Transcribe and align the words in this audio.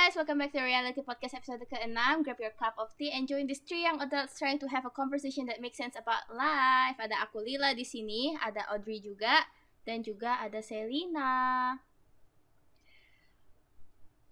guys, 0.00 0.16
welcome 0.16 0.40
back 0.40 0.48
to 0.48 0.64
Reality 0.64 1.04
Podcast 1.04 1.36
episode 1.36 1.60
ke-6 1.68 1.92
Grab 2.24 2.40
your 2.40 2.56
cup 2.56 2.72
of 2.80 2.88
tea 2.96 3.12
and 3.12 3.28
join 3.28 3.44
this 3.44 3.60
three 3.60 3.84
young 3.84 4.00
adults 4.00 4.32
trying 4.40 4.56
to 4.56 4.64
have 4.64 4.88
a 4.88 4.92
conversation 4.96 5.44
that 5.44 5.60
makes 5.60 5.76
sense 5.76 5.92
about 5.92 6.24
life. 6.32 6.96
Ada 6.96 7.20
aku 7.28 7.44
Lila 7.44 7.76
di 7.76 7.84
sini, 7.84 8.32
ada 8.40 8.64
Audrey 8.72 9.04
juga, 9.04 9.44
dan 9.84 10.00
juga 10.00 10.40
ada 10.40 10.64
Selina. 10.64 11.76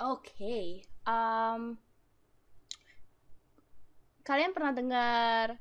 Oke, 0.01 0.33
okay, 0.41 0.69
um, 1.05 1.77
kalian 4.25 4.57
pernah 4.57 4.73
dengar 4.73 5.61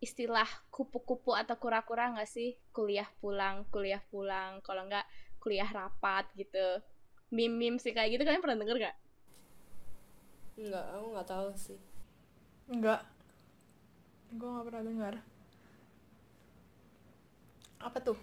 istilah 0.00 0.48
kupu-kupu 0.72 1.36
atau 1.36 1.60
kura-kura 1.60 2.16
nggak 2.16 2.24
sih? 2.24 2.56
Kuliah 2.72 3.12
pulang, 3.20 3.68
kuliah 3.68 4.00
pulang, 4.08 4.64
kalau 4.64 4.88
nggak 4.88 5.04
kuliah 5.44 5.68
rapat 5.68 6.24
gitu. 6.40 6.80
Meme-meme 7.28 7.76
sih 7.76 7.92
kayak 7.92 8.16
gitu. 8.16 8.24
Kalian 8.24 8.40
pernah 8.40 8.56
denger 8.56 8.80
gak? 8.80 9.09
Enggak, 10.60 10.86
aku 10.92 11.06
nggak 11.16 11.28
tahu 11.28 11.48
sih. 11.56 11.80
Enggak. 12.68 13.00
Gue 14.36 14.48
nggak 14.52 14.66
pernah 14.68 14.84
dengar. 14.84 15.14
Apa 17.80 17.98
tuh? 18.04 18.18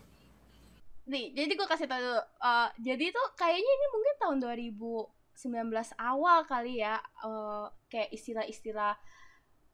Nih, 1.09 1.33
jadi 1.33 1.49
gue 1.57 1.67
kasih 1.67 1.89
tau 1.89 1.97
dulu. 1.97 2.21
Uh, 2.37 2.69
jadi 2.77 3.09
tuh 3.09 3.27
kayaknya 3.33 3.71
ini 3.73 3.85
mungkin 3.89 4.15
tahun 4.21 4.37
2019 4.45 5.97
awal 5.97 6.45
kali 6.45 6.85
ya. 6.85 7.01
Uh, 7.25 7.73
kayak 7.89 8.13
istilah-istilah 8.13 8.93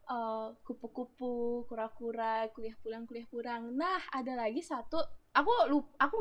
uh, 0.07 0.55
kupu-kupu, 0.63 1.67
kura-kura, 1.67 2.47
kuliah 2.55 2.79
pulang, 2.79 3.03
kuliah 3.03 3.27
pulang. 3.27 3.75
Nah, 3.75 3.99
ada 4.15 4.39
lagi 4.39 4.63
satu. 4.63 5.03
Aku 5.35 5.51
lupa, 5.67 5.91
aku 5.99 6.17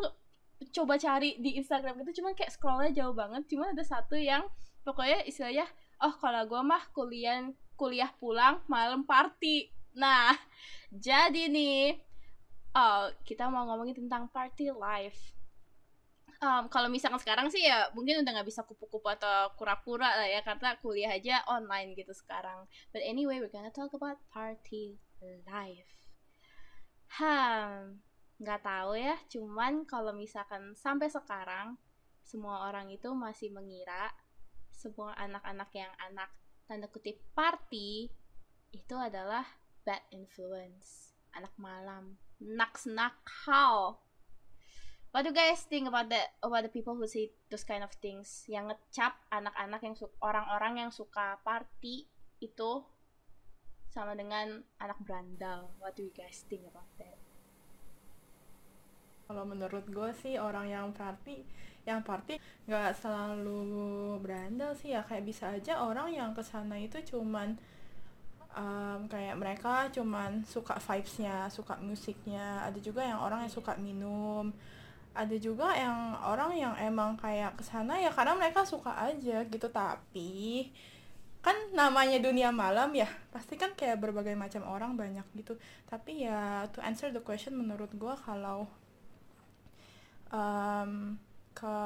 coba 0.70 0.95
cari 0.98 1.38
di 1.43 1.59
Instagram 1.59 1.98
gitu 2.06 2.23
cuman 2.23 2.38
kayak 2.38 2.54
scrollnya 2.54 2.95
jauh 2.95 3.10
banget 3.10 3.43
cuman 3.51 3.74
ada 3.74 3.82
satu 3.82 4.15
yang 4.15 4.46
pokoknya 4.87 5.27
istilahnya 5.27 5.66
oh 6.02 6.15
kalau 6.19 6.42
gue 6.47 6.62
mah 6.62 6.83
kuliah 6.91 7.48
kuliah 7.79 8.10
pulang 8.18 8.60
malam 8.66 9.07
party. 9.07 9.71
Nah 9.96 10.35
jadi 11.07 11.49
nih 11.49 11.99
oh, 12.77 13.10
kita 13.24 13.49
mau 13.49 13.66
ngomongin 13.71 14.07
tentang 14.07 14.29
party 14.29 14.71
life. 14.74 15.38
Um, 16.43 16.66
kalau 16.66 16.90
misalkan 16.90 17.23
sekarang 17.23 17.46
sih 17.54 17.62
ya 17.62 17.87
mungkin 17.95 18.27
udah 18.27 18.30
nggak 18.35 18.51
bisa 18.51 18.66
kupu-kupu 18.66 19.07
atau 19.15 19.54
kura-kura 19.54 20.10
lah 20.10 20.27
ya 20.27 20.43
karena 20.43 20.74
kuliah 20.82 21.15
aja 21.15 21.46
online 21.46 21.95
gitu 21.95 22.10
sekarang. 22.10 22.66
But 22.90 23.07
anyway 23.07 23.38
we're 23.38 23.52
gonna 23.52 23.71
talk 23.71 23.95
about 23.95 24.18
party 24.34 24.99
life. 25.46 26.10
Hmm 27.15 28.02
nggak 28.43 28.66
tahu 28.66 28.99
ya 28.99 29.15
cuman 29.30 29.87
kalau 29.87 30.10
misalkan 30.10 30.74
sampai 30.74 31.07
sekarang 31.07 31.79
semua 32.27 32.66
orang 32.66 32.90
itu 32.90 33.07
masih 33.15 33.55
mengira 33.55 34.10
semua 34.83 35.15
anak-anak 35.15 35.71
yang 35.79 35.93
anak 36.11 36.27
tanda 36.66 36.91
kutip 36.91 37.23
party 37.38 38.11
itu 38.75 38.95
adalah 38.99 39.47
bad 39.87 40.02
influence 40.11 41.15
anak 41.39 41.55
malam 41.55 42.19
naks 42.43 42.91
nakal 42.91 44.02
What 45.13 45.29
do 45.29 45.30
you 45.30 45.37
guys 45.37 45.69
think 45.69 45.93
about 45.93 46.09
the 46.09 46.24
about 46.41 46.65
the 46.65 46.73
people 46.73 46.97
who 46.97 47.05
say 47.05 47.37
those 47.52 47.69
kind 47.69 47.85
of 47.85 47.93
things 48.01 48.49
yang 48.49 48.73
ngecap 48.73 49.13
anak-anak 49.29 49.85
yang 49.85 49.93
orang-orang 50.24 50.80
yang 50.80 50.89
suka 50.89 51.37
party 51.45 52.09
itu 52.41 52.80
sama 53.93 54.17
dengan 54.17 54.65
anak 54.80 54.96
berandal. 55.05 55.69
What 55.77 56.01
do 56.01 56.09
you 56.09 56.15
guys 56.17 56.49
think 56.49 56.65
about 56.65 56.89
that? 56.96 57.21
Kalau 59.33 59.49
menurut 59.49 59.88
gue 59.88 60.13
sih 60.21 60.37
orang 60.37 60.69
yang 60.69 60.93
party 60.93 61.41
yang 61.88 62.05
party 62.05 62.37
nggak 62.69 62.93
selalu 63.01 64.21
berandal 64.21 64.77
sih 64.77 64.93
ya. 64.93 65.00
Kayak 65.00 65.25
bisa 65.25 65.49
aja 65.49 65.81
orang 65.81 66.12
yang 66.12 66.37
ke 66.37 66.44
sana 66.44 66.77
itu 66.77 67.00
cuman 67.00 67.56
um, 68.53 69.09
kayak 69.09 69.41
mereka 69.41 69.89
cuman 69.89 70.44
suka 70.44 70.77
vibesnya 70.77 71.49
suka 71.49 71.81
musiknya. 71.81 72.61
Ada 72.69 72.77
juga 72.84 73.01
yang 73.09 73.25
orang 73.25 73.49
yang 73.49 73.53
suka 73.56 73.73
minum. 73.81 74.53
Ada 75.17 75.37
juga 75.41 75.73
yang 75.73 76.12
orang 76.21 76.53
yang 76.61 76.77
emang 76.77 77.17
kayak 77.17 77.56
ke 77.56 77.65
sana 77.65 77.97
ya 78.05 78.12
karena 78.12 78.37
mereka 78.37 78.69
suka 78.69 78.93
aja 78.93 79.41
gitu. 79.49 79.69
Tapi 79.73 80.69
kan 81.43 81.56
namanya 81.75 82.23
dunia 82.23 82.55
malam 82.55 82.95
ya 82.95 83.11
pasti 83.35 83.59
kan 83.59 83.75
kayak 83.75 83.99
berbagai 83.99 84.37
macam 84.39 84.62
orang 84.69 84.95
banyak 84.95 85.25
gitu. 85.35 85.59
Tapi 85.89 86.29
ya 86.29 86.69
to 86.71 86.85
answer 86.85 87.11
the 87.11 87.25
question 87.25 87.59
menurut 87.59 87.91
gue 87.97 88.15
kalau 88.23 88.71
um, 90.32 91.20
ke 91.53 91.78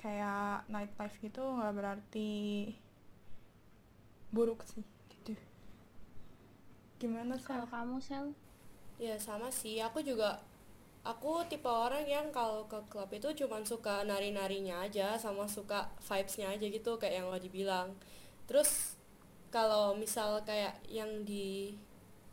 kayak 0.00 0.66
nightlife 0.66 1.16
gitu 1.22 1.40
nggak 1.40 1.72
berarti 1.76 2.32
buruk 4.34 4.62
sih 4.66 4.84
gitu. 5.12 5.34
Gimana 7.00 7.38
sih 7.38 7.46
kalau 7.46 7.66
kamu 7.66 7.96
sel? 8.02 8.34
Ya 9.00 9.16
sama 9.16 9.48
sih. 9.48 9.80
Aku 9.80 10.04
juga 10.04 10.42
aku 11.00 11.40
tipe 11.48 11.68
orang 11.68 12.04
yang 12.04 12.28
kalau 12.28 12.68
ke 12.68 12.76
klub 12.92 13.08
itu 13.08 13.32
cuma 13.44 13.64
suka 13.64 14.04
nari-narinya 14.04 14.84
aja 14.84 15.16
sama 15.16 15.48
suka 15.48 15.88
vibesnya 16.04 16.52
aja 16.52 16.66
gitu 16.68 17.00
kayak 17.00 17.24
yang 17.24 17.26
lo 17.32 17.38
dibilang. 17.40 17.96
Terus 18.44 19.00
kalau 19.50 19.96
misal 19.96 20.44
kayak 20.46 20.78
yang 20.86 21.24
di 21.26 21.74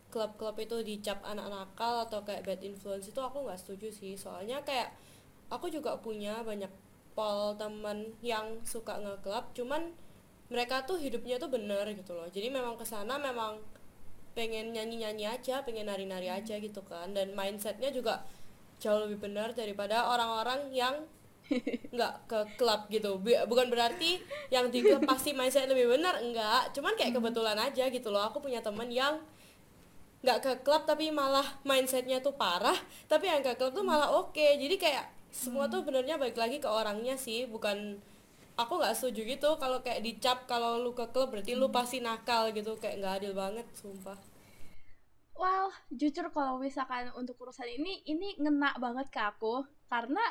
klub-klub 0.07 0.55
itu 0.61 0.79
dicap 0.85 1.19
anak 1.27 1.51
nakal 1.51 2.07
atau 2.07 2.23
kayak 2.23 2.47
bad 2.47 2.61
influence 2.63 3.11
itu 3.11 3.19
aku 3.19 3.43
nggak 3.43 3.59
setuju 3.59 3.89
sih. 3.91 4.13
Soalnya 4.15 4.61
kayak 4.63 4.93
aku 5.47 5.71
juga 5.71 5.95
punya 5.99 6.43
banyak 6.43 6.69
pol 7.17 7.57
temen 7.57 8.13
yang 8.21 8.61
suka 8.61 9.01
ngeklub 9.01 9.49
cuman 9.57 9.89
mereka 10.47 10.85
tuh 10.87 10.95
hidupnya 10.99 11.35
tuh 11.35 11.51
bener 11.51 11.83
gitu 11.91 12.15
loh. 12.15 12.27
Jadi 12.31 12.47
memang 12.47 12.79
ke 12.79 12.87
sana 12.87 13.19
memang 13.19 13.59
pengen 14.31 14.69
nyanyi 14.69 15.01
nyanyi 15.01 15.25
aja 15.27 15.65
pengen 15.65 15.89
nari 15.91 16.07
nari 16.07 16.31
aja 16.31 16.55
gitu 16.55 16.79
kan. 16.87 17.11
Dan 17.11 17.35
mindsetnya 17.35 17.91
juga 17.91 18.23
jauh 18.79 19.03
lebih 19.03 19.27
benar 19.27 19.51
daripada 19.51 20.07
orang-orang 20.07 20.71
yang 20.71 20.95
nggak 21.95 22.13
ke 22.31 22.39
klub 22.55 22.87
gitu. 22.87 23.19
Bukan 23.19 23.67
berarti 23.67 24.23
yang 24.47 24.71
di 24.71 24.83
klub 24.83 25.03
pasti 25.03 25.35
mindset 25.35 25.67
lebih 25.67 25.91
benar 25.99 26.23
enggak. 26.23 26.71
Cuman 26.71 26.95
kayak 26.95 27.11
hmm. 27.11 27.19
kebetulan 27.19 27.57
aja 27.59 27.83
gitu 27.91 28.07
loh. 28.07 28.23
Aku 28.31 28.39
punya 28.39 28.63
temen 28.63 28.87
yang 28.87 29.19
nggak 30.23 30.39
ke 30.43 30.51
klub 30.63 30.87
tapi 30.87 31.11
malah 31.13 31.45
mindsetnya 31.61 32.17
tuh 32.25 32.33
parah 32.33 32.73
tapi 33.05 33.29
yang 33.29 33.43
ke 33.43 33.53
klub 33.59 33.75
tuh 33.75 33.83
malah 33.83 34.15
oke. 34.15 34.31
Okay. 34.31 34.55
jadi 34.55 34.75
kayak 34.79 35.05
semua 35.37 35.69
tuh 35.69 35.85
benernya 35.85 36.17
balik 36.17 36.35
lagi 36.35 36.57
ke 36.57 36.65
orangnya 36.65 37.13
sih 37.13 37.45
bukan 37.45 38.01
aku 38.57 38.81
nggak 38.81 38.97
setuju 38.97 39.37
gitu 39.37 39.49
kalau 39.61 39.85
kayak 39.85 40.01
dicap 40.01 40.49
kalau 40.49 40.81
lu 40.81 40.97
ke 40.97 41.05
klub 41.13 41.29
berarti 41.29 41.53
lu 41.53 41.69
pasti 41.69 42.01
nakal 42.01 42.49
gitu 42.49 42.73
kayak 42.81 42.97
nggak 42.97 43.13
adil 43.21 43.33
banget 43.37 43.67
sumpah 43.77 44.17
Well, 45.37 45.69
jujur 45.93 46.33
kalau 46.33 46.57
misalkan 46.57 47.13
untuk 47.13 47.37
urusan 47.37 47.69
ini, 47.69 48.01
ini 48.09 48.33
ngena 48.41 48.73
banget 48.81 49.13
ke 49.13 49.21
aku. 49.21 49.61
Karena 49.85 50.21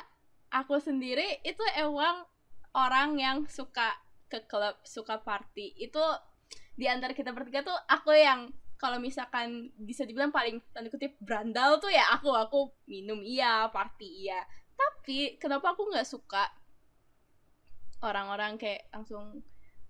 aku 0.51 0.83
sendiri 0.83 1.39
itu 1.47 1.63
emang 1.79 2.27
orang 2.75 3.15
yang 3.15 3.37
suka 3.47 3.95
ke 4.27 4.43
klub, 4.51 4.75
suka 4.83 5.23
party. 5.23 5.79
Itu 5.79 6.03
di 6.75 6.91
antara 6.91 7.15
kita 7.15 7.31
bertiga 7.31 7.63
tuh 7.63 7.79
aku 7.87 8.11
yang 8.19 8.51
kalau 8.77 8.99
misalkan 8.99 9.71
bisa 9.79 10.05
dibilang 10.05 10.29
paling 10.29 10.61
tanda 10.69 10.91
kutip 10.91 11.17
brandal 11.17 11.81
tuh 11.81 11.89
ya 11.89 12.13
aku 12.13 12.29
aku 12.29 12.69
minum 12.85 13.17
iya 13.25 13.65
party 13.73 14.29
iya 14.29 14.45
tapi 14.77 15.35
kenapa 15.41 15.73
aku 15.73 15.89
nggak 15.89 16.05
suka 16.05 16.45
orang-orang 18.05 18.61
kayak 18.61 18.85
langsung 18.93 19.41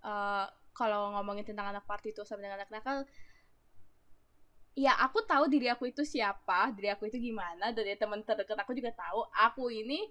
uh, 0.02 0.48
kalau 0.72 1.12
ngomongin 1.20 1.44
tentang 1.44 1.75
anak 1.75 1.84
party 1.84 2.16
itu 2.16 2.24
sama 2.24 2.48
dengan 2.48 2.64
anak 2.64 2.72
nakal 2.72 3.03
ya 4.78 4.96
aku 5.03 5.26
tahu 5.28 5.52
diri 5.52 5.68
aku 5.68 5.92
itu 5.92 6.08
siapa 6.08 6.72
diri 6.72 6.88
aku 6.94 7.09
itu 7.12 7.20
gimana 7.20 7.76
dari 7.76 7.97
teman 8.00 8.24
terdekat 8.24 8.56
aku 8.62 8.72
juga 8.78 8.94
tahu 8.96 9.26
aku 9.36 9.74
ini 9.74 10.08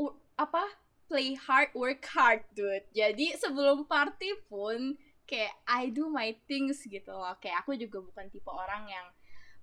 uh, 0.00 0.14
apa 0.34 0.64
play 1.06 1.36
hard 1.36 1.70
work 1.76 2.02
hard 2.10 2.42
dude. 2.56 2.84
Jadi 2.90 3.36
sebelum 3.36 3.84
party 3.84 4.34
pun 4.48 4.96
kayak 5.28 5.54
I 5.68 5.92
do 5.92 6.08
my 6.08 6.34
things 6.48 6.82
gitu 6.84 7.12
loh. 7.12 7.36
Kayak 7.40 7.64
aku 7.64 7.76
juga 7.76 8.00
bukan 8.00 8.26
tipe 8.32 8.48
orang 8.50 8.88
yang 8.88 9.06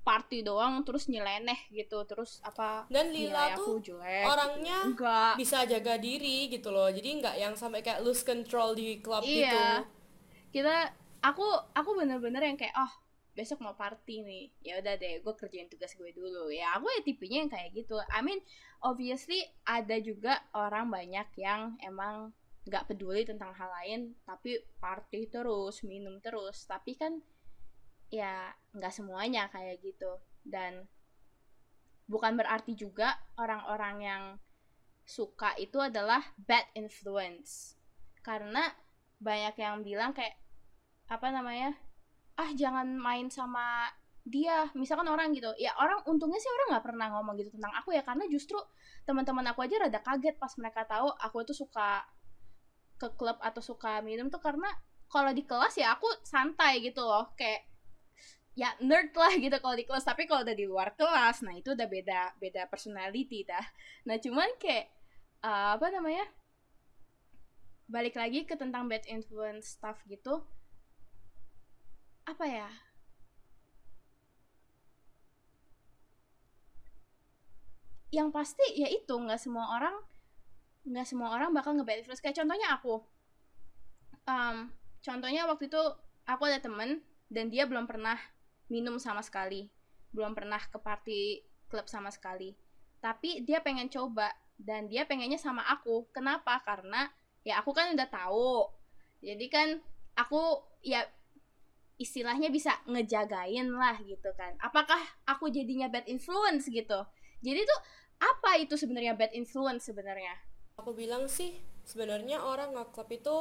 party 0.01 0.41
doang 0.41 0.81
terus 0.81 1.05
nyeleneh 1.05 1.69
gitu 1.69 2.01
terus 2.09 2.41
apa 2.41 2.89
dan 2.89 3.13
Lila 3.13 3.53
tuh 3.53 3.77
jelek, 3.77 4.25
orangnya 4.25 4.77
enggak. 4.89 5.33
bisa 5.37 5.61
jaga 5.69 6.01
diri 6.01 6.49
gitu 6.49 6.73
loh 6.73 6.89
jadi 6.89 7.21
nggak 7.21 7.35
yang 7.37 7.53
sampai 7.53 7.85
kayak 7.85 8.01
lose 8.01 8.25
control 8.25 8.73
di 8.73 8.97
klub 8.97 9.21
iya. 9.21 9.45
gitu. 9.45 9.61
Kita 10.51 10.89
aku 11.21 11.45
aku 11.77 11.89
bener-bener 11.95 12.41
yang 12.43 12.57
kayak 12.57 12.73
oh 12.75 12.91
besok 13.31 13.63
mau 13.63 13.77
party 13.77 14.25
nih. 14.25 14.45
Ya 14.65 14.81
udah 14.81 14.97
deh 14.97 15.23
gue 15.23 15.33
kerjain 15.37 15.69
tugas 15.71 15.93
gue 15.95 16.11
dulu. 16.11 16.51
Ya 16.51 16.75
aku 16.75 16.89
ya 16.91 17.01
tipenya 17.05 17.45
yang 17.45 17.51
kayak 17.53 17.69
gitu. 17.77 17.95
I 18.11 18.19
mean 18.25 18.41
obviously 18.83 19.45
ada 19.63 19.95
juga 20.01 20.41
orang 20.51 20.91
banyak 20.91 21.27
yang 21.39 21.77
emang 21.85 22.33
nggak 22.61 22.93
peduli 22.93 23.25
tentang 23.25 23.57
hal 23.57 23.73
lain 23.81 24.13
tapi 24.21 24.59
party 24.81 25.29
terus 25.31 25.85
minum 25.85 26.19
terus. 26.19 26.67
Tapi 26.67 26.97
kan 26.97 27.21
ya 28.11 28.51
nggak 28.75 28.93
semuanya 28.93 29.47
kayak 29.49 29.79
gitu. 29.81 30.19
Dan 30.43 30.85
bukan 32.05 32.35
berarti 32.35 32.75
juga 32.75 33.15
orang-orang 33.39 33.95
yang 34.03 34.23
suka 35.07 35.55
itu 35.57 35.79
adalah 35.79 36.21
bad 36.35 36.67
influence. 36.75 37.79
Karena 38.21 38.67
banyak 39.17 39.55
yang 39.57 39.81
bilang 39.81 40.11
kayak 40.11 40.37
apa 41.07 41.27
namanya 41.31 41.75
ah 42.35 42.51
jangan 42.53 42.99
main 42.99 43.31
sama 43.31 43.87
dia. 44.27 44.69
Misalkan 44.75 45.07
orang 45.07 45.31
gitu. 45.31 45.49
Ya 45.57 45.73
orang 45.79 46.03
untungnya 46.05 46.37
sih 46.37 46.51
orang 46.51 46.77
nggak 46.77 46.85
pernah 46.85 47.07
ngomong 47.17 47.39
gitu 47.39 47.55
tentang 47.55 47.73
aku 47.79 47.95
ya 47.95 48.03
karena 48.03 48.27
justru 48.27 48.59
teman-teman 49.07 49.47
aku 49.49 49.65
aja 49.65 49.81
rada 49.81 49.99
kaget 50.03 50.35
pas 50.37 50.51
mereka 50.59 50.85
tahu 50.85 51.09
aku 51.09 51.47
itu 51.47 51.55
suka 51.57 52.05
ke 53.01 53.09
klub 53.17 53.41
atau 53.41 53.65
suka 53.65 53.97
minum 54.05 54.29
tuh 54.29 54.37
karena 54.37 54.69
kalau 55.09 55.33
di 55.33 55.41
kelas 55.41 55.73
ya 55.79 55.97
aku 55.97 56.05
santai 56.21 56.83
gitu 56.85 57.01
loh. 57.01 57.33
Kayak 57.33 57.70
ya 58.51 58.75
nerd 58.83 59.15
lah 59.15 59.31
gitu 59.39 59.55
kalau 59.63 59.75
di 59.75 59.85
kelas. 59.87 60.03
Tapi 60.03 60.27
kalau 60.27 60.43
udah 60.43 60.55
di 60.55 60.65
luar 60.67 60.93
kelas 60.95 61.43
nah 61.45 61.55
itu 61.55 61.71
udah 61.71 61.87
beda 61.87 62.35
beda 62.37 62.67
personality 62.67 63.47
dah. 63.47 63.63
Nah 64.07 64.19
cuman 64.19 64.49
kayak 64.59 64.91
uh, 65.43 65.75
apa 65.79 65.87
namanya 65.91 66.25
balik 67.91 68.15
lagi 68.15 68.47
ke 68.47 68.55
tentang 68.55 68.87
bad 68.87 69.03
influence 69.11 69.75
stuff 69.75 69.99
gitu 70.07 70.39
apa 72.23 72.45
ya 72.47 72.69
yang 78.15 78.31
pasti 78.31 78.63
ya 78.79 78.87
itu 78.87 79.11
nggak 79.11 79.39
semua 79.39 79.75
orang 79.75 79.95
nggak 80.87 81.07
semua 81.07 81.35
orang 81.35 81.51
bakal 81.55 81.75
nge 81.75 81.83
influence. 82.03 82.23
Kayak 82.23 82.43
contohnya 82.43 82.67
aku 82.75 82.95
um, 84.27 84.57
contohnya 85.03 85.41
waktu 85.47 85.67
itu 85.67 85.81
aku 86.27 86.43
ada 86.47 86.59
temen 86.59 87.03
dan 87.31 87.47
dia 87.47 87.63
belum 87.67 87.87
pernah 87.87 88.19
minum 88.71 88.95
sama 88.95 89.19
sekali. 89.19 89.67
Belum 90.15 90.31
pernah 90.31 90.63
ke 90.63 90.79
party 90.79 91.43
klub 91.67 91.91
sama 91.91 92.07
sekali. 92.07 92.55
Tapi 93.03 93.43
dia 93.43 93.59
pengen 93.59 93.91
coba 93.91 94.31
dan 94.55 94.87
dia 94.87 95.03
pengennya 95.03 95.35
sama 95.35 95.67
aku. 95.67 96.07
Kenapa? 96.15 96.63
Karena 96.63 97.11
ya 97.43 97.59
aku 97.59 97.75
kan 97.75 97.91
udah 97.91 98.07
tahu. 98.07 98.71
Jadi 99.19 99.45
kan 99.51 99.67
aku 100.15 100.63
ya 100.79 101.03
istilahnya 101.99 102.49
bisa 102.49 102.79
ngejagain 102.87 103.67
lah 103.69 103.99
gitu 104.01 104.31
kan. 104.33 104.55
Apakah 104.63 104.97
aku 105.27 105.51
jadinya 105.53 105.91
bad 105.91 106.07
influence 106.09 106.65
gitu? 106.71 107.05
Jadi 107.43 107.59
tuh 107.61 107.81
apa 108.21 108.57
itu 108.57 108.73
sebenarnya 108.79 109.13
bad 109.13 109.33
influence 109.37 109.91
sebenarnya? 109.91 110.33
Aku 110.81 110.97
bilang 110.97 111.29
sih 111.29 111.61
sebenarnya 111.85 112.41
orang 112.41 112.73
ngeklub 112.73 113.09
itu 113.13 113.37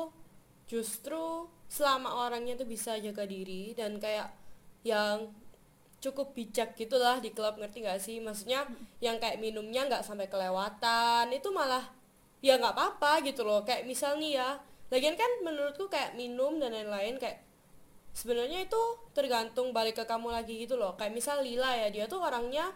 justru 0.68 1.48
selama 1.72 2.28
orangnya 2.28 2.56
tuh 2.60 2.68
bisa 2.68 3.00
jaga 3.00 3.24
diri 3.24 3.72
dan 3.72 3.96
kayak 3.96 4.28
yang 4.86 5.32
cukup 6.00 6.32
bijak 6.32 6.72
gitulah 6.74 7.20
di 7.20 7.30
klub 7.36 7.60
ngerti 7.60 7.84
gak 7.84 8.00
sih? 8.00 8.18
Maksudnya 8.18 8.64
yang 9.04 9.20
kayak 9.20 9.36
minumnya 9.38 9.84
nggak 9.86 10.04
sampai 10.04 10.32
kelewatan 10.32 11.28
itu 11.30 11.52
malah 11.52 11.84
ya 12.40 12.56
nggak 12.56 12.72
apa-apa 12.72 13.20
gitu 13.28 13.44
loh. 13.44 13.62
Kayak 13.62 13.84
misal 13.84 14.16
nih 14.16 14.40
ya 14.40 14.56
lagian 14.90 15.14
kan 15.14 15.30
menurutku 15.44 15.86
kayak 15.86 16.16
minum 16.18 16.58
dan 16.58 16.74
lain-lain 16.74 17.20
kayak 17.20 17.44
sebenarnya 18.10 18.66
itu 18.66 18.80
tergantung 19.14 19.70
balik 19.70 20.02
ke 20.02 20.04
kamu 20.08 20.32
lagi 20.32 20.64
gitu 20.64 20.80
loh. 20.80 20.96
Kayak 20.96 21.14
misal 21.14 21.44
Lila 21.44 21.76
ya 21.76 21.88
dia 21.92 22.04
tuh 22.10 22.18
orangnya 22.24 22.72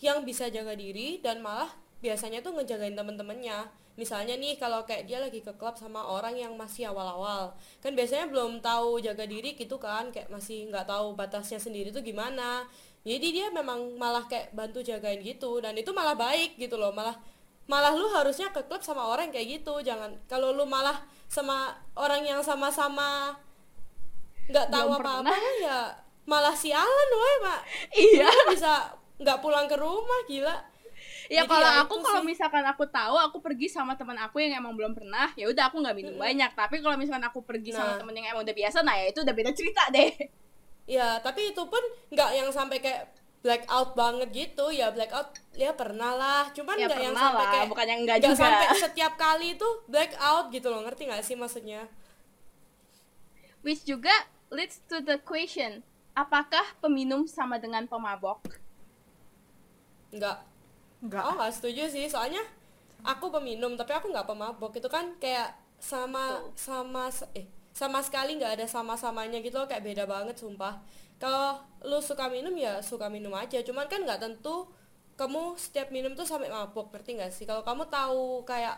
yang 0.00 0.24
bisa 0.24 0.48
jaga 0.48 0.72
diri 0.72 1.20
dan 1.20 1.44
malah 1.44 1.68
biasanya 2.00 2.40
tuh 2.40 2.56
ngejagain 2.56 2.96
temen-temennya 2.96 3.68
misalnya 4.00 4.32
nih 4.40 4.56
kalau 4.56 4.88
kayak 4.88 5.04
dia 5.04 5.20
lagi 5.20 5.44
ke 5.44 5.52
klub 5.60 5.76
sama 5.76 6.00
orang 6.00 6.32
yang 6.40 6.56
masih 6.56 6.88
awal-awal. 6.88 7.52
Kan 7.84 7.92
biasanya 7.92 8.32
belum 8.32 8.64
tahu 8.64 9.04
jaga 9.04 9.28
diri 9.28 9.52
gitu 9.52 9.76
kan 9.76 10.08
kayak 10.08 10.32
masih 10.32 10.72
nggak 10.72 10.88
tahu 10.88 11.12
batasnya 11.12 11.60
sendiri 11.60 11.92
tuh 11.92 12.00
gimana. 12.00 12.64
Jadi 13.04 13.28
dia 13.36 13.46
memang 13.52 14.00
malah 14.00 14.24
kayak 14.24 14.56
bantu 14.56 14.80
jagain 14.80 15.20
gitu 15.20 15.60
dan 15.60 15.76
itu 15.76 15.92
malah 15.92 16.16
baik 16.16 16.56
gitu 16.56 16.80
loh. 16.80 16.96
Malah 16.96 17.20
malah 17.68 17.92
lu 17.92 18.08
harusnya 18.16 18.48
ke 18.48 18.64
klub 18.64 18.80
sama 18.80 19.04
orang 19.04 19.28
kayak 19.28 19.60
gitu. 19.60 19.84
Jangan 19.84 20.16
kalau 20.24 20.56
lu 20.56 20.64
malah 20.64 21.04
sama 21.28 21.76
orang 21.92 22.24
yang 22.24 22.40
sama-sama 22.40 23.36
nggak 24.50 24.66
tahu 24.72 24.88
apa-apa 24.98 25.36
ya 25.62 25.94
malah 26.24 26.56
sialan 26.56 27.08
woy 27.12 27.36
mak. 27.44 27.60
Iya. 27.92 28.30
Bisa 28.48 28.96
nggak 29.20 29.44
pulang 29.44 29.68
ke 29.68 29.76
rumah 29.76 30.24
gila 30.24 30.69
ya 31.30 31.46
kalau 31.46 31.62
ya 31.62 31.86
aku 31.86 31.94
kalau 32.02 32.26
misalkan 32.26 32.66
aku 32.66 32.84
tahu 32.90 33.14
aku 33.14 33.38
pergi 33.38 33.70
sama 33.70 33.94
teman 33.94 34.18
aku 34.18 34.42
yang 34.42 34.58
emang 34.58 34.74
belum 34.74 34.98
pernah 34.98 35.30
ya 35.38 35.46
udah 35.46 35.70
aku 35.70 35.78
nggak 35.78 35.94
minum 35.94 36.18
hmm. 36.18 36.24
banyak. 36.26 36.50
Tapi 36.58 36.82
kalau 36.82 36.98
misalkan 36.98 37.22
aku 37.30 37.46
pergi 37.46 37.70
nah. 37.70 37.86
sama 37.86 37.92
temen 38.02 38.14
yang 38.18 38.26
emang 38.34 38.42
udah 38.42 38.56
biasa 38.58 38.82
nah 38.82 38.98
ya 38.98 39.06
itu 39.06 39.22
udah 39.22 39.34
beda 39.34 39.50
cerita 39.54 39.86
deh. 39.94 40.10
Ya 40.90 41.22
tapi 41.22 41.54
itu 41.54 41.62
pun 41.70 41.78
nggak 42.10 42.30
yang 42.34 42.50
sampai 42.50 42.82
kayak 42.82 43.14
blackout 43.46 43.94
banget 43.94 44.28
gitu. 44.34 44.74
Ya 44.74 44.90
blackout 44.90 45.38
ya 45.54 45.70
pernah 45.70 46.18
lah. 46.18 46.42
Cuman 46.50 46.74
ya, 46.74 46.90
nggak 46.90 46.98
yang 46.98 47.14
sampai 47.14 47.44
lah. 47.46 47.52
kayak 47.54 47.66
bukan 47.70 47.86
yang 47.86 48.00
enggak 48.02 48.18
juga. 48.26 48.34
sampai 48.34 48.66
setiap 48.74 49.12
kali 49.14 49.54
itu 49.54 49.68
blackout 49.86 50.50
gitu 50.50 50.66
loh. 50.66 50.82
Ngerti 50.82 51.02
nggak 51.06 51.22
sih 51.22 51.38
maksudnya? 51.38 51.86
Which 53.62 53.86
juga 53.86 54.12
leads 54.50 54.82
to 54.90 54.98
the 54.98 55.22
question 55.22 55.86
apakah 56.18 56.64
peminum 56.82 57.30
sama 57.30 57.62
dengan 57.62 57.86
pemabok? 57.86 58.42
Enggak. 60.10 60.49
Enggak. 61.00 61.22
Oh, 61.24 61.34
enggak 61.36 61.52
setuju 61.56 61.88
sih. 61.88 62.06
Soalnya 62.06 62.40
aku 63.04 63.32
peminum, 63.32 63.74
tapi 63.76 63.96
aku 63.96 64.12
nggak 64.12 64.28
pemabok. 64.28 64.76
Itu 64.76 64.88
kan 64.92 65.16
kayak 65.16 65.56
sama 65.80 66.36
Tuh. 66.36 66.52
sama 66.60 67.08
eh 67.32 67.48
sama 67.72 68.04
sekali 68.04 68.36
nggak 68.36 68.60
ada 68.60 68.66
sama-samanya 68.68 69.40
gitu 69.40 69.56
loh, 69.56 69.68
kayak 69.68 69.84
beda 69.84 70.04
banget 70.04 70.36
sumpah. 70.36 70.76
Kalau 71.16 71.60
lu 71.86 72.00
suka 72.00 72.28
minum 72.28 72.52
ya 72.56 72.84
suka 72.84 73.08
minum 73.08 73.32
aja, 73.32 73.60
cuman 73.64 73.88
kan 73.88 74.04
nggak 74.04 74.20
tentu 74.20 74.68
kamu 75.16 75.56
setiap 75.56 75.88
minum 75.92 76.12
tuh 76.16 76.24
sampai 76.24 76.52
mabok, 76.52 76.92
ngerti 76.92 77.16
nggak 77.16 77.32
sih? 77.32 77.44
Kalau 77.48 77.64
kamu 77.64 77.88
tahu 77.88 78.44
kayak 78.44 78.76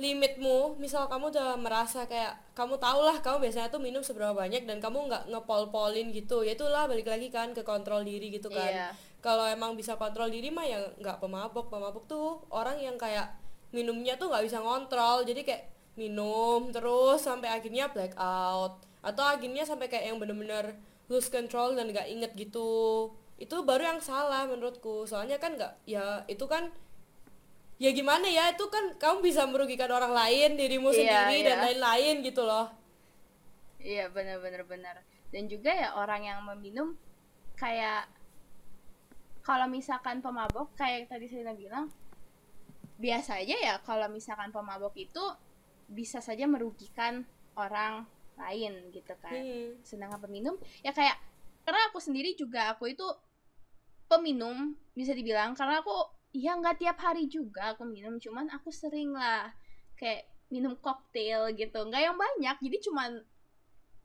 limitmu 0.00 0.80
misal 0.80 1.04
kamu 1.04 1.28
udah 1.30 1.52
merasa 1.60 2.08
kayak 2.08 2.32
kamu 2.56 2.80
tau 2.80 3.04
lah 3.04 3.20
kamu 3.20 3.44
biasanya 3.44 3.68
tuh 3.68 3.78
minum 3.78 4.00
seberapa 4.00 4.32
banyak 4.32 4.64
dan 4.64 4.80
kamu 4.80 5.04
nggak 5.04 5.28
ngepol-polin 5.28 6.08
gitu 6.16 6.40
ya 6.42 6.56
itulah 6.56 6.88
balik 6.88 7.04
lagi 7.04 7.28
kan 7.28 7.52
ke 7.52 7.60
kontrol 7.60 8.00
diri 8.00 8.32
gitu 8.32 8.48
kan 8.48 8.72
yeah 8.72 8.92
kalau 9.22 9.46
emang 9.46 9.78
bisa 9.78 9.94
kontrol 9.94 10.28
diri 10.28 10.50
mah 10.50 10.66
ya 10.66 10.82
nggak 10.98 11.22
pemabok. 11.22 11.70
Pemabok 11.70 12.04
tuh 12.10 12.42
orang 12.50 12.76
yang 12.82 12.98
kayak 12.98 13.38
minumnya 13.70 14.18
tuh 14.18 14.28
nggak 14.28 14.44
bisa 14.44 14.58
ngontrol. 14.58 15.22
Jadi 15.22 15.46
kayak 15.46 15.70
minum 15.94 16.74
terus 16.74 17.22
sampai 17.22 17.48
akhirnya 17.54 17.88
black 17.94 18.18
out 18.18 18.82
atau 19.02 19.24
akhirnya 19.24 19.62
sampai 19.62 19.86
kayak 19.92 20.10
yang 20.10 20.18
bener-bener 20.18 20.74
lose 21.06 21.30
control 21.30 21.78
dan 21.78 21.88
nggak 21.88 22.10
inget 22.10 22.32
gitu. 22.34 23.08
Itu 23.38 23.62
baru 23.62 23.96
yang 23.96 24.00
salah 24.02 24.44
menurutku. 24.50 25.06
Soalnya 25.06 25.38
kan 25.38 25.54
nggak 25.54 25.86
ya 25.86 26.26
itu 26.26 26.44
kan 26.50 26.74
ya 27.78 27.94
gimana 27.94 28.26
ya 28.26 28.52
itu 28.52 28.66
kan 28.68 28.98
kamu 28.98 29.22
bisa 29.22 29.46
merugikan 29.46 29.90
orang 29.90 30.14
lain 30.14 30.54
dirimu 30.58 30.90
yeah, 30.92 30.98
sendiri 30.98 31.36
yeah. 31.40 31.46
dan 31.46 31.56
lain-lain 31.70 32.14
gitu 32.26 32.42
loh. 32.42 32.66
Iya 33.82 34.10
benar-benar 34.14 34.62
benar 34.66 34.96
dan 35.32 35.48
juga 35.48 35.72
ya 35.72 35.96
orang 35.96 36.28
yang 36.28 36.44
meminum 36.44 36.94
kayak 37.56 38.04
kalau 39.42 39.66
misalkan 39.66 40.22
pemabok 40.22 40.72
kayak 40.78 41.10
tadi 41.10 41.26
saya 41.26 41.52
bilang 41.54 41.90
biasa 43.02 43.42
aja 43.42 43.56
ya 43.58 43.74
kalau 43.82 44.06
misalkan 44.06 44.54
pemabok 44.54 44.94
itu 44.94 45.22
bisa 45.90 46.22
saja 46.22 46.46
merugikan 46.46 47.26
orang 47.58 48.06
lain 48.38 48.88
gitu 48.94 49.12
kan 49.18 49.34
hmm. 49.34 49.82
sedangkan 49.82 50.22
peminum 50.22 50.54
ya 50.80 50.94
kayak 50.94 51.18
karena 51.66 51.90
aku 51.90 51.98
sendiri 51.98 52.32
juga 52.38 52.74
aku 52.74 52.90
itu 52.94 53.04
peminum 54.06 54.78
bisa 54.94 55.12
dibilang 55.12 55.52
karena 55.58 55.82
aku 55.82 55.94
ya 56.32 56.56
nggak 56.56 56.80
tiap 56.80 56.98
hari 57.02 57.28
juga 57.28 57.76
aku 57.76 57.84
minum 57.84 58.16
cuman 58.16 58.48
aku 58.54 58.72
sering 58.72 59.12
lah 59.12 59.52
kayak 59.98 60.24
minum 60.48 60.76
koktail 60.80 61.52
gitu 61.52 61.78
nggak 61.88 62.02
yang 62.02 62.16
banyak 62.16 62.56
jadi 62.60 62.78
cuman 62.88 63.10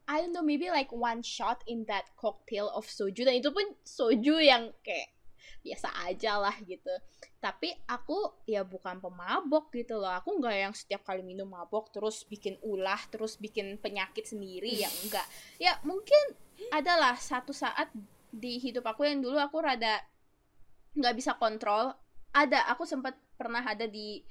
I 0.07 0.23
don't 0.23 0.31
know 0.31 0.43
maybe 0.43 0.71
like 0.71 0.91
one 0.95 1.19
shot 1.19 1.59
in 1.67 1.83
that 1.91 2.07
cocktail 2.15 2.71
of 2.71 2.87
soju 2.87 3.27
dan 3.27 3.43
itu 3.43 3.51
pun 3.51 3.75
soju 3.83 4.39
yang 4.39 4.71
kayak 4.79 5.16
biasa 5.61 5.89
aja 6.07 6.39
lah 6.39 6.55
gitu. 6.63 6.91
Tapi 7.37 7.71
aku 7.85 8.43
ya 8.49 8.63
bukan 8.63 8.99
pemabok 9.03 9.69
gitu 9.73 9.99
loh. 9.99 10.11
Aku 10.17 10.37
nggak 10.39 10.55
yang 10.55 10.73
setiap 10.73 11.05
kali 11.05 11.21
minum 11.21 11.49
mabok 11.49 11.91
terus 11.93 12.25
bikin 12.25 12.57
ulah 12.63 12.99
terus 13.11 13.37
bikin 13.37 13.77
penyakit 13.79 14.27
sendiri 14.27 14.69
yang 14.83 14.93
enggak 15.05 15.27
ya 15.61 15.77
mungkin 15.85 16.35
adalah 16.73 17.15
satu 17.15 17.53
saat 17.53 17.93
di 18.33 18.59
hidup 18.59 18.83
aku 18.85 19.07
yang 19.07 19.23
dulu 19.23 19.37
aku 19.39 19.61
rada 19.61 20.01
nggak 20.97 21.15
bisa 21.15 21.37
kontrol. 21.37 21.93
Ada 22.33 22.69
aku 22.73 22.83
sempat 22.83 23.15
pernah 23.37 23.63
ada 23.63 23.85
di 23.85 24.21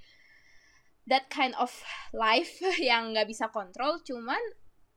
that 1.07 1.31
kind 1.31 1.55
of 1.57 1.71
life 2.11 2.59
yang 2.83 3.15
nggak 3.15 3.31
bisa 3.31 3.49
kontrol. 3.49 4.03
Cuman 4.03 4.41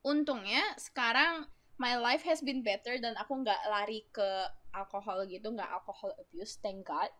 untungnya 0.02 0.62
sekarang 0.76 1.46
my 1.80 1.96
life 1.96 2.26
has 2.26 2.44
been 2.44 2.60
better 2.60 3.00
dan 3.00 3.16
aku 3.16 3.40
nggak 3.40 3.60
lari 3.70 4.04
ke 4.12 4.28
alkohol 4.72 5.26
gitu 5.26 5.50
nggak 5.50 5.70
alkohol 5.70 6.14
abuse 6.18 6.58
thank 6.62 6.86
god. 6.86 7.10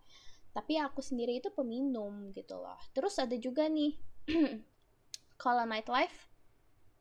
Tapi 0.50 0.82
aku 0.82 0.98
sendiri 0.98 1.38
itu 1.38 1.50
peminum 1.54 2.34
gitu 2.34 2.58
loh. 2.58 2.78
Terus 2.90 3.18
ada 3.22 3.36
juga 3.38 3.70
nih 3.70 3.94
kalau 5.42 5.64
nightlife 5.64 6.30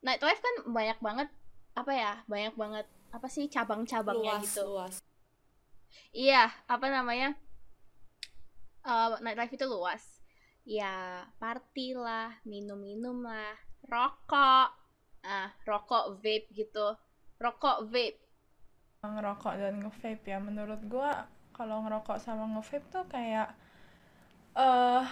nightlife 0.00 0.40
kan 0.40 0.54
banyak 0.72 0.98
banget 1.04 1.28
apa 1.76 1.92
ya 1.92 2.12
banyak 2.24 2.54
banget 2.56 2.86
apa 3.10 3.26
sih 3.28 3.46
cabang-cabangnya 3.50 4.40
gitu. 4.42 4.64
luas. 4.66 5.02
iya 6.14 6.46
apa 6.70 6.86
namanya 6.86 7.34
uh, 8.86 9.18
nightlife 9.20 9.54
itu 9.54 9.66
luas. 9.66 10.02
Ya 10.62 11.24
party 11.40 11.96
lah 11.96 12.38
minum-minum 12.46 13.24
lah 13.24 13.56
rokok. 13.88 14.70
Ah 15.26 15.50
rokok 15.66 16.20
vape 16.22 16.48
gitu. 16.54 16.96
Rokok 17.40 17.90
vape 17.90 18.29
ngerokok 19.08 19.54
dan 19.56 19.80
nge-vape 19.80 20.28
ya. 20.28 20.36
Menurut 20.36 20.80
gua 20.84 21.24
kalau 21.56 21.80
ngerokok 21.84 22.20
sama 22.20 22.44
nge-vape 22.52 22.86
tuh 22.92 23.04
kayak 23.08 23.48
eh 24.56 25.04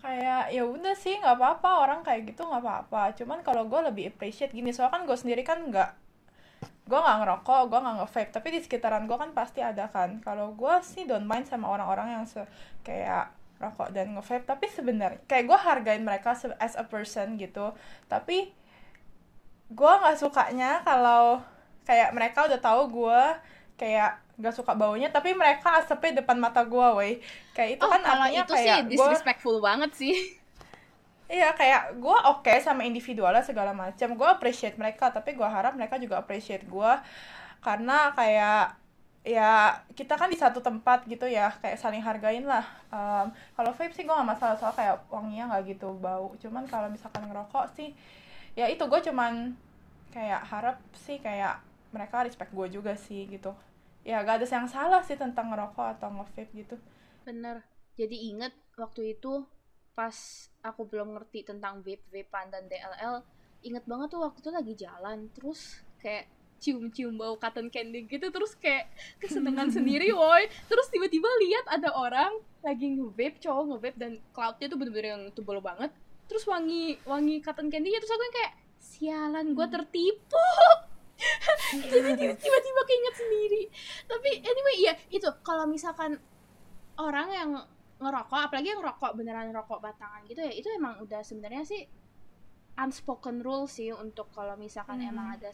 kayak 0.00 0.50
ya 0.50 0.62
udah 0.66 0.94
sih 0.98 1.14
nggak 1.22 1.36
apa-apa. 1.38 1.70
Orang 1.86 2.00
kayak 2.02 2.34
gitu 2.34 2.42
nggak 2.42 2.62
apa-apa. 2.62 3.14
Cuman 3.14 3.46
kalau 3.46 3.70
gue 3.70 3.80
lebih 3.86 4.10
appreciate 4.10 4.50
gini 4.50 4.74
soalnya 4.74 4.98
kan 4.98 5.02
gue 5.06 5.16
sendiri 5.18 5.42
kan 5.46 5.62
nggak 5.70 5.90
gue 6.90 6.98
nggak 6.98 7.18
ngerokok 7.22 7.60
gue 7.70 7.78
nggak 7.78 7.96
nge-vape. 8.02 8.30
Tapi 8.34 8.48
di 8.50 8.58
sekitaran 8.64 9.06
gue 9.06 9.14
kan 9.14 9.30
pasti 9.30 9.62
ada 9.62 9.86
kan. 9.86 10.18
Kalau 10.18 10.50
gue 10.58 10.74
sih 10.82 11.06
don't 11.06 11.28
mind 11.28 11.46
sama 11.46 11.70
orang-orang 11.70 12.18
yang 12.18 12.24
se 12.26 12.42
kayak 12.82 13.30
rokok 13.62 13.94
dan 13.94 14.16
nge-vape. 14.18 14.42
Tapi 14.48 14.66
sebenarnya 14.66 15.22
kayak 15.30 15.44
gue 15.46 15.58
hargain 15.60 16.02
mereka 16.02 16.34
as 16.58 16.74
a 16.74 16.82
person 16.82 17.38
gitu. 17.38 17.76
Tapi 18.10 18.50
gue 19.70 19.92
nggak 20.02 20.18
sukanya 20.18 20.82
kalau 20.82 21.38
kayak 21.90 22.14
mereka 22.14 22.46
udah 22.46 22.60
tahu 22.62 22.82
gue 23.02 23.22
kayak 23.74 24.22
gak 24.38 24.54
suka 24.54 24.78
baunya 24.78 25.10
tapi 25.10 25.34
mereka 25.34 25.82
asapnya 25.82 26.22
depan 26.22 26.38
mata 26.38 26.62
gue 26.62 26.86
woi. 26.94 27.18
Kayak 27.50 27.70
itu 27.76 27.82
oh, 27.82 27.90
kan 27.90 28.00
artinya 28.06 28.46
itu 28.46 28.54
kayak 28.54 28.78
sih 28.78 28.94
disrespectful 28.94 29.58
banget 29.58 29.90
sih. 29.98 30.14
Iya 31.26 31.54
kayak 31.54 31.98
gue 31.98 32.16
oke 32.30 32.46
okay 32.46 32.62
sama 32.62 32.86
individualnya 32.86 33.42
segala 33.42 33.74
macam. 33.74 34.14
Gue 34.14 34.28
appreciate 34.30 34.78
mereka 34.78 35.10
tapi 35.10 35.34
gue 35.34 35.48
harap 35.48 35.74
mereka 35.74 35.98
juga 35.98 36.22
appreciate 36.22 36.62
gue 36.66 36.92
karena 37.60 38.14
kayak 38.14 38.78
ya 39.20 39.76
kita 39.92 40.16
kan 40.16 40.32
di 40.32 40.38
satu 40.40 40.64
tempat 40.64 41.04
gitu 41.04 41.28
ya 41.28 41.52
kayak 41.58 41.76
saling 41.76 42.00
hargain 42.00 42.46
lah. 42.46 42.64
Um, 42.90 43.34
kalau 43.58 43.74
vape 43.74 43.92
sih 43.92 44.06
gue 44.06 44.14
gak 44.14 44.30
masalah 44.30 44.56
soal 44.56 44.72
kayak 44.72 44.96
wanginya 45.12 45.54
nggak 45.54 45.76
gitu 45.76 45.94
bau. 45.98 46.32
Cuman 46.38 46.64
kalau 46.70 46.86
misalkan 46.88 47.28
ngerokok 47.28 47.66
sih 47.76 47.92
ya 48.58 48.66
itu 48.66 48.82
gue 48.82 49.00
cuman 49.12 49.54
kayak 50.10 50.42
harap 50.50 50.82
sih 50.96 51.22
kayak 51.22 51.69
mereka 51.90 52.26
respect 52.26 52.54
gue 52.54 52.66
juga 52.70 52.94
sih 52.94 53.26
gitu. 53.26 53.54
Ya 54.06 54.24
gak 54.24 54.42
ada 54.42 54.46
yang 54.48 54.66
salah 54.70 55.02
sih 55.04 55.18
tentang 55.18 55.52
ngerokok 55.52 55.86
atau 55.98 56.08
nge-vape 56.10 56.52
gitu. 56.56 56.76
Bener. 57.26 57.62
Jadi 57.98 58.32
inget 58.32 58.54
waktu 58.78 59.18
itu 59.18 59.44
pas 59.92 60.16
aku 60.64 60.88
belum 60.88 61.18
ngerti 61.18 61.44
tentang 61.44 61.84
vape 61.84 62.06
vapean 62.08 62.48
dan 62.48 62.64
DLL 62.70 63.20
inget 63.60 63.84
banget 63.84 64.08
tuh 64.08 64.24
waktu 64.24 64.40
itu 64.40 64.50
lagi 64.50 64.74
jalan 64.78 65.28
terus 65.36 65.84
kayak 66.00 66.24
cium-cium 66.60 67.16
bau 67.16 67.36
cotton 67.40 67.72
candy 67.72 68.04
gitu 68.04 68.28
terus 68.28 68.56
kayak 68.56 68.88
kesenangan 69.20 69.68
sendiri 69.76 70.12
woi. 70.12 70.48
Terus 70.68 70.86
tiba-tiba 70.88 71.28
lihat 71.44 71.66
ada 71.68 71.92
orang 71.92 72.32
lagi 72.60 72.96
nge-vape 72.96 73.40
cowok 73.40 73.64
nge-vape 73.74 73.98
dan 73.98 74.12
cloudnya 74.32 74.66
tuh 74.68 74.78
bener-bener 74.80 75.08
yang 75.16 75.24
tebel 75.32 75.60
banget. 75.60 75.90
Terus 76.28 76.44
wangi 76.46 77.00
wangi 77.04 77.40
cotton 77.44 77.68
candy 77.72 77.92
terus 77.92 78.12
aku 78.12 78.22
yang 78.22 78.36
kayak 78.36 78.54
sialan 78.80 79.46
gue 79.52 79.66
tertipu 79.68 80.40
tiba-tiba 82.40 82.80
keinget 82.88 83.14
sendiri 83.14 83.62
tapi 84.08 84.30
anyway 84.40 84.76
iya 84.78 84.92
itu 85.12 85.28
kalau 85.44 85.68
misalkan 85.68 86.18
orang 86.98 87.28
yang 87.30 87.50
ngerokok 88.00 88.40
apalagi 88.48 88.72
yang 88.72 88.80
rokok 88.80 89.12
beneran 89.12 89.52
rokok 89.52 89.84
batangan 89.84 90.24
gitu 90.24 90.40
ya 90.40 90.52
itu 90.52 90.68
emang 90.72 90.96
udah 91.04 91.20
sebenarnya 91.20 91.64
sih 91.68 91.84
unspoken 92.80 93.44
rule 93.44 93.68
sih 93.68 93.92
untuk 93.92 94.32
kalau 94.32 94.56
misalkan 94.56 95.04
hmm. 95.04 95.10
emang 95.12 95.26
ada 95.36 95.52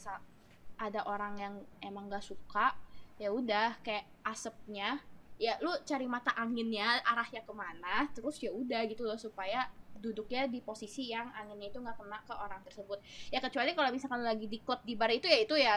ada 0.77 1.01
orang 1.11 1.35
yang 1.41 1.55
emang 1.83 2.07
gak 2.07 2.23
suka 2.23 2.77
ya 3.19 3.33
udah 3.33 3.81
kayak 3.83 4.07
asapnya 4.23 5.01
ya 5.37 5.57
lu 5.61 5.73
cari 5.85 6.07
mata 6.09 6.33
anginnya 6.37 7.01
arahnya 7.05 7.45
ke 7.45 7.53
mana 7.53 8.09
terus 8.13 8.41
ya 8.41 8.53
udah 8.53 8.85
gitu 8.89 9.05
loh 9.05 9.19
supaya 9.21 9.69
duduknya 9.99 10.47
di 10.47 10.61
posisi 10.63 11.11
yang 11.11 11.33
anginnya 11.33 11.73
itu 11.73 11.79
nggak 11.81 11.97
kena 11.97 12.19
ke 12.25 12.35
orang 12.35 12.61
tersebut. 12.63 12.99
Ya 13.33 13.43
kecuali 13.43 13.73
kalau 13.73 13.91
misalkan 13.91 14.23
lagi 14.23 14.47
di 14.47 14.59
klub 14.63 14.81
di 14.87 14.95
bar 14.95 15.11
itu 15.13 15.27
ya 15.27 15.39
itu 15.43 15.55
ya 15.57 15.75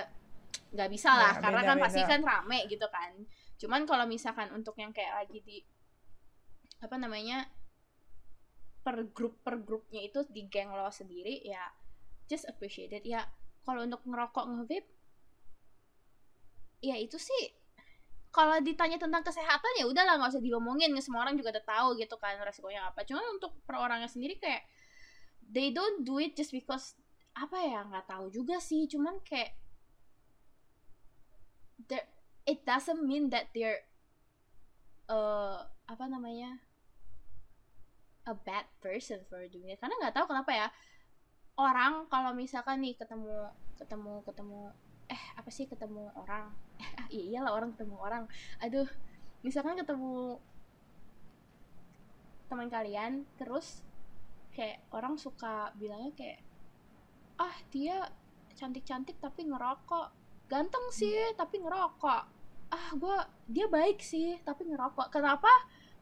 nggak 0.69 0.89
bisa 0.89 1.09
lah 1.13 1.33
ya, 1.37 1.41
karena 1.41 1.61
beda, 1.61 1.69
kan 1.69 1.77
beda. 1.77 1.85
pasti 1.85 2.01
kan 2.05 2.21
rame 2.21 2.59
gitu 2.69 2.87
kan. 2.89 3.11
Cuman 3.59 3.81
kalau 3.83 4.05
misalkan 4.05 4.49
untuk 4.55 4.77
yang 4.79 4.95
kayak 4.95 5.25
lagi 5.25 5.39
di 5.43 5.57
apa 6.79 6.95
namanya 6.95 7.43
per 8.79 9.03
grup 9.11 9.43
per 9.43 9.59
grupnya 9.59 9.99
itu 9.99 10.23
di 10.31 10.47
geng 10.47 10.71
lo 10.71 10.87
sendiri 10.87 11.43
ya 11.43 11.61
just 12.31 12.47
appreciate 12.47 12.95
it. 12.95 13.03
Ya 13.03 13.27
kalau 13.67 13.83
untuk 13.83 14.01
ngerokok 14.07 14.45
nge 14.45 14.79
ya 16.79 16.95
itu 16.95 17.19
sih 17.19 17.58
kalau 18.29 18.61
ditanya 18.61 19.01
tentang 19.01 19.25
kesehatan 19.25 19.73
ya 19.81 19.89
udahlah 19.89 20.21
nggak 20.21 20.37
usah 20.37 20.43
diomongin. 20.43 20.93
Semua 21.01 21.25
orang 21.25 21.33
juga 21.33 21.57
udah 21.57 21.65
tahu 21.65 21.87
gitu 21.97 22.15
kan 22.21 22.37
resikonya 22.45 22.85
apa. 22.93 23.01
Cuma 23.05 23.25
untuk 23.33 23.57
per 23.65 23.81
orangnya 23.81 24.09
sendiri 24.09 24.37
kayak 24.37 24.61
they 25.49 25.73
don't 25.73 26.05
do 26.05 26.21
it 26.21 26.37
just 26.37 26.53
because 26.53 26.93
apa 27.33 27.57
ya 27.57 27.81
nggak 27.89 28.05
tahu 28.05 28.29
juga 28.29 28.61
sih. 28.61 28.85
Cuman 28.85 29.17
kayak 29.25 29.57
there, 31.89 32.05
it 32.45 32.61
doesn't 32.65 33.01
mean 33.01 33.33
that 33.33 33.49
they're 33.57 33.81
uh, 35.09 35.65
apa 35.89 36.05
namanya 36.05 36.61
a 38.29 38.37
bad 38.37 38.69
person 38.77 39.25
for 39.25 39.41
doing 39.49 39.73
it. 39.73 39.81
Karena 39.81 39.97
nggak 40.05 40.13
tahu 40.13 40.29
kenapa 40.29 40.53
ya 40.53 40.67
orang 41.57 42.05
kalau 42.13 42.31
misalkan 42.37 42.79
nih 42.85 42.93
ketemu 42.93 43.49
ketemu 43.75 44.21
ketemu 44.23 44.61
eh 45.09 45.23
apa 45.35 45.49
sih 45.49 45.65
ketemu 45.65 46.13
orang? 46.13 46.53
Eh 46.77 46.89
ah, 47.01 47.07
iya 47.09 47.23
iyalah 47.35 47.51
orang 47.57 47.73
ketemu 47.73 47.95
orang. 47.97 48.23
Aduh 48.61 48.87
misalkan 49.41 49.75
ketemu 49.81 50.37
teman 52.49 52.69
kalian 52.69 53.25
terus 53.37 53.85
kayak 54.53 54.81
orang 54.89 55.15
suka 55.17 55.69
bilangnya 55.77 56.13
kayak 56.17 56.39
ah 57.39 57.55
dia 57.73 58.09
cantik-cantik 58.53 59.17
tapi 59.17 59.49
ngerokok. 59.49 60.13
Ganteng 60.49 60.85
sih 60.93 61.33
tapi 61.33 61.61
ngerokok. 61.61 62.23
Ah 62.69 62.87
gue 62.93 63.17
dia 63.49 63.65
baik 63.65 64.01
sih 64.01 64.37
tapi 64.45 64.69
ngerokok. 64.69 65.09
Kenapa 65.09 65.49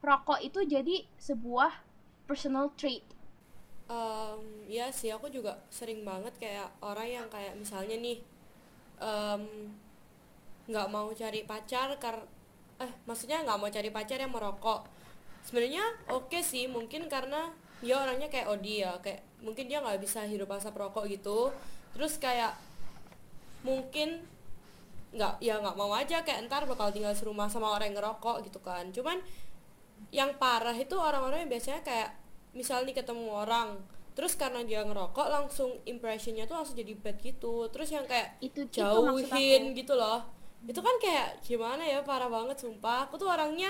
rokok 0.03 0.39
itu 0.43 0.63
jadi 0.67 1.07
sebuah 1.15 1.71
personal 2.27 2.75
trait? 2.75 3.03
Um, 3.87 4.67
ya 4.67 4.91
sih 4.91 5.07
aku 5.15 5.31
juga 5.31 5.63
sering 5.71 6.03
banget 6.03 6.35
kayak 6.35 6.67
orang 6.83 7.07
yang 7.07 7.27
kayak 7.31 7.55
misalnya 7.55 7.95
nih 7.95 8.19
nggak 10.67 10.87
um, 10.89 10.93
mau 10.93 11.07
cari 11.13 11.45
pacar 11.45 11.93
kar 12.01 12.25
eh 12.77 12.91
maksudnya 13.09 13.41
nggak 13.45 13.57
mau 13.57 13.69
cari 13.69 13.89
pacar 13.93 14.17
yang 14.21 14.33
merokok. 14.33 14.85
Sebenarnya 15.45 15.85
oke 16.11 16.33
okay 16.33 16.41
sih 16.43 16.65
mungkin 16.67 17.07
karena 17.07 17.53
dia 17.81 17.97
orangnya 18.01 18.27
kayak 18.27 18.49
Odi 18.49 18.81
ya 18.81 18.97
kayak 18.99 19.21
mungkin 19.41 19.69
dia 19.69 19.81
nggak 19.81 20.01
bisa 20.01 20.25
hidup 20.25 20.49
asap 20.53 20.77
rokok 20.77 21.05
gitu. 21.09 21.53
Terus 21.93 22.17
kayak 22.17 22.57
mungkin 23.65 24.21
nggak 25.13 25.39
ya 25.41 25.57
nggak 25.57 25.77
mau 25.79 25.89
aja 25.95 26.21
kayak 26.21 26.45
ntar 26.51 26.67
bakal 26.67 26.91
tinggal 26.91 27.15
serumah 27.15 27.47
sama 27.49 27.73
orang 27.73 27.93
yang 27.93 27.97
ngerokok 28.01 28.45
gitu 28.45 28.59
kan. 28.61 28.89
Cuman 28.93 29.21
yang 30.13 30.37
parah 30.37 30.75
itu 30.77 30.93
orang-orang 30.93 31.45
yang 31.45 31.51
biasanya 31.51 31.81
kayak 31.81 32.13
misalnya 32.53 32.93
ketemu 32.93 33.33
orang 33.33 33.77
terus 34.17 34.33
karena 34.33 34.65
dia 34.65 34.81
ngerokok 34.81 35.29
langsung 35.29 35.77
impressionnya 35.85 36.49
tuh 36.49 36.57
langsung 36.57 36.73
jadi 36.73 36.97
bad 36.97 37.21
gitu. 37.21 37.69
Terus 37.69 37.93
yang 37.93 38.09
kayak 38.09 38.41
itu 38.41 38.65
jauhin 38.73 39.77
gitu 39.77 39.93
loh. 39.93 40.25
Itu 40.65 40.81
kan 40.81 40.97
kayak 40.97 41.45
gimana 41.45 41.85
ya 41.85 42.01
parah 42.01 42.25
banget 42.25 42.57
sumpah. 42.57 43.05
Aku 43.05 43.21
tuh 43.21 43.29
orangnya 43.29 43.69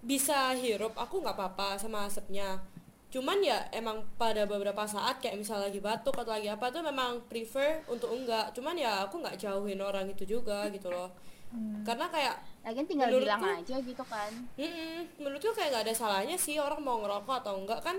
bisa 0.00 0.56
hirup 0.56 0.96
aku 0.96 1.20
nggak 1.20 1.36
apa-apa 1.36 1.76
sama 1.76 2.08
asapnya. 2.08 2.64
Cuman 3.12 3.44
ya 3.44 3.68
emang 3.68 4.08
pada 4.16 4.48
beberapa 4.48 4.88
saat 4.88 5.20
kayak 5.20 5.36
misalnya 5.36 5.68
lagi 5.68 5.84
batuk 5.84 6.16
atau 6.16 6.32
lagi 6.32 6.48
apa 6.48 6.72
tuh 6.72 6.80
memang 6.80 7.28
prefer 7.28 7.84
untuk 7.92 8.08
enggak. 8.16 8.56
Cuman 8.56 8.72
ya 8.72 9.04
aku 9.04 9.20
nggak 9.20 9.36
jauhin 9.36 9.84
orang 9.84 10.08
itu 10.08 10.24
juga 10.24 10.64
gitu 10.72 10.88
loh. 10.88 11.12
Hmm. 11.48 11.80
karena 11.80 12.04
kayak 12.12 12.36
lagi 12.60 12.84
tinggal 12.84 13.08
bilang 13.08 13.40
aja 13.40 13.80
gitu 13.80 14.04
kan. 14.04 14.28
Mm 14.60 15.16
menurutku 15.16 15.56
kayak 15.56 15.72
nggak 15.72 15.84
ada 15.88 15.94
salahnya 15.96 16.36
sih 16.36 16.60
orang 16.60 16.84
mau 16.84 17.00
ngerokok 17.00 17.40
atau 17.40 17.56
enggak 17.56 17.80
kan 17.80 17.96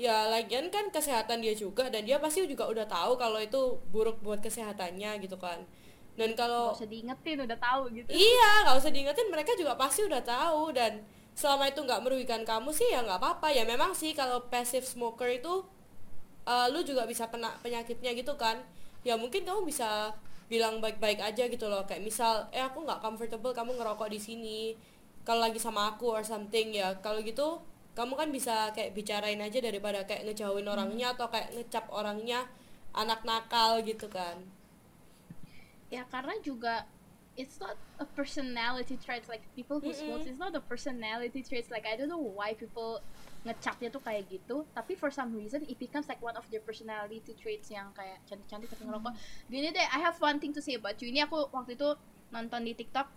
ya 0.00 0.32
lagian 0.32 0.72
kan 0.72 0.88
kesehatan 0.88 1.44
dia 1.44 1.52
juga 1.52 1.92
dan 1.92 2.08
dia 2.08 2.16
pasti 2.16 2.48
juga 2.48 2.64
udah 2.72 2.88
tahu 2.88 3.20
kalau 3.20 3.36
itu 3.36 3.76
buruk 3.92 4.16
buat 4.24 4.40
kesehatannya 4.40 5.20
gitu 5.20 5.36
kan. 5.36 5.60
Dan 6.16 6.32
kalau 6.32 6.72
nggak 6.72 6.80
usah 6.80 6.88
diingetin 6.88 7.38
udah 7.44 7.58
tahu 7.60 7.82
gitu. 7.92 8.08
Iya 8.08 8.50
nggak 8.64 8.76
usah 8.80 8.90
diingetin 8.90 9.28
mereka 9.28 9.52
juga 9.60 9.76
pasti 9.76 10.08
udah 10.08 10.24
tahu 10.24 10.72
dan 10.72 11.04
selama 11.36 11.68
itu 11.68 11.80
nggak 11.84 12.00
merugikan 12.00 12.42
kamu 12.48 12.72
sih 12.72 12.88
ya 12.88 13.04
nggak 13.04 13.20
apa-apa. 13.20 13.52
Ya 13.52 13.68
memang 13.68 13.92
sih 13.92 14.16
kalau 14.16 14.48
passive 14.48 14.88
smoker 14.88 15.28
itu 15.28 15.68
uh, 16.48 16.66
lu 16.72 16.80
juga 16.80 17.04
bisa 17.04 17.28
kena 17.28 17.52
penyakitnya 17.60 18.16
gitu 18.16 18.40
kan. 18.40 18.56
Ya 19.04 19.20
mungkin 19.20 19.44
kamu 19.44 19.68
bisa 19.68 20.16
bilang 20.48 20.80
baik-baik 20.80 21.20
aja 21.20 21.44
gitu 21.44 21.68
loh. 21.68 21.84
Kayak 21.84 22.08
misal 22.08 22.48
eh 22.56 22.64
aku 22.64 22.88
nggak 22.88 23.04
comfortable 23.04 23.52
kamu 23.52 23.76
ngerokok 23.76 24.08
di 24.08 24.20
sini. 24.20 24.60
Kalau 25.28 25.44
lagi 25.44 25.60
sama 25.60 25.92
aku 25.92 26.08
or 26.08 26.24
something 26.24 26.72
ya. 26.72 26.96
Kalau 27.04 27.20
gitu 27.20 27.60
kamu 28.00 28.16
kan 28.16 28.28
bisa 28.32 28.72
kayak 28.72 28.96
bicarain 28.96 29.40
aja 29.44 29.60
daripada 29.60 30.08
kayak 30.08 30.24
ngejauhin 30.24 30.64
hmm. 30.64 30.72
orangnya 30.72 31.06
atau 31.12 31.28
kayak 31.28 31.52
ngecap 31.52 31.84
orangnya 31.92 32.48
anak 32.96 33.20
nakal 33.28 33.84
gitu 33.84 34.08
kan 34.08 34.40
ya 35.92 36.08
karena 36.08 36.32
juga 36.40 36.88
it's 37.36 37.60
not 37.60 37.76
a 38.00 38.06
personality 38.16 38.96
trait 38.96 39.22
like 39.28 39.44
people 39.52 39.78
who 39.78 39.90
mm 39.90 39.96
-mm. 39.96 40.02
smoke 40.02 40.24
it's 40.26 40.40
not 40.40 40.54
a 40.56 40.62
personality 40.62 41.42
trait 41.44 41.66
like 41.70 41.86
I 41.86 41.94
don't 41.94 42.10
know 42.10 42.22
why 42.22 42.56
people 42.56 43.02
ngecapnya 43.46 43.88
tuh 43.88 44.02
kayak 44.04 44.28
gitu 44.28 44.68
tapi 44.76 44.92
for 44.98 45.08
some 45.08 45.32
reason 45.32 45.64
it 45.64 45.80
becomes 45.80 46.06
like 46.10 46.20
one 46.20 46.36
of 46.36 46.44
their 46.52 46.60
personality 46.60 47.32
traits 47.38 47.72
yang 47.72 47.88
kayak 47.96 48.20
cantik-cantik 48.28 48.68
tapi 48.68 48.84
ngerokok 48.84 49.14
gini 49.48 49.72
deh 49.72 49.86
I 49.88 49.98
have 50.04 50.20
one 50.20 50.36
thing 50.36 50.52
to 50.52 50.60
say 50.60 50.76
about 50.76 51.00
you 51.00 51.08
ini 51.08 51.24
aku 51.24 51.48
waktu 51.48 51.74
itu 51.78 51.96
nonton 52.30 52.68
di 52.68 52.76
TikTok 52.76 53.08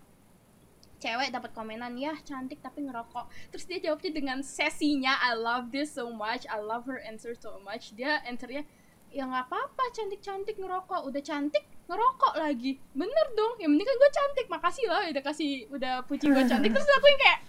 cewek 1.04 1.28
dapat 1.28 1.52
komenan 1.52 1.92
ya 2.00 2.16
cantik 2.24 2.64
tapi 2.64 2.80
ngerokok. 2.88 3.28
Terus 3.52 3.64
dia 3.68 3.78
jawabnya 3.84 4.10
dengan 4.16 4.38
sesinya 4.40 5.20
I 5.20 5.36
love 5.36 5.68
this 5.68 5.92
so 5.92 6.08
much 6.08 6.48
I 6.48 6.56
love 6.64 6.88
her 6.88 6.96
answer 7.04 7.36
so 7.36 7.60
much. 7.60 7.92
Dia 7.92 8.24
answernya 8.24 8.64
ya 9.12 9.28
nggak 9.28 9.52
apa-apa 9.52 9.84
cantik-cantik 9.92 10.56
ngerokok. 10.56 11.04
Udah 11.04 11.20
cantik 11.20 11.68
ngerokok 11.84 12.34
lagi. 12.40 12.80
Bener 12.96 13.26
dong 13.36 13.60
yang 13.60 13.76
penting 13.76 13.88
kan 13.92 13.96
gue 14.00 14.10
cantik. 14.16 14.46
Makasih 14.48 14.84
lah 14.88 15.02
udah 15.12 15.22
kasih 15.22 15.50
udah 15.68 15.94
puji 16.08 16.24
gue 16.32 16.44
cantik. 16.48 16.72
Terus 16.72 16.88
aku 16.88 17.06
yang 17.12 17.20
kayak 17.20 17.40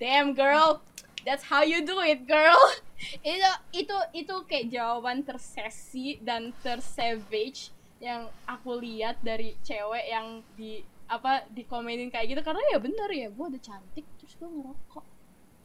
damn 0.00 0.28
girl 0.32 0.80
that's 1.28 1.44
how 1.44 1.60
you 1.60 1.84
do 1.84 2.00
it 2.00 2.24
girl. 2.24 2.56
Itu 3.20 3.50
itu 3.76 3.96
itu 4.16 4.34
kayak 4.48 4.72
jawaban 4.72 5.28
tersesi 5.28 6.16
dan 6.24 6.56
tersavage 6.64 7.68
yang 8.00 8.32
aku 8.48 8.80
lihat 8.80 9.20
dari 9.20 9.60
cewek 9.60 10.08
yang 10.08 10.40
di 10.56 10.80
apa 11.14 11.46
dikomenin 11.54 12.10
kayak 12.10 12.34
gitu 12.34 12.42
karena 12.42 12.58
ya 12.74 12.78
bener 12.82 13.10
ya 13.14 13.28
gue 13.30 13.46
udah 13.54 13.62
cantik 13.62 14.06
terus 14.18 14.34
gue 14.34 14.50
ngerokok. 14.50 15.06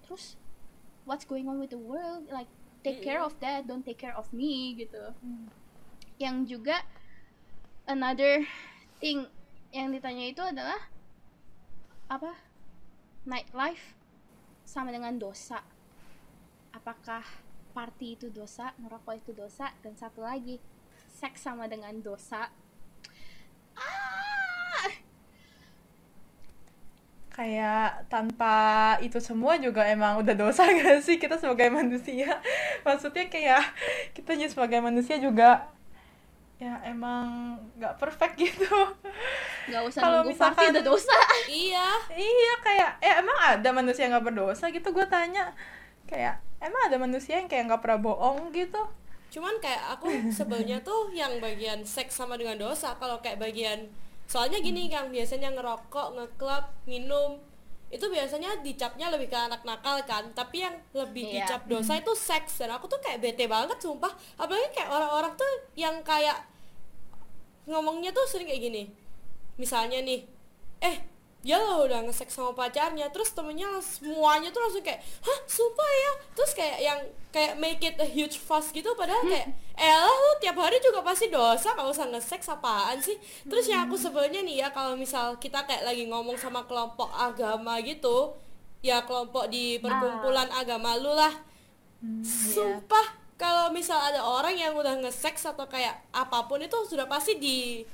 Terus 0.05 0.37
what's 1.09 1.25
going 1.25 1.49
on 1.49 1.57
with 1.57 1.73
the 1.73 1.81
world? 1.81 2.29
Like 2.29 2.49
take 2.85 3.01
care 3.01 3.19
of 3.19 3.33
that 3.41 3.65
don't 3.65 3.81
take 3.81 3.97
care 3.97 4.13
of 4.13 4.29
me 4.29 4.77
gitu. 4.77 5.13
Yang 6.21 6.57
juga 6.57 6.85
another 7.89 8.45
thing 9.01 9.25
yang 9.73 9.89
ditanya 9.89 10.25
itu 10.29 10.41
adalah 10.45 10.77
apa 12.09 12.37
nightlife 13.25 13.97
sama 14.65 14.93
dengan 14.93 15.17
dosa. 15.17 15.65
Apakah 16.69 17.25
party 17.73 18.17
itu 18.17 18.27
dosa 18.29 18.73
ngerokok 18.77 19.15
itu 19.17 19.31
dosa 19.33 19.73
dan 19.81 19.97
satu 19.97 20.21
lagi 20.21 20.61
seks 21.09 21.41
sama 21.41 21.65
dengan 21.65 21.97
dosa. 22.01 22.53
Ah 23.73 24.28
kayak 27.39 28.11
tanpa 28.11 28.55
itu 28.99 29.15
semua 29.23 29.55
juga 29.55 29.87
emang 29.87 30.19
udah 30.19 30.35
dosa 30.35 30.67
gak 30.75 30.99
sih? 30.99 31.15
Kita 31.15 31.39
sebagai 31.39 31.71
manusia. 31.71 32.35
Maksudnya 32.87 33.31
kayak 33.31 33.63
kita 34.11 34.35
juga 34.35 34.51
sebagai 34.51 34.83
manusia 34.83 35.15
juga 35.15 35.71
ya 36.59 36.75
emang 36.83 37.55
nggak 37.79 37.95
perfect 37.95 38.35
gitu. 38.35 38.67
Nggak 39.71 39.83
usah 39.87 40.01
Kalau 40.03 40.21
misalkan- 40.27 40.75
udah 40.75 40.83
dosa. 40.83 41.15
Iya. 41.47 41.87
Iya 42.11 42.53
kayak 42.59 42.91
ya 42.99 43.13
emang 43.23 43.39
ada 43.39 43.69
manusia 43.71 44.03
yang 44.03 44.19
nggak 44.19 44.27
berdosa 44.35 44.67
gitu? 44.67 44.91
Gue 44.91 45.07
tanya. 45.07 45.55
Kayak 46.03 46.43
emang 46.59 46.91
ada 46.91 46.99
manusia 46.99 47.39
yang 47.39 47.47
kayak 47.47 47.71
nggak 47.71 47.79
pernah 47.79 48.03
bohong 48.03 48.51
gitu? 48.51 48.83
Cuman 49.31 49.55
kayak 49.63 49.95
aku 49.95 50.11
sebelnya 50.35 50.83
tuh 50.83 51.15
yang 51.15 51.39
bagian 51.39 51.87
seks 51.87 52.19
sama 52.19 52.35
dengan 52.35 52.59
dosa. 52.59 52.91
Kalau 52.99 53.23
kayak 53.23 53.39
bagian 53.39 53.87
soalnya 54.29 54.61
gini 54.61 54.85
yang 54.85 55.09
biasanya 55.09 55.49
ngerokok 55.57 56.07
ngeklub 56.13 56.65
minum 56.85 57.41
itu 57.89 58.05
biasanya 58.05 58.61
dicapnya 58.61 59.09
lebih 59.09 59.33
ke 59.33 59.33
anak 59.33 59.65
nakal 59.65 59.97
kan. 60.05 60.29
Tapi 60.37 60.61
yang 60.61 60.77
lebih 60.93 61.25
Iya. 61.25 61.33
dicap 61.41 61.61
dosa 61.65 61.97
itu 61.97 62.13
seks. 62.13 62.61
Dan 62.61 62.69
aku 62.69 62.85
tuh 62.85 63.01
kayak 63.01 63.17
bete 63.17 63.49
banget 63.49 63.81
sumpah. 63.81 64.13
Apalagi 64.37 64.69
kayak 64.77 64.93
orang-orang 64.93 65.33
tuh 65.33 65.49
yang 65.73 65.97
kayak 66.05 66.37
ngomongnya 67.65 68.13
tuh 68.13 68.29
sering 68.29 68.45
kayak 68.45 68.61
gini. 68.61 68.83
Misalnya 69.57 70.05
nih 70.05 70.21
eh 70.85 71.01
dia 71.39 71.55
lo 71.55 71.87
udah 71.87 72.03
nge-sex 72.03 72.35
sama 72.35 72.51
pacarnya 72.51 73.07
terus 73.15 73.31
temennya 73.31 73.79
semuanya 73.79 74.51
tuh 74.51 74.59
langsung 74.59 74.83
kayak 74.83 74.99
hah 74.99 75.39
sumpah 75.47 75.87
ya? 75.87 76.11
Terus 76.35 76.51
kayak 76.51 76.77
yang 76.83 76.99
kayak 77.31 77.53
make 77.55 77.79
it 77.79 77.95
a 77.95 78.07
huge 78.07 78.35
fuss 78.35 78.75
gitu 78.75 78.91
padahal 78.99 79.23
kayak 79.23 79.55
elah 79.79 80.11
lu 80.11 80.31
tiap 80.43 80.59
hari 80.59 80.83
juga 80.83 80.99
pasti 80.99 81.31
dosa 81.31 81.71
kalau 81.79 81.95
usah 81.95 82.11
nge-sex 82.11 82.43
apaan 82.51 82.99
sih? 82.99 83.15
Terus 83.47 83.71
yang 83.71 83.87
aku 83.87 83.95
sebelnya 83.95 84.43
nih 84.43 84.67
ya 84.67 84.75
kalau 84.75 84.99
misal 84.99 85.39
kita 85.39 85.63
kayak 85.63 85.87
lagi 85.87 86.11
ngomong 86.11 86.35
sama 86.35 86.67
kelompok 86.67 87.07
agama 87.15 87.79
gitu 87.87 88.35
ya 88.83 89.03
kelompok 89.07 89.47
di 89.47 89.79
perkumpulan 89.79 90.51
agama 90.51 90.99
lu 90.99 91.15
lah. 91.15 91.31
Sumpah 92.23 93.15
kalau 93.39 93.71
misal 93.71 93.95
ada 93.95 94.19
orang 94.19 94.59
yang 94.59 94.75
udah 94.75 94.99
nge-sex 94.99 95.47
atau 95.47 95.63
kayak 95.71 96.03
apa 96.11 96.43
pun 96.51 96.59
itu 96.59 96.75
sudah 96.83 97.07
pasti 97.07 97.39
di 97.39 97.87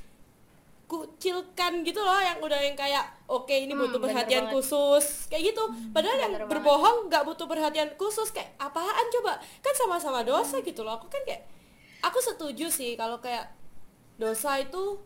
kucilkan 0.86 1.82
gitu 1.82 1.98
loh 1.98 2.18
yang 2.18 2.38
udah 2.38 2.60
yang 2.60 2.74
kayak 2.74 3.02
oke 3.26 3.50
ini 3.50 3.72
Hmm, 3.72 3.82
butuh 3.82 3.98
perhatian 4.00 4.46
banget. 4.46 4.54
khusus. 4.54 5.26
Kayak 5.28 5.52
gitu. 5.52 5.64
Padahal 5.90 6.18
yang 6.20 6.34
banget. 6.36 6.46
berbohong 6.48 6.98
nggak 7.08 7.24
butuh 7.24 7.46
perhatian 7.46 7.90
khusus 7.96 8.30
kayak 8.30 8.54
apaan 8.58 9.06
coba? 9.12 9.36
Kan 9.60 9.74
sama-sama 9.74 10.22
dosa 10.22 10.58
Hmm. 10.58 10.64
gitu 10.64 10.82
loh. 10.82 10.96
Aku 10.96 11.08
kan 11.08 11.22
kayak 11.24 11.42
aku 12.00 12.20
setuju 12.20 12.70
sih 12.70 12.94
kalau 12.94 13.18
kayak 13.18 13.50
dosa 14.16 14.58
itu 14.58 15.02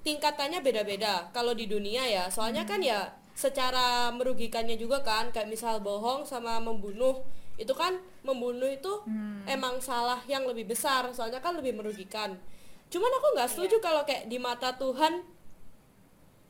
tingkatannya 0.00 0.60
beda-beda 0.60 1.28
kalau 1.30 1.52
di 1.52 1.66
dunia 1.66 2.06
ya. 2.06 2.24
Soalnya 2.26 2.64
kan 2.64 2.80
ya 2.80 3.10
secara 3.34 4.08
merugikannya 4.10 4.76
juga 4.76 5.00
kan 5.00 5.28
kayak 5.28 5.48
misal 5.48 5.80
bohong 5.80 6.24
sama 6.24 6.56
membunuh 6.58 7.24
itu 7.56 7.72
kan 7.72 7.92
membunuh 8.22 8.68
itu 8.68 8.88
emang 9.46 9.76
salah 9.80 10.22
yang 10.24 10.46
lebih 10.46 10.64
besar. 10.64 11.10
Soalnya 11.10 11.38
kan 11.38 11.52
lebih 11.52 11.74
merugikan 11.74 12.38
cuman 12.90 13.10
aku 13.22 13.26
nggak 13.38 13.50
setuju 13.54 13.76
kalau 13.78 14.02
kayak 14.02 14.26
di 14.26 14.36
mata 14.36 14.74
Tuhan 14.74 15.22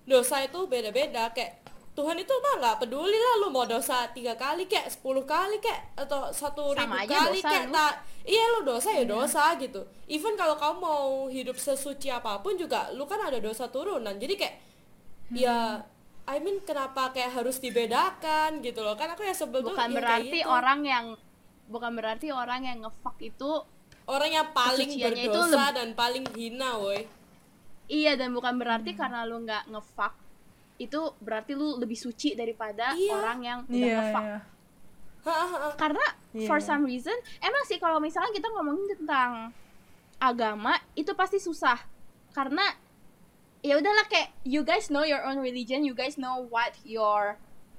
dosa 0.09 0.43
itu 0.43 0.67
beda-beda. 0.67 1.31
Kayak 1.37 1.61
Tuhan 1.93 2.17
itu 2.17 2.33
mah 2.33 2.55
nggak 2.65 2.77
peduli 2.87 3.19
lah 3.19 3.35
lu 3.45 3.49
mau 3.53 3.69
dosa 3.69 4.09
tiga 4.15 4.33
kali 4.39 4.65
kayak 4.65 4.89
10 4.89 5.05
kali 5.27 5.61
kayak 5.61 6.01
atau 6.01 6.33
satu 6.33 6.73
ribu 6.73 6.97
aja 6.97 7.29
kali 7.29 7.39
dosa 7.39 7.51
kayak 7.51 7.67
lu. 7.69 7.75
tak. 7.77 7.95
Iya 8.25 8.45
lu 8.57 8.61
dosa 8.65 8.89
ya 8.95 9.05
dosa 9.05 9.45
gitu. 9.61 9.81
Even 10.09 10.35
kalau 10.35 10.57
kamu 10.57 10.77
mau 10.81 11.29
hidup 11.29 11.61
sesuci 11.61 12.09
apa 12.09 12.41
pun 12.41 12.57
juga 12.57 12.89
lu 12.97 13.05
kan 13.05 13.21
ada 13.21 13.37
dosa 13.37 13.69
turunan. 13.69 14.17
Jadi 14.17 14.35
kayak 14.39 14.57
ya 15.37 15.85
I 16.31 16.39
mean 16.39 16.63
kenapa 16.63 17.11
kayak 17.11 17.37
harus 17.37 17.59
dibedakan 17.59 18.65
gitu 18.65 18.81
loh. 18.81 18.95
Kan 18.97 19.13
aku 19.13 19.27
ya 19.27 19.35
sebel 19.35 19.61
tuh 19.61 19.75
bukan 19.75 19.91
berarti 19.93 20.41
gitu. 20.41 20.49
orang 20.49 20.81
yang 20.87 21.05
bukan 21.71 21.93
berarti 21.95 22.31
orang 22.31 22.67
yang 22.67 22.79
ngefuck 22.87 23.19
itu 23.19 23.67
orang 24.11 24.31
yang 24.33 24.49
paling 24.51 24.91
kesuciannya 24.91 25.25
itu 25.25 25.31
berdosa 25.31 25.63
leb- 25.63 25.77
dan 25.77 25.89
paling 25.95 26.25
hina 26.35 26.71
woi 26.77 27.07
iya 27.87 28.15
dan 28.15 28.31
bukan 28.31 28.55
berarti 28.57 28.93
karena 28.93 29.23
lu 29.23 29.41
nggak 29.41 29.67
ngefuck 29.69 30.15
itu 30.77 31.01
berarti 31.21 31.53
lu 31.53 31.77
lebih 31.77 31.95
suci 31.95 32.33
daripada 32.33 32.91
Iya. 32.93 33.13
orang 33.15 33.39
yang 33.41 33.59
udah 33.65 33.77
iya 33.77 33.95
ngefuck 33.97 34.25
iya 34.25 34.39
Hahaha. 35.21 35.69
karena 35.77 36.07
Iya. 36.33 36.47
for 36.47 36.59
some 36.59 36.83
reason 36.83 37.13
emang 37.39 37.65
sih 37.65 37.77
kalau 37.77 37.99
misalnya 37.99 38.31
kita 38.31 38.49
ngomongin 38.49 38.97
tentang 38.97 39.53
agama 40.17 40.75
itu 40.95 41.13
pasti 41.13 41.37
susah 41.37 41.77
karena 42.31 42.63
ya 43.61 43.77
udahlah 43.77 44.07
kayak 44.07 44.33
you 44.43 44.63
guys 44.63 44.89
know 44.89 45.03
your 45.03 45.21
own 45.23 45.39
religion 45.39 45.83
you 45.83 45.93
guys 45.93 46.17
know 46.17 46.41
what 46.47 46.73
your 46.83 47.37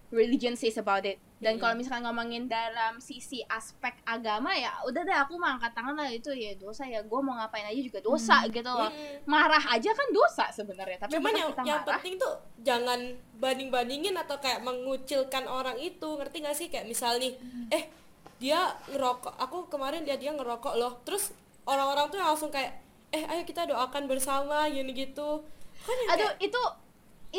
religion 0.09 0.53
says 0.53 0.75
about 0.75 1.01
it 1.01 1.17
dan 1.41 1.57
Mm-mm. 1.57 1.61
kalau 1.65 1.73
misalnya 1.73 2.13
ngomongin 2.13 2.45
dalam 2.45 3.01
sisi 3.01 3.41
aspek 3.49 3.97
agama 4.05 4.53
ya 4.53 4.69
udah 4.85 5.01
deh 5.01 5.17
aku 5.17 5.41
mah 5.41 5.57
angkat 5.57 5.73
tangan 5.73 5.97
lah 5.97 6.07
itu 6.07 6.29
ya 6.31 6.53
dosa 6.55 6.85
ya 6.85 7.01
gue 7.01 7.19
mau 7.19 7.33
ngapain 7.41 7.65
aja 7.65 7.81
juga 7.81 7.99
dosa 7.99 8.45
gitu 8.45 8.69
loh. 8.69 8.87
Mm-mm. 8.87 9.25
marah 9.25 9.65
aja 9.73 9.89
kan 9.89 10.07
dosa 10.13 10.45
sebenarnya 10.53 11.01
tapi 11.01 11.17
cuman 11.17 11.33
yang 11.33 11.49
kita 11.51 11.61
yang 11.65 11.81
marah. 11.81 11.97
penting 11.97 12.13
tuh 12.21 12.33
jangan 12.61 12.99
banding 13.41 13.69
bandingin 13.73 14.13
atau 14.13 14.37
kayak 14.37 14.61
mengucilkan 14.61 15.49
orang 15.49 15.81
itu 15.81 16.05
ngerti 16.05 16.45
gak 16.45 16.53
sih? 16.53 16.69
Kayak 16.69 16.85
misal 16.85 17.17
nih 17.17 17.33
eh 17.73 17.89
dia 18.37 18.77
ngerokok 18.93 19.33
aku 19.41 19.65
kemarin 19.65 20.05
dia 20.05 20.21
dia 20.21 20.29
ngerokok 20.29 20.77
loh. 20.77 21.01
Terus 21.01 21.33
orang-orang 21.65 22.13
tuh 22.13 22.21
langsung 22.21 22.53
kayak 22.53 22.77
eh 23.11 23.23
ayo 23.27 23.43
kita 23.43 23.67
doakan 23.67 24.07
bersama 24.07 24.71
gini 24.71 24.95
gitu 24.95 25.43
kan 25.83 25.97
aduh 26.15 26.31
kayak, 26.31 26.47
itu 26.47 26.61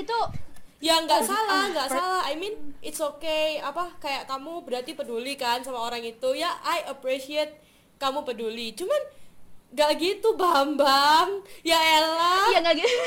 itu 0.04 0.18
ya 0.82 0.98
nggak 0.98 1.22
salah 1.22 1.62
ah, 1.62 1.66
nggak 1.70 1.88
salah. 1.88 2.22
I 2.26 2.34
mean 2.34 2.74
it's 2.82 2.98
okay. 2.98 3.62
Apa 3.62 3.94
kayak 4.02 4.26
kamu 4.26 4.66
berarti 4.66 4.98
peduli 4.98 5.38
kan 5.38 5.62
sama 5.62 5.78
orang 5.78 6.02
itu. 6.02 6.34
Ya 6.34 6.50
I 6.66 6.82
appreciate 6.90 7.54
kamu 8.02 8.26
peduli. 8.26 8.74
Cuman 8.74 8.98
gak 9.72 9.94
gitu 10.02 10.34
Bambang. 10.34 11.46
Ya 11.62 11.78
elah 11.78 12.50
ya 12.50 12.58
nggak 12.60 12.76
gitu. 12.82 12.98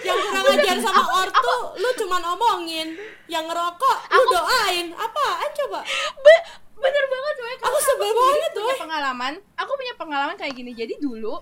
Yang 0.00 0.16
kurang 0.16 0.46
ajar 0.56 0.76
sama 0.80 1.04
ortu 1.20 1.56
lu 1.76 1.88
cuman 2.00 2.22
omongin. 2.34 2.88
Yang 3.28 3.44
ngerokok 3.52 3.96
lu 4.16 4.22
doain. 4.32 4.86
Apaan 4.96 5.48
coba. 5.52 5.84
Be- 6.24 6.44
bener 6.80 7.04
banget 7.12 7.34
woy 7.44 7.54
Aku 7.60 7.78
sebel 7.84 8.08
banget, 8.16 8.52
woy. 8.56 8.76
pengalaman. 8.80 9.32
Aku 9.60 9.76
punya 9.76 9.92
pengalaman 10.00 10.40
kayak 10.40 10.56
gini. 10.56 10.72
Jadi 10.72 10.96
dulu 10.96 11.36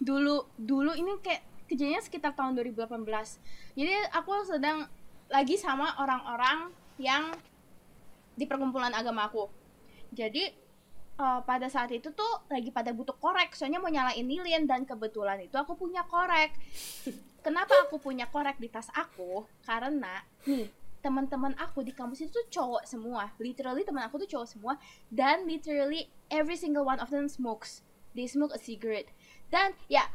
dulu 0.00 0.48
dulu 0.56 0.96
ini 0.96 1.12
kayak 1.20 1.44
kejadiannya 1.68 2.00
sekitar 2.00 2.32
tahun 2.32 2.56
2018 2.56 3.04
jadi 3.74 4.06
aku 4.14 4.46
sedang 4.46 4.86
lagi 5.30 5.58
sama 5.58 5.98
orang-orang 5.98 6.70
yang 6.98 7.34
di 8.34 8.46
perkumpulan 8.46 8.94
agama 8.94 9.26
aku. 9.26 9.50
Jadi 10.14 10.46
eh, 11.18 11.40
pada 11.42 11.66
saat 11.66 11.90
itu 11.90 12.14
tuh 12.14 12.46
lagi 12.50 12.70
pada 12.70 12.94
butuh 12.94 13.18
korek 13.18 13.54
soalnya 13.54 13.82
mau 13.82 13.90
nyalain 13.90 14.26
lilin 14.26 14.66
dan 14.66 14.86
kebetulan 14.86 15.42
itu 15.42 15.58
aku 15.58 15.74
punya 15.74 16.06
korek. 16.06 16.54
Kenapa 17.44 17.74
aku 17.84 18.00
punya 18.00 18.30
korek 18.30 18.56
di 18.62 18.70
tas 18.70 18.88
aku? 18.94 19.44
Karena 19.66 20.22
nih 20.46 20.70
teman-teman 21.04 21.52
aku 21.60 21.84
di 21.84 21.92
kampus 21.92 22.24
itu 22.24 22.32
tuh 22.32 22.48
cowok 22.48 22.88
semua. 22.88 23.28
Literally 23.36 23.84
teman 23.84 24.08
aku 24.08 24.24
tuh 24.24 24.38
cowok 24.38 24.48
semua. 24.48 24.74
Dan 25.12 25.44
literally 25.44 26.08
every 26.32 26.56
single 26.56 26.88
one 26.88 26.96
of 26.96 27.12
them 27.12 27.28
smokes. 27.28 27.84
They 28.16 28.24
smoke 28.24 28.56
a 28.56 28.60
cigarette. 28.62 29.12
Dan 29.52 29.76
ya 29.92 30.08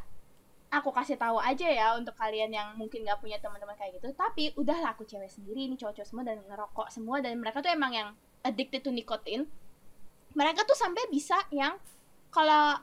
aku 0.69 0.93
kasih 0.93 1.17
tahu 1.17 1.41
aja 1.41 1.65
ya 1.65 1.97
untuk 1.97 2.13
kalian 2.13 2.53
yang 2.53 2.77
mungkin 2.77 3.01
nggak 3.01 3.19
punya 3.19 3.41
teman-teman 3.41 3.73
kayak 3.77 3.97
gitu. 3.97 4.13
Tapi 4.13 4.53
udahlah 4.53 4.93
aku 4.93 5.05
cewek 5.05 5.29
sendiri 5.29 5.65
ini 5.65 5.75
cowok-cowok 5.75 6.08
semua 6.08 6.23
dan 6.25 6.38
ngerokok 6.45 6.88
semua 6.93 7.17
dan 7.19 7.38
mereka 7.41 7.62
tuh 7.62 7.73
emang 7.73 7.91
yang 7.93 8.10
addicted 8.45 8.86
to 8.86 8.91
nicotine 8.93 9.49
mereka 10.38 10.62
tuh 10.65 10.77
sampai 10.77 11.10
bisa 11.10 11.38
yang 11.49 11.77
kalau 12.29 12.77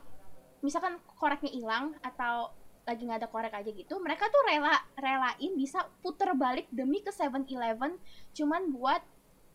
misalkan 0.65 0.99
koreknya 1.15 1.53
hilang 1.53 1.95
atau 2.03 2.51
lagi 2.87 3.03
nggak 3.03 3.23
ada 3.23 3.31
korek 3.31 3.55
aja 3.55 3.71
gitu 3.71 3.99
mereka 3.99 4.31
tuh 4.31 4.43
rela 4.47 4.75
relain 4.99 5.53
bisa 5.59 5.87
puter 6.03 6.35
balik 6.39 6.71
demi 6.71 7.03
ke 7.03 7.11
7-Eleven 7.11 7.99
cuman 8.35 8.63
buat 8.71 9.03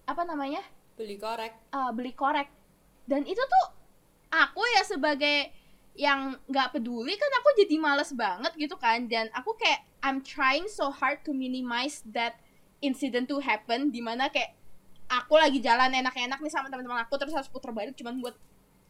apa 0.08 0.24
namanya 0.28 0.60
beli 1.00 1.16
korek. 1.18 1.54
uh, 1.74 1.90
beli 1.96 2.14
korek. 2.14 2.52
Dan 3.08 3.26
itu 3.26 3.40
tuh 3.40 3.66
aku 4.30 4.62
ya 4.78 4.84
sebagai 4.86 5.50
yang 5.96 6.40
nggak 6.48 6.72
peduli 6.72 7.20
kan 7.20 7.32
aku 7.44 7.50
jadi 7.64 7.76
males 7.78 8.12
banget 8.16 8.54
gitu 8.56 8.76
kan. 8.80 9.06
Dan 9.12 9.28
aku 9.36 9.56
kayak 9.60 9.84
I'm 10.02 10.24
trying 10.24 10.66
so 10.72 10.90
hard 10.90 11.22
to 11.28 11.36
minimize 11.36 12.02
that 12.16 12.40
incident 12.80 13.28
to 13.30 13.44
happen. 13.44 13.92
Di 13.92 14.00
mana 14.00 14.32
kayak 14.32 14.56
aku 15.12 15.36
lagi 15.36 15.60
jalan 15.60 15.92
enak-enak 15.92 16.40
nih 16.40 16.52
sama 16.52 16.72
teman-teman 16.72 17.04
aku 17.04 17.20
terus 17.20 17.36
harus 17.36 17.52
puter 17.52 17.76
balik 17.76 18.00
cuman 18.00 18.24
buat 18.24 18.36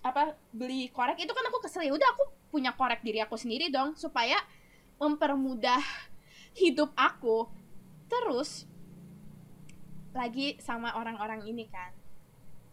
apa 0.06 0.38
beli 0.54 0.90
korek. 0.94 1.18
Itu 1.22 1.34
kan 1.34 1.46
aku 1.50 1.62
kesel. 1.66 1.90
Ya 1.90 1.94
udah 1.94 2.08
aku 2.14 2.24
punya 2.54 2.74
korek 2.74 3.02
diri 3.02 3.22
aku 3.22 3.38
sendiri 3.38 3.74
dong 3.74 3.98
supaya 3.98 4.38
mempermudah 5.02 5.82
hidup 6.54 6.94
aku 6.94 7.50
terus 8.12 8.70
lagi 10.12 10.60
sama 10.60 10.94
orang-orang 10.94 11.48
ini 11.48 11.66
kan. 11.72 11.96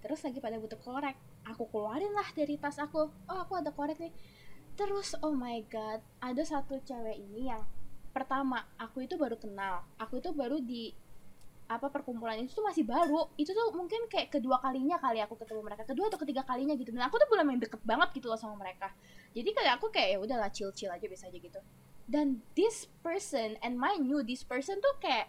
Terus 0.05 0.23
lagi 0.27 0.39
pada 0.39 0.59
butuh 0.59 0.79
korek 0.79 1.17
aku 1.49 1.65
keluarin 1.73 2.13
lah 2.13 2.29
dari 2.37 2.61
tas 2.61 2.77
aku. 2.77 3.09
Oh 3.09 3.39
aku 3.41 3.57
ada 3.57 3.73
korek 3.73 3.97
nih. 3.97 4.13
Terus 4.79 5.17
oh 5.25 5.35
my 5.35 5.65
god 5.67 6.05
ada 6.21 6.43
satu 6.45 6.79
cewek 6.85 7.19
ini 7.19 7.51
yang 7.51 7.65
pertama 8.13 8.69
aku 8.77 9.09
itu 9.09 9.17
baru 9.17 9.35
kenal. 9.41 9.83
Aku 9.99 10.21
itu 10.21 10.31
baru 10.37 10.61
di 10.61 10.93
apa 11.69 11.93
perkumpulan 11.93 12.41
itu 12.41 12.57
tuh 12.57 12.65
masih 12.65 12.85
baru. 12.85 13.29
Itu 13.37 13.53
tuh 13.53 13.73
mungkin 13.77 14.09
kayak 14.09 14.33
kedua 14.33 14.61
kalinya 14.61 14.97
kali 14.97 15.21
aku 15.21 15.37
ketemu 15.37 15.61
mereka. 15.65 15.83
Kedua 15.85 16.09
atau 16.09 16.21
ketiga 16.21 16.45
kalinya 16.45 16.73
gitu. 16.77 16.93
Dan 16.93 17.05
aku 17.05 17.21
tuh 17.21 17.29
belum 17.29 17.47
yang 17.53 17.61
deket 17.61 17.81
banget 17.85 18.09
gitu 18.17 18.33
loh 18.33 18.41
sama 18.41 18.57
mereka. 18.57 18.93
Jadi 19.37 19.53
kayak 19.53 19.81
aku 19.81 19.93
kayak 19.93 20.17
ya 20.17 20.19
udahlah 20.21 20.49
chill 20.53 20.73
chill 20.73 20.93
aja 20.93 21.05
biasa 21.05 21.29
aja 21.29 21.39
gitu. 21.39 21.61
Dan 22.09 22.41
this 22.57 22.89
person 23.05 23.61
and 23.61 23.77
my 23.77 24.01
new 24.01 24.25
this 24.25 24.41
person 24.41 24.81
tuh 24.81 24.97
kayak 24.97 25.29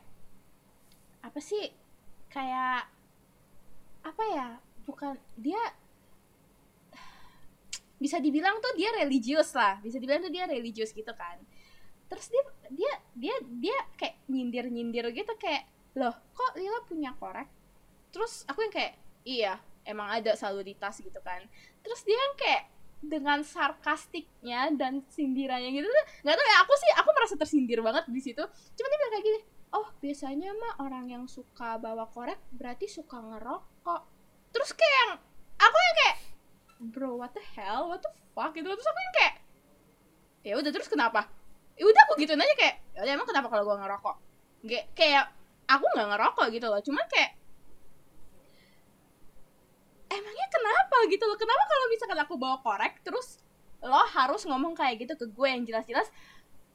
apa 1.20 1.40
sih 1.44 1.76
kayak 2.32 2.88
apa 4.00 4.24
ya 4.32 4.48
bukan 4.88 5.20
dia 5.36 5.60
bisa 8.00 8.18
dibilang 8.18 8.58
tuh 8.64 8.74
dia 8.80 8.90
religius 8.96 9.52
lah 9.54 9.78
bisa 9.84 10.00
dibilang 10.00 10.24
tuh 10.24 10.32
dia 10.32 10.48
religius 10.48 10.96
gitu 10.96 11.12
kan. 11.14 11.38
Terus 12.10 12.32
dia 12.32 12.44
dia 12.72 12.94
dia 13.14 13.36
dia 13.60 13.78
kayak 14.00 14.16
nyindir 14.32 14.66
nyindir 14.72 15.06
gitu 15.14 15.34
kayak 15.38 15.68
loh 16.00 16.16
kok 16.34 16.56
Lila 16.56 16.80
punya 16.88 17.12
korek? 17.20 17.52
Terus 18.10 18.48
aku 18.48 18.66
yang 18.66 18.74
kayak 18.74 18.94
iya 19.28 19.54
emang 19.86 20.10
ada 20.10 20.34
selalu 20.34 20.74
gitu 20.74 21.20
kan. 21.22 21.44
Terus 21.86 22.02
dia 22.08 22.18
yang 22.18 22.36
kayak 22.40 22.64
dengan 23.00 23.40
sarkastiknya 23.48 24.76
dan 24.76 25.00
sindirannya 25.08 25.72
gitu 25.72 25.88
nggak 25.88 26.36
tahu 26.36 26.48
ya 26.52 26.58
aku 26.68 26.74
sih 26.76 26.92
aku 27.00 27.10
merasa 27.16 27.36
tersindir 27.36 27.80
banget 27.84 28.08
di 28.08 28.22
situ. 28.24 28.44
Cuma 28.48 28.88
dia 28.88 28.98
bilang 28.98 29.14
kayak 29.14 29.26
gini 29.28 29.40
oh 29.70 29.88
biasanya 30.02 30.50
mah 30.58 30.74
orang 30.82 31.06
yang 31.14 31.26
suka 31.30 31.78
bawa 31.78 32.10
korek 32.10 32.40
berarti 32.56 32.90
suka 32.90 33.22
ngerokok. 33.22 34.02
Terus 34.50 34.72
kayak 34.74 34.96
yang 35.06 35.12
aku 35.60 35.78
yang 35.78 35.96
kayak 36.00 36.16
bro 36.80 37.20
what 37.20 37.36
the 37.36 37.44
hell? 37.44 37.92
What 37.92 38.00
the 38.00 38.12
fuck? 38.32 38.56
Gitu. 38.56 38.66
Terus 38.66 38.88
aku 38.88 39.00
yang 39.00 39.16
kayak 39.20 39.36
ya 40.40 40.54
udah 40.56 40.72
terus 40.72 40.88
kenapa? 40.88 41.28
Ya 41.76 41.84
udah 41.84 42.02
aku 42.08 42.14
gituin 42.20 42.40
aja 42.40 42.56
kayak 42.56 42.76
ya 42.96 43.12
emang 43.12 43.28
kenapa 43.28 43.52
kalau 43.52 43.68
gue 43.68 43.78
ngerokok? 43.84 44.16
Kayak 44.64 44.86
kayak 44.96 45.26
aku 45.68 45.86
nggak 45.96 46.08
ngerokok 46.16 46.48
gitu 46.56 46.68
loh. 46.72 46.82
Cuman 46.82 47.06
kayak 47.12 47.32
emangnya 50.10 50.48
kenapa? 50.48 50.98
Gitu 51.12 51.24
loh. 51.28 51.38
Kenapa 51.38 51.64
kalau 51.68 51.86
misalkan 51.92 52.20
aku 52.24 52.34
bawa 52.40 52.58
korek 52.64 53.04
terus 53.04 53.44
lo 53.80 54.04
harus 54.12 54.44
ngomong 54.44 54.76
kayak 54.76 55.04
gitu 55.04 55.14
ke 55.20 55.26
gue 55.28 55.48
yang 55.48 55.64
jelas-jelas? 55.68 56.08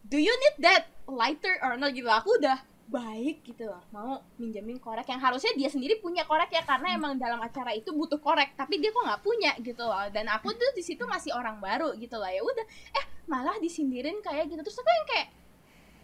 Do 0.05 0.21
you 0.21 0.33
need 0.37 0.57
that 0.61 0.85
lighter 1.09 1.57
or 1.64 1.81
not? 1.81 1.97
Gitu. 1.97 2.09
Aku 2.09 2.37
udah 2.37 2.61
baik 2.85 3.42
gitu 3.49 3.64
loh. 3.68 3.81
Mau 3.90 4.20
minjemin 4.37 4.77
korek 4.77 5.09
yang 5.09 5.20
harusnya 5.20 5.57
dia 5.57 5.73
sendiri 5.73 5.99
punya 5.99 6.29
korek 6.29 6.53
ya 6.53 6.62
karena 6.62 6.92
emang 6.92 7.16
dalam 7.16 7.40
acara 7.40 7.73
itu 7.73 7.90
butuh 7.97 8.20
korek 8.20 8.53
tapi 8.55 8.77
dia 8.77 8.92
kok 8.92 9.01
nggak 9.01 9.23
punya 9.25 9.53
gitu 9.64 9.85
loh. 9.85 10.05
Dan 10.12 10.29
aku 10.29 10.53
tuh 10.53 10.70
di 10.77 10.85
situ 10.85 11.03
masih 11.09 11.33
orang 11.33 11.59
baru 11.59 11.97
gitu 11.97 12.20
loh. 12.20 12.29
Ya 12.29 12.44
udah 12.44 12.66
eh 12.94 13.05
malah 13.25 13.57
disindirin 13.59 14.20
kayak 14.20 14.53
gitu. 14.53 14.61
Terus 14.61 14.79
aku 14.79 14.90
yang 14.90 15.07
kayak 15.09 15.29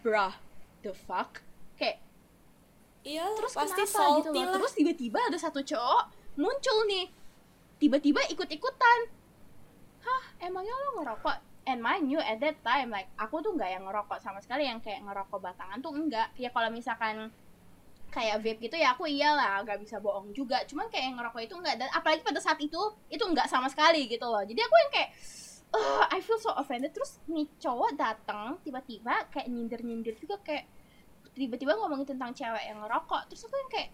bruh 0.01 0.35
the 0.81 0.93
fuck? 0.97 1.45
Kayak 1.77 2.01
iya 3.05 3.25
terus 3.37 3.53
pasti 3.53 3.85
kenapa? 3.85 3.93
Salty 3.93 4.21
gitu 4.21 4.31
loh. 4.33 4.45
lah. 4.45 4.53
Terus 4.57 4.73
tiba-tiba 4.73 5.19
ada 5.21 5.39
satu 5.39 5.61
cowok 5.61 6.05
muncul 6.41 6.79
nih. 6.89 7.07
Tiba-tiba 7.77 8.21
ikut-ikutan. 8.33 8.99
Hah 10.01 10.23
emangnya 10.41 10.73
lo 10.73 11.05
ngerokok 11.05 11.50
and 11.71 11.81
mind 11.81 12.11
you 12.11 12.19
at 12.19 12.43
that 12.43 12.59
time 12.67 12.91
like 12.91 13.07
aku 13.15 13.39
tuh 13.39 13.55
nggak 13.55 13.71
yang 13.79 13.87
ngerokok 13.87 14.19
sama 14.19 14.43
sekali 14.43 14.67
yang 14.67 14.83
kayak 14.83 15.07
ngerokok 15.07 15.39
batangan 15.39 15.79
tuh 15.79 15.95
enggak. 15.95 16.29
Ya 16.35 16.51
kalau 16.51 16.69
misalkan 16.75 17.31
kayak 18.11 18.43
vape 18.43 18.67
gitu 18.67 18.75
ya 18.75 18.99
aku 18.99 19.07
iyalah 19.07 19.63
nggak 19.63 19.79
bisa 19.79 20.03
bohong 20.03 20.35
juga. 20.35 20.67
Cuman 20.67 20.91
kayak 20.91 21.15
yang 21.15 21.17
ngerokok 21.23 21.43
itu 21.47 21.55
enggak 21.55 21.77
dan 21.79 21.89
apalagi 21.95 22.27
pada 22.27 22.43
saat 22.43 22.59
itu 22.59 22.81
itu 23.07 23.23
enggak 23.23 23.47
sama 23.47 23.71
sekali 23.71 24.11
gitu 24.11 24.27
loh. 24.27 24.43
Jadi 24.43 24.59
aku 24.59 24.75
yang 24.75 24.91
kayak 24.93 25.11
"Ugh, 25.71 26.03
I 26.11 26.19
feel 26.19 26.41
so 26.43 26.51
offended. 26.59 26.91
Terus 26.91 27.23
nih 27.31 27.47
cowok 27.63 27.95
datang 27.95 28.59
tiba-tiba 28.67 29.31
kayak 29.31 29.47
nyindir-nyindir 29.47 30.19
juga 30.19 30.43
kayak 30.43 30.67
tiba-tiba 31.39 31.79
ngomongin 31.79 32.11
tentang 32.11 32.35
cewek 32.35 32.65
yang 32.67 32.83
ngerokok. 32.83 33.31
Terus 33.31 33.47
aku 33.47 33.55
yang 33.55 33.71
kayak 33.71 33.91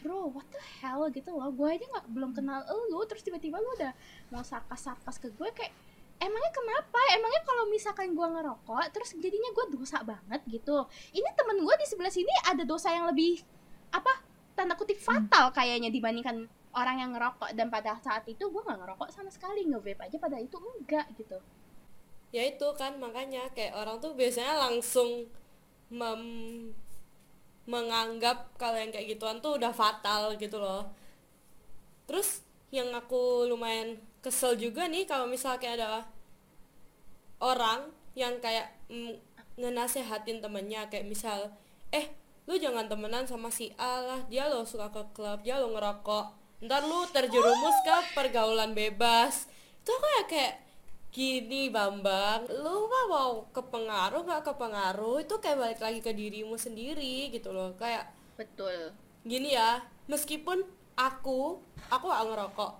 bro 0.00 0.28
what 0.28 0.44
the 0.52 0.60
hell? 0.84 1.08
Gitu 1.08 1.32
loh. 1.32 1.48
Gue 1.48 1.80
aja 1.80 1.84
nggak 1.88 2.06
belum 2.12 2.36
kenal 2.36 2.60
lu 2.92 3.00
terus 3.08 3.24
tiba-tiba 3.24 3.56
lu 3.56 3.72
udah 3.80 3.96
mau 4.28 4.44
sarkas-sarkas 4.44 5.16
ke 5.16 5.32
gue 5.32 5.48
kayak 5.56 5.72
emangnya 6.20 6.52
kenapa? 6.54 7.00
Emangnya 7.14 7.42
kalau 7.42 7.64
misalkan 7.70 8.14
gue 8.14 8.26
ngerokok 8.26 8.84
terus 8.94 9.14
jadinya 9.18 9.50
gue 9.54 9.66
dosa 9.74 10.02
banget 10.02 10.40
gitu. 10.50 10.86
Ini 11.14 11.28
temen 11.34 11.62
gue 11.62 11.74
di 11.78 11.86
sebelah 11.86 12.12
sini 12.12 12.30
ada 12.46 12.62
dosa 12.62 12.92
yang 12.94 13.10
lebih 13.10 13.42
apa 13.94 14.10
tanda 14.54 14.78
kutip 14.78 14.98
fatal 14.98 15.50
kayaknya 15.50 15.90
dibandingkan 15.90 16.46
orang 16.74 16.96
yang 17.02 17.10
ngerokok. 17.14 17.50
Dan 17.54 17.70
pada 17.70 17.98
saat 18.02 18.26
itu 18.30 18.46
gue 18.46 18.62
nggak 18.62 18.78
ngerokok 18.82 19.08
sama 19.10 19.30
sekali 19.30 19.66
nge-vape 19.66 20.02
aja 20.06 20.16
pada 20.18 20.38
itu 20.38 20.56
enggak 20.58 21.06
gitu. 21.18 21.38
Ya 22.34 22.42
itu 22.50 22.66
kan 22.74 22.98
makanya 22.98 23.46
kayak 23.54 23.78
orang 23.78 24.02
tuh 24.02 24.14
biasanya 24.18 24.58
langsung 24.58 25.30
mem 25.90 26.22
menganggap 27.64 28.52
kalau 28.60 28.76
yang 28.76 28.92
kayak 28.92 29.16
gituan 29.16 29.40
tuh 29.40 29.56
udah 29.56 29.72
fatal 29.72 30.36
gitu 30.36 30.60
loh. 30.60 30.92
Terus 32.04 32.44
yang 32.68 32.92
aku 32.92 33.48
lumayan 33.48 33.96
kesel 34.24 34.56
juga 34.56 34.88
nih 34.88 35.04
kalau 35.04 35.28
misal 35.28 35.60
kayak 35.60 35.76
ada 35.76 36.08
orang 37.44 37.92
yang 38.16 38.40
kayak 38.40 38.72
mm, 38.88 39.20
ngenasehatin 39.60 40.40
temennya. 40.40 40.88
Kayak 40.88 41.12
misal 41.12 41.52
eh 41.92 42.08
lu 42.48 42.56
jangan 42.56 42.88
temenan 42.88 43.28
sama 43.28 43.52
si 43.52 43.76
A 43.76 44.00
lah 44.00 44.20
dia 44.32 44.48
lo 44.48 44.64
suka 44.64 44.88
ke 44.88 45.04
klub 45.12 45.44
dia 45.44 45.60
lo 45.60 45.76
ngerokok. 45.76 46.40
Ntar 46.64 46.88
lu 46.88 47.04
terjerumus 47.12 47.76
ke 47.84 47.96
pergaulan 48.16 48.72
bebas. 48.72 49.44
Itu 49.84 49.92
aku 49.92 50.08
ya 50.08 50.22
kayak 50.24 50.54
gini 51.14 51.70
Bambang 51.70 52.48
lu 52.48 52.88
mah 52.88 53.04
mau 53.12 53.32
kepengaruh 53.52 54.24
nggak 54.24 54.42
kepengaruh? 54.48 55.20
Itu 55.20 55.36
kayak 55.36 55.60
balik 55.60 55.80
lagi 55.84 56.00
ke 56.00 56.16
dirimu 56.16 56.56
sendiri 56.56 57.28
gitu 57.28 57.52
loh. 57.52 57.76
Kayak 57.76 58.08
betul. 58.40 58.96
gini 59.24 59.56
ya 59.56 59.80
meskipun 60.04 60.64
aku 60.94 61.56
aku 61.88 62.04
gak 62.06 62.24
ngerokok 62.28 62.72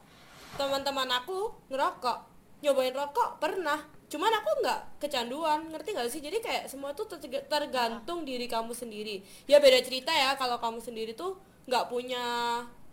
teman-teman 0.55 1.09
aku 1.11 1.51
ngerokok 1.71 2.19
nyobain 2.64 2.95
rokok 2.97 3.43
pernah. 3.43 3.77
Cuman 4.09 4.31
aku 4.31 4.51
nggak 4.64 4.81
kecanduan 5.03 5.69
ngerti 5.69 5.93
nggak 5.93 6.09
sih? 6.09 6.23
Jadi 6.25 6.38
kayak 6.40 6.64
semua 6.71 6.97
tuh 6.97 7.05
ter- 7.11 7.45
tergantung 7.51 8.25
diri 8.25 8.49
kamu 8.49 8.73
sendiri. 8.73 9.21
Ya 9.45 9.61
beda 9.61 9.85
cerita 9.85 10.14
ya 10.14 10.33
kalau 10.38 10.57
kamu 10.57 10.81
sendiri 10.81 11.12
tuh 11.12 11.37
nggak 11.69 11.93
punya 11.93 12.25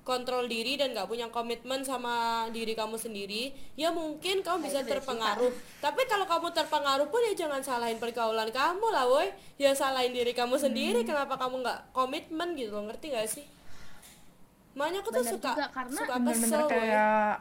kontrol 0.02 0.50
diri 0.50 0.82
dan 0.82 0.98
nggak 0.98 1.06
punya 1.06 1.30
komitmen 1.30 1.86
sama 1.86 2.50
diri 2.50 2.74
kamu 2.74 2.98
sendiri 2.98 3.54
ya 3.78 3.94
mungkin 3.94 4.42
kamu 4.42 4.66
bisa 4.66 4.82
itu 4.82 4.90
beda 4.90 4.94
terpengaruh. 4.98 5.54
tapi 5.78 6.02
kalau 6.10 6.26
kamu 6.26 6.50
terpengaruh 6.58 7.08
pun 7.14 7.22
ya 7.22 7.46
jangan 7.46 7.62
salahin 7.62 8.02
pergaulan 8.02 8.50
kamu 8.50 8.82
lah 8.90 9.06
woi. 9.06 9.30
Ya 9.62 9.78
salahin 9.78 10.10
diri 10.10 10.34
kamu 10.34 10.58
sendiri 10.58 11.06
kenapa 11.06 11.38
kamu 11.38 11.62
nggak 11.62 11.80
komitmen 11.94 12.58
gitu 12.58 12.82
loh 12.82 12.90
ngerti 12.90 13.14
gak 13.14 13.30
sih 13.30 13.46
makanya 14.74 15.00
aku 15.00 15.10
tuh 15.10 15.20
Bener 15.20 15.34
suka 15.34 15.52
juga, 15.52 15.66
karena 15.70 15.98
suka 15.98 16.14
bener-bener 16.16 16.48
kesel 16.48 16.62
woy. 16.62 16.72
kayak 16.72 17.32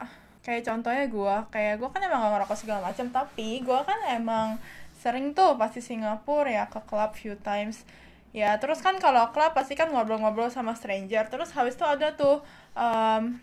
kayak 0.41 0.63
contohnya 0.63 1.05
gue 1.07 1.35
kayak 1.49 1.75
gue 1.77 1.89
kan 1.89 2.01
emang 2.01 2.19
gak 2.19 2.31
ngerokok 2.33 2.57
segala 2.57 2.79
macam 2.83 3.05
tapi 3.09 3.49
gue 3.59 3.79
kan 3.81 3.99
emang 4.11 4.47
sering 4.93 5.31
tuh 5.31 5.55
pasti 5.55 5.79
Singapura 5.79 6.49
ya 6.51 6.65
ke 6.65 6.81
club 6.81 7.11
few 7.13 7.33
times 7.37 7.85
ya 8.31 8.55
terus 8.57 8.79
kan 8.79 8.95
kalau 8.95 9.29
klub 9.29 9.51
pasti 9.51 9.73
kan 9.73 9.87
ngobrol-ngobrol 9.87 10.47
sama 10.47 10.73
stranger 10.73 11.25
terus 11.25 11.51
habis 11.51 11.73
itu 11.73 11.83
ada 11.83 12.11
tuh 12.11 12.39
um, 12.73 13.37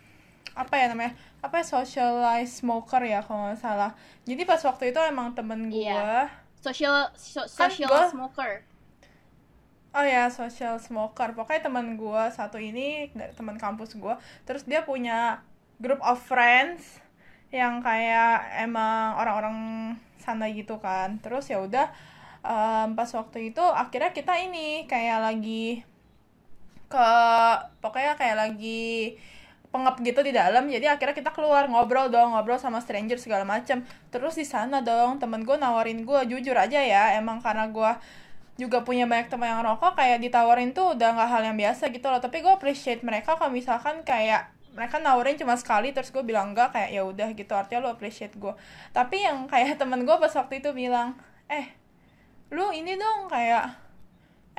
apa 0.53 0.74
ya 0.74 0.88
namanya 0.88 1.12
apa 1.38 1.61
ya 1.61 1.64
socialize 1.66 2.51
smoker 2.57 2.98
ya 3.01 3.20
kalau 3.20 3.46
nggak 3.46 3.59
salah 3.59 3.92
jadi 4.24 4.42
pas 4.42 4.59
waktu 4.61 4.90
itu 4.90 4.98
emang 4.98 5.33
temen 5.33 5.66
gue 5.66 5.87
Iya. 5.87 6.27
social 6.57 7.07
so- 7.14 7.46
Kan 7.48 7.68
social 7.68 7.87
gua- 7.87 8.11
smoker 8.11 8.66
Oh 9.96 10.05
ya, 10.05 10.29
social 10.29 10.77
smoker. 10.79 11.33
Pokoknya 11.37 11.62
teman 11.66 11.96
gue 11.96 12.22
satu 12.38 12.61
ini 12.61 13.09
teman 13.38 13.57
kampus 13.57 13.96
gue. 13.96 14.14
Terus 14.46 14.62
dia 14.68 14.85
punya 14.85 15.40
group 15.83 15.98
of 16.05 16.20
friends 16.20 17.01
yang 17.48 17.81
kayak 17.81 18.44
emang 18.64 19.16
orang-orang 19.20 19.57
sana 20.20 20.46
gitu 20.53 20.77
kan. 20.85 21.18
Terus 21.24 21.48
ya 21.53 21.59
udah 21.64 21.87
em, 22.44 22.88
pas 22.98 23.11
waktu 23.18 23.38
itu 23.53 23.64
akhirnya 23.64 24.12
kita 24.18 24.35
ini 24.46 24.85
kayak 24.90 25.18
lagi 25.24 25.83
ke 26.88 27.09
pokoknya 27.85 28.16
kayak 28.16 28.37
lagi 28.38 29.16
pengep 29.68 30.01
gitu 30.01 30.20
di 30.24 30.33
dalam 30.33 30.64
jadi 30.72 30.96
akhirnya 30.96 31.12
kita 31.12 31.31
keluar 31.37 31.68
ngobrol 31.68 32.09
dong 32.09 32.33
ngobrol 32.33 32.57
sama 32.57 32.81
stranger 32.81 33.20
segala 33.20 33.44
macam 33.44 33.85
terus 34.09 34.33
di 34.40 34.48
sana 34.48 34.81
dong 34.81 35.20
temen 35.20 35.44
gue 35.44 35.57
nawarin 35.61 36.09
gue 36.09 36.20
jujur 36.33 36.57
aja 36.57 36.81
ya 36.81 37.20
emang 37.20 37.44
karena 37.44 37.68
gue 37.68 37.90
juga 38.59 38.83
punya 38.83 39.07
banyak 39.07 39.31
teman 39.31 39.55
yang 39.55 39.62
rokok 39.62 39.94
kayak 39.94 40.18
ditawarin 40.18 40.75
tuh 40.75 40.99
udah 40.99 41.14
nggak 41.14 41.31
hal 41.31 41.42
yang 41.47 41.57
biasa 41.57 41.94
gitu 41.94 42.11
loh. 42.11 42.18
Tapi 42.18 42.42
gue 42.42 42.51
appreciate 42.51 43.07
mereka 43.07 43.38
kalau 43.38 43.55
misalkan 43.55 44.03
kayak 44.03 44.51
mereka 44.75 44.99
nawarin 44.99 45.38
cuma 45.38 45.55
sekali 45.55 45.94
terus 45.94 46.11
gue 46.11 46.23
bilang 46.27 46.53
enggak 46.53 46.75
kayak 46.75 46.90
ya 46.90 47.07
udah 47.07 47.29
gitu. 47.38 47.55
Artinya 47.55 47.87
lo 47.87 47.94
appreciate 47.94 48.35
gue 48.35 48.51
tapi 48.90 49.23
yang 49.23 49.47
kayak 49.47 49.79
temen 49.79 50.03
gue 50.03 50.16
pas 50.18 50.35
waktu 50.35 50.59
itu 50.59 50.75
bilang 50.75 51.14
eh 51.47 51.71
lu 52.51 52.75
ini 52.75 52.99
dong 52.99 53.31
kayak 53.31 53.79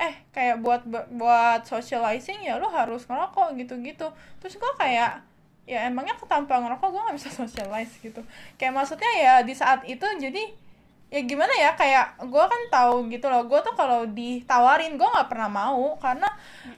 eh 0.00 0.14
kayak 0.32 0.64
buat 0.64 0.82
buat 1.12 1.68
socializing 1.68 2.40
ya 2.40 2.56
lu 2.56 2.72
harus 2.72 3.04
ngerokok 3.04 3.52
gitu-gitu. 3.60 4.08
Terus 4.40 4.56
gue 4.56 4.72
kayak 4.80 5.20
ya 5.68 5.86
emangnya 5.86 6.16
tanpa 6.24 6.56
ngerokok 6.56 6.88
gue 6.88 7.00
nggak 7.04 7.16
bisa 7.20 7.30
socialize 7.44 7.92
gitu. 8.00 8.24
Kayak 8.56 8.80
maksudnya 8.80 9.12
ya 9.20 9.34
di 9.44 9.52
saat 9.52 9.84
itu 9.84 10.08
jadi 10.16 10.56
ya 11.10 11.20
gimana 11.26 11.50
ya 11.58 11.74
kayak 11.74 12.22
gue 12.22 12.44
kan 12.46 12.62
tahu 12.70 13.10
gitu 13.10 13.26
loh 13.26 13.42
gue 13.50 13.58
tuh 13.66 13.74
kalau 13.74 14.06
ditawarin 14.06 14.94
gue 14.94 15.08
nggak 15.10 15.26
pernah 15.26 15.50
mau 15.50 15.98
karena 15.98 16.30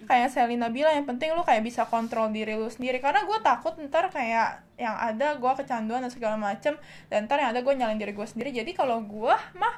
kayak 0.08 0.32
Selina 0.32 0.72
bilang 0.72 0.96
yang 0.96 1.04
penting 1.04 1.36
lu 1.36 1.44
kayak 1.44 1.60
bisa 1.60 1.84
kontrol 1.84 2.32
diri 2.32 2.56
lu 2.56 2.66
sendiri. 2.72 2.96
Karena 2.96 3.28
gue 3.28 3.38
takut 3.44 3.76
ntar 3.76 4.08
kayak 4.08 4.64
yang 4.80 4.96
ada 4.96 5.36
gue 5.36 5.52
kecanduan 5.52 6.00
dan 6.00 6.08
segala 6.08 6.40
macem 6.40 6.80
dan 7.12 7.28
ntar 7.28 7.44
yang 7.44 7.52
ada 7.52 7.60
gue 7.60 7.74
nyalain 7.76 8.00
diri 8.00 8.16
gue 8.16 8.24
sendiri. 8.24 8.56
Jadi 8.56 8.72
kalau 8.72 9.04
gue 9.04 9.36
mah 9.60 9.74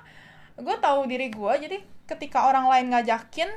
gue 0.54 0.76
tahu 0.78 1.10
diri 1.10 1.34
gue 1.34 1.52
jadi 1.66 1.76
ketika 2.06 2.46
orang 2.46 2.70
lain 2.70 2.94
ngajakin 2.94 3.50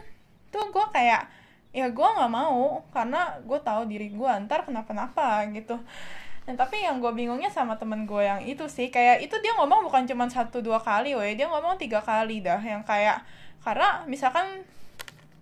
tuh 0.50 0.66
gue 0.74 0.86
kayak 0.90 1.30
ya 1.70 1.94
gue 1.94 2.08
nggak 2.10 2.32
mau 2.34 2.82
karena 2.90 3.38
gue 3.46 3.60
tahu 3.62 3.86
diri 3.86 4.10
gue 4.10 4.32
ntar 4.50 4.66
kenapa-napa 4.66 5.46
gitu 5.54 5.78
Nah, 6.48 6.56
tapi 6.56 6.80
yang 6.80 7.04
gue 7.04 7.12
bingungnya 7.12 7.52
sama 7.52 7.76
temen 7.76 8.08
gue 8.08 8.24
yang 8.24 8.40
itu 8.40 8.64
sih 8.72 8.88
kayak 8.88 9.20
itu 9.20 9.36
dia 9.44 9.52
ngomong 9.60 9.84
bukan 9.84 10.08
cuma 10.08 10.32
satu 10.32 10.64
dua 10.64 10.80
kali 10.80 11.12
weh. 11.12 11.36
Dia 11.36 11.52
ngomong 11.52 11.76
tiga 11.76 12.00
kali 12.00 12.40
dah 12.40 12.64
yang 12.64 12.88
kayak 12.88 13.20
karena 13.60 14.08
misalkan 14.08 14.64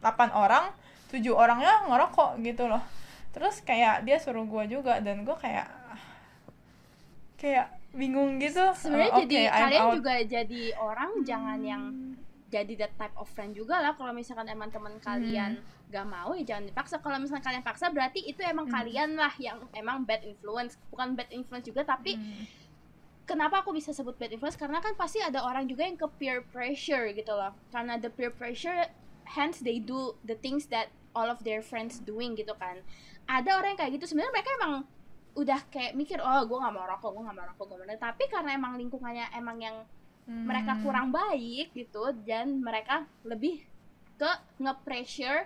8 0.02 0.34
orang 0.34 0.74
tujuh 1.14 1.38
orangnya 1.38 1.86
ngerokok 1.86 2.42
gitu 2.42 2.66
loh. 2.66 2.82
Terus 3.38 3.62
kayak 3.62 4.02
dia 4.02 4.18
suruh 4.18 4.50
gue 4.50 4.66
juga 4.66 4.98
dan 4.98 5.22
gue 5.22 5.38
kayak 5.38 5.70
kayak 7.38 7.70
bingung 7.94 8.42
gitu. 8.42 8.66
Sebenarnya 8.74 9.14
Oh, 9.14 9.20
jadi 9.22 9.36
oke, 9.38 9.46
I'm 9.46 9.62
kalian 9.62 9.84
out. 9.86 9.94
juga 10.02 10.16
jadi 10.26 10.62
orang 10.82 11.12
jangan 11.22 11.60
yang 11.62 11.84
jadi 12.56 12.74
that 12.80 12.94
type 12.96 13.12
of 13.20 13.28
friend 13.28 13.52
juga 13.52 13.76
lah 13.84 13.92
kalau 14.00 14.16
misalkan 14.16 14.48
emang 14.48 14.72
teman 14.72 14.96
kalian 15.04 15.60
gak 15.92 16.08
mau 16.08 16.32
ya 16.32 16.56
jangan 16.56 16.72
dipaksa. 16.72 17.04
Kalau 17.04 17.20
misalkan 17.20 17.44
kalian 17.44 17.64
paksa 17.68 17.92
berarti 17.92 18.24
itu 18.24 18.40
emang 18.42 18.72
Hmm. 18.72 18.76
kalian 18.80 19.10
lah 19.20 19.34
yang 19.36 19.60
emang 19.76 20.08
bad 20.08 20.24
influence. 20.24 20.80
Bukan 20.88 21.14
bad 21.14 21.28
influence 21.30 21.68
juga 21.68 21.84
tapi 21.84 22.16
Hmm. 22.16 22.48
kenapa 23.28 23.60
aku 23.62 23.76
bisa 23.76 23.92
sebut 23.92 24.16
bad 24.16 24.32
influence? 24.32 24.56
Karena 24.56 24.80
kan 24.80 24.96
pasti 24.96 25.20
ada 25.20 25.44
orang 25.44 25.68
juga 25.68 25.84
yang 25.84 26.00
ke 26.00 26.08
peer 26.16 26.40
pressure 26.50 27.12
gitu 27.12 27.36
loh. 27.36 27.52
Karena 27.70 28.00
the 28.00 28.08
peer 28.08 28.32
pressure 28.32 28.88
hence 29.36 29.60
they 29.60 29.78
do 29.78 30.16
the 30.24 30.38
things 30.40 30.72
that 30.72 30.90
all 31.12 31.28
of 31.28 31.44
their 31.44 31.60
friends 31.60 32.00
doing 32.00 32.34
gitu 32.34 32.56
kan. 32.56 32.80
Ada 33.28 33.60
orang 33.60 33.76
yang 33.76 33.80
kayak 33.84 33.92
gitu. 34.00 34.16
Sebenarnya 34.16 34.32
mereka 34.32 34.50
emang 34.58 34.74
udah 35.36 35.60
kayak 35.68 36.00
mikir 36.00 36.16
oh 36.24 36.48
gue 36.48 36.56
nggak 36.56 36.72
mau 36.72 36.88
rokok 36.88 37.12
gue 37.12 37.24
nggak 37.28 37.36
mau 37.36 37.46
rokok 37.52 37.66
gue 37.68 37.78
mau 37.84 38.00
tapi 38.00 38.24
karena 38.32 38.56
emang 38.56 38.80
lingkungannya 38.80 39.36
emang 39.36 39.60
yang 39.60 39.84
mereka 40.26 40.74
Hmm. 40.74 40.82
kurang 40.82 41.08
baik 41.10 41.70
gitu 41.72 42.10
dan 42.26 42.58
mereka 42.58 43.06
lebih 43.22 43.62
ke 44.16 44.32
nge-pressure 44.58 45.46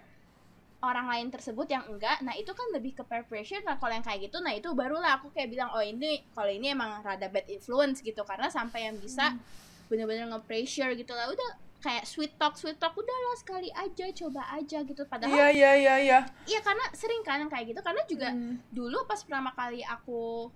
orang 0.79 1.11
lain 1.11 1.27
tersebut 1.27 1.67
yang 1.67 1.83
enggak. 1.85 2.23
Nah 2.23 2.31
itu 2.33 2.55
kan 2.55 2.63
lebih 2.71 2.95
ke 2.95 3.03
peer 3.03 3.27
pressure. 3.27 3.59
Nah 3.67 3.75
kalau 3.75 3.91
yang 3.91 4.05
kayak 4.05 4.31
gitu 4.31 4.39
nah 4.39 4.55
itu 4.55 4.71
barulah 4.71 5.19
aku 5.19 5.27
kayak 5.29 5.51
bilang 5.51 5.67
oh 5.75 5.83
ini 5.83 6.23
kalau 6.31 6.47
ini 6.47 6.71
emang 6.71 7.03
rada 7.03 7.27
bad 7.27 7.43
influence 7.51 7.99
gitu. 7.99 8.23
Karena 8.23 8.47
sampai 8.47 8.87
yang 8.87 8.95
bisa 8.95 9.35
bener-bener 9.91 10.31
nge-pressure 10.31 10.95
gitu 10.95 11.11
lah. 11.11 11.27
Udah 11.27 11.49
kayak 11.79 12.07
sweet 12.07 12.35
talk 12.39 12.55
sweet 12.55 12.79
talk 12.79 12.95
udah 12.95 13.17
lah 13.27 13.35
sekali 13.35 13.67
aja 13.75 14.07
coba 14.15 14.47
aja 14.55 14.79
gitu. 14.79 15.03
Padahal 15.03 15.35
iya 15.35 15.47
iya 15.51 15.71
iya 15.75 15.95
iya. 15.99 16.19
Iya 16.47 16.59
karena 16.63 16.85
sering 16.95 17.19
kan 17.27 17.43
yang 17.43 17.51
kayak 17.51 17.75
gitu. 17.75 17.81
Karena 17.83 18.01
juga 18.07 18.29
Hmm. 18.31 18.63
dulu 18.71 19.03
pas 19.03 19.19
pertama 19.19 19.51
kali 19.51 19.83
aku 19.83 20.47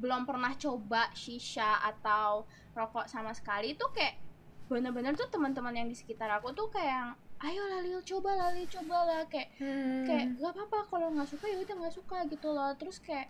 belum 0.00 0.24
pernah 0.24 0.56
coba 0.56 1.12
shisha 1.12 1.78
atau 1.84 2.48
rokok 2.72 3.04
sama 3.06 3.36
sekali 3.36 3.76
itu 3.76 3.84
kayak 3.92 4.16
bener-bener 4.70 5.12
tuh 5.18 5.26
teman-teman 5.26 5.74
yang 5.74 5.88
di 5.90 5.98
sekitar 5.98 6.30
aku 6.30 6.54
tuh 6.54 6.70
kayak 6.70 6.94
yang, 6.94 7.10
ayo 7.42 7.62
Lalil 7.66 7.98
coba 8.06 8.30
Lalil 8.38 8.64
coba 8.70 9.02
lah. 9.02 9.22
Kayak 9.26 9.50
Hmm. 9.58 10.06
kayak 10.06 10.38
gak 10.38 10.52
apa-apa 10.54 10.78
kalau 10.86 11.08
nggak 11.10 11.26
suka 11.26 11.44
ya 11.50 11.58
udah 11.58 11.74
nggak 11.74 11.94
suka 11.94 12.16
gitu 12.30 12.48
loh. 12.54 12.70
Terus 12.78 13.02
kayak 13.02 13.26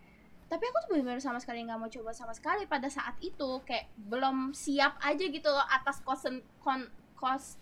tapi 0.51 0.67
aku 0.67 0.77
tuh 0.85 0.89
bener-bener 0.95 1.23
sama 1.23 1.39
sekali 1.41 1.63
nggak 1.65 1.79
mau 1.81 1.89
coba 1.89 2.11
sama 2.13 2.37
sekali 2.37 2.69
pada 2.69 2.93
saat 2.93 3.17
itu. 3.25 3.51
Kayak 3.65 3.89
belum 3.97 4.53
siap 4.53 5.01
aja 5.01 5.25
gitu 5.25 5.49
loh 5.49 5.65
atas 5.65 6.05
kosen 6.05 6.45
kon 6.61 6.93
kos 7.17 7.57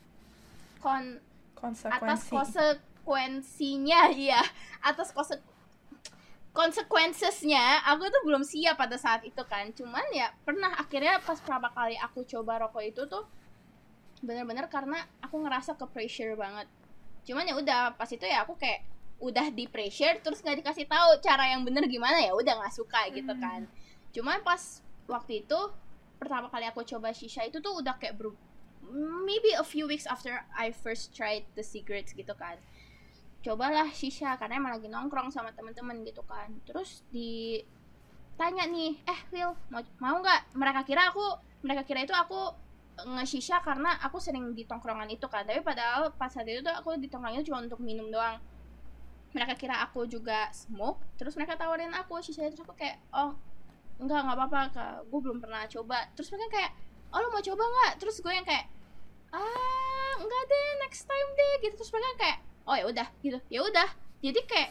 kon 0.82 1.22
atas 1.62 2.26
konsekuensi 2.26 2.34
konsekuensinya 2.34 4.10
iya. 4.26 4.42
Atas 4.82 5.14
kose 5.14 5.38
consequencesnya 6.58 7.86
aku 7.86 8.10
tuh 8.10 8.22
belum 8.26 8.42
siap 8.42 8.82
pada 8.82 8.98
saat 8.98 9.22
itu 9.22 9.38
kan. 9.46 9.70
Cuman 9.70 10.02
ya 10.10 10.34
pernah 10.42 10.74
akhirnya 10.74 11.22
pas 11.22 11.38
pertama 11.38 11.70
kali 11.70 11.94
aku 12.02 12.26
coba 12.26 12.66
rokok 12.66 12.82
itu 12.82 13.06
tuh 13.06 13.22
bener-bener 14.18 14.66
karena 14.66 14.98
aku 15.22 15.38
ngerasa 15.38 15.78
ke 15.78 15.86
pressure 15.86 16.34
banget. 16.34 16.66
Cuman 17.22 17.46
ya 17.46 17.54
udah 17.54 17.94
pas 17.94 18.10
itu 18.10 18.26
ya 18.26 18.42
aku 18.42 18.58
kayak 18.58 18.82
udah 19.22 19.54
di 19.54 19.70
pressure 19.70 20.18
terus 20.18 20.42
nggak 20.42 20.66
dikasih 20.66 20.90
tahu 20.90 21.22
cara 21.22 21.54
yang 21.54 21.62
bener 21.62 21.86
gimana 21.86 22.18
ya 22.18 22.34
udah 22.34 22.58
nggak 22.58 22.74
suka 22.74 23.06
gitu 23.14 23.30
Hmm. 23.30 23.42
kan. 23.42 23.60
Cuman 24.10 24.42
pas 24.42 24.82
waktu 25.06 25.46
itu 25.46 25.58
pertama 26.18 26.50
kali 26.50 26.66
aku 26.66 26.82
coba 26.82 27.14
shisha 27.14 27.46
itu 27.46 27.62
tuh 27.62 27.78
udah 27.78 27.94
kayak 28.02 28.18
maybe 29.22 29.54
a 29.54 29.62
few 29.62 29.86
weeks 29.86 30.10
after 30.10 30.42
I 30.58 30.74
first 30.74 31.14
tried 31.14 31.46
the 31.54 31.62
cigarettes 31.62 32.10
gitu 32.10 32.34
kan 32.34 32.58
cobalah 33.38 33.86
shisha 33.94 34.34
karena 34.34 34.58
emang 34.58 34.74
lagi 34.78 34.90
nongkrong 34.90 35.30
sama 35.30 35.54
temen-temen 35.54 36.02
gitu 36.02 36.22
kan. 36.26 36.50
Terus 36.66 37.06
ditanya 37.14 38.66
nih 38.66 38.98
eh 39.06 39.20
Will 39.30 39.54
mau 39.70 39.82
mau 40.02 40.16
nggak? 40.18 40.58
Mereka 40.58 40.80
kira 40.82 41.10
aku 41.14 41.22
mereka 41.62 41.82
kira 41.86 42.02
itu 42.02 42.14
aku 42.14 42.54
nge-shisha 42.98 43.62
karena 43.62 43.94
aku 44.02 44.18
sering 44.18 44.58
di 44.58 44.66
tongkrongan 44.66 45.06
itu 45.10 45.26
kan. 45.30 45.46
Tapi 45.46 45.62
padahal 45.62 46.10
pas 46.18 46.30
saat 46.30 46.50
itu 46.50 46.60
tuh 46.66 46.74
aku 46.74 46.98
di 46.98 47.06
tongkrongan 47.06 47.38
itu 47.38 47.54
cuma 47.54 47.62
untuk 47.62 47.78
minum 47.78 48.10
doang. 48.10 48.42
Mereka 49.30 49.54
kira 49.54 49.84
aku 49.86 50.08
juga 50.08 50.50
smoke 50.50 50.98
terus 51.14 51.38
mereka 51.38 51.54
tawarin 51.54 51.94
aku 51.94 52.18
shisha. 52.18 52.42
Terus 52.50 52.66
aku 52.66 52.74
kayak 52.74 52.98
oh 53.14 53.38
enggak 54.02 54.26
nggak 54.26 54.34
apa-apa 54.34 54.60
kak. 54.74 54.94
Gue 55.06 55.20
belum 55.22 55.38
pernah 55.38 55.62
coba. 55.70 56.10
Terus 56.18 56.34
mereka 56.34 56.48
kayak 56.58 56.72
oh 57.14 57.22
lu 57.22 57.28
mau 57.30 57.42
coba 57.42 57.62
nggak? 57.62 57.92
Terus 58.02 58.18
gue 58.18 58.32
yang 58.34 58.46
kayak 58.46 58.66
ah 59.30 60.14
enggak 60.18 60.42
deh 60.50 60.68
next 60.82 61.06
time 61.06 61.28
deh 61.38 61.52
gitu. 61.62 61.74
Terus 61.78 61.92
mereka 61.94 62.12
kayak 62.18 62.38
oh 62.68 62.76
ya 62.76 62.84
udah 62.84 63.08
gitu. 63.24 63.40
Ya 63.48 63.64
udah. 63.64 63.88
Jadi 64.20 64.40
kayak 64.44 64.70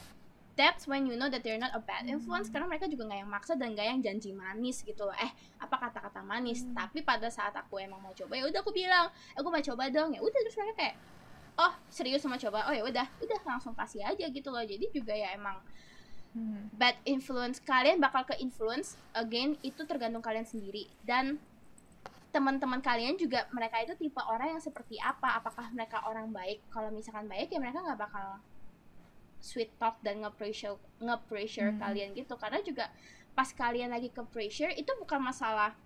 that's 0.58 0.86
when 0.86 1.06
you 1.06 1.18
know 1.18 1.30
that 1.30 1.42
they're 1.42 1.60
not 1.60 1.74
a 1.74 1.82
bad 1.82 2.06
influence. 2.06 2.48
Karena 2.54 2.70
mereka 2.70 2.86
juga 2.86 3.10
nggak 3.10 3.20
yang 3.26 3.32
maksa 3.32 3.54
dan 3.58 3.74
nggak 3.74 3.88
yang 3.90 4.00
janji 4.06 4.32
manis 4.32 4.86
gitu 4.86 5.10
loh. 5.10 5.18
Eh 5.18 5.32
apa 5.58 5.76
kata-kata 5.76 6.22
manis? 6.22 6.62
Tapi 6.72 7.02
pada 7.02 7.28
saat 7.34 7.58
aku 7.58 7.82
emang 7.82 8.00
mau 8.00 8.14
coba 8.14 8.38
ya 8.38 8.46
udah 8.46 8.62
aku 8.62 8.72
bilang 8.72 9.10
eh, 9.34 9.42
aku 9.42 9.50
mau 9.50 9.62
coba 9.62 9.90
dong. 9.90 10.14
Ya 10.14 10.22
udah 10.22 10.40
terus 10.46 10.56
mereka 10.56 10.76
kayak 10.78 10.96
oh 11.58 11.74
serius 11.90 12.22
mau 12.30 12.38
coba? 12.38 12.70
Oh 12.70 12.74
ya 12.78 12.86
udah. 12.86 13.08
Udah 13.18 13.40
langsung 13.50 13.74
kasih 13.74 14.06
aja 14.06 14.26
gitu 14.30 14.50
loh. 14.54 14.62
Jadi 14.62 14.94
juga 14.94 15.18
ya 15.18 15.34
emang 15.34 15.58
Hmm. 16.38 16.70
bad 16.76 16.94
influence. 17.10 17.58
Kalian 17.58 17.98
bakal 17.98 18.22
ke 18.22 18.38
influence 18.38 18.94
again 19.18 19.58
itu 19.66 19.82
tergantung 19.90 20.22
kalian 20.22 20.46
sendiri. 20.46 20.86
Dan 21.02 21.42
teman-teman 22.30 22.80
kalian 22.80 23.16
juga 23.16 23.48
mereka 23.50 23.82
itu 23.82 23.96
tipe 23.96 24.20
orang 24.20 24.58
yang 24.58 24.62
seperti 24.62 25.00
apa? 25.00 25.40
Apakah 25.40 25.72
mereka 25.72 26.04
orang 26.04 26.30
baik? 26.30 26.62
Kalau 26.70 26.92
misalkan 26.92 27.26
baik 27.26 27.50
ya 27.50 27.58
mereka 27.58 27.82
nggak 27.82 28.00
bakal 28.00 28.38
sweet 29.40 29.70
talk 29.78 30.02
dan 30.02 30.22
nge-pressure 30.22 30.76
nge-pressure 31.00 31.72
Hmm. 31.72 31.80
kalian 31.80 32.10
gitu. 32.14 32.34
Karena 32.36 32.60
juga 32.62 32.90
pas 33.32 33.48
kalian 33.48 33.94
lagi 33.94 34.10
ke 34.10 34.22
pressure 34.28 34.74
itu 34.74 34.90
bukan 34.98 35.22
masalah 35.22 35.78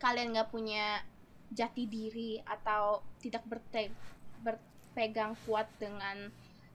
kalian 0.00 0.32
nggak 0.32 0.48
punya 0.48 1.04
jati 1.52 1.86
diri 1.86 2.40
atau 2.42 3.04
tidak 3.20 3.44
berte 3.44 3.92
ber- 4.42 4.60
pegang 4.92 5.36
kuat 5.44 5.68
dengan 5.76 6.32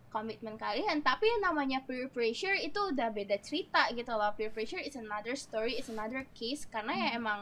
komitmen 0.09 0.57
kalian. 0.57 1.01
Tapi 1.01 1.25
yang 1.27 1.41
namanya 1.45 1.85
peer 1.85 2.09
pressure 2.09 2.55
itu 2.55 2.79
udah 2.89 3.09
beda 3.09 3.37
cerita 3.39 3.89
gitu 3.91 4.09
loh. 4.09 4.33
Peer 4.33 4.49
pressure 4.49 4.81
is 4.81 4.95
another 4.95 5.35
story 5.35 5.77
is 5.77 5.89
another 5.89 6.25
case. 6.33 6.65
Karena 6.65 6.93
ya 6.95 7.09
Hmm. 7.13 7.19
emang 7.19 7.39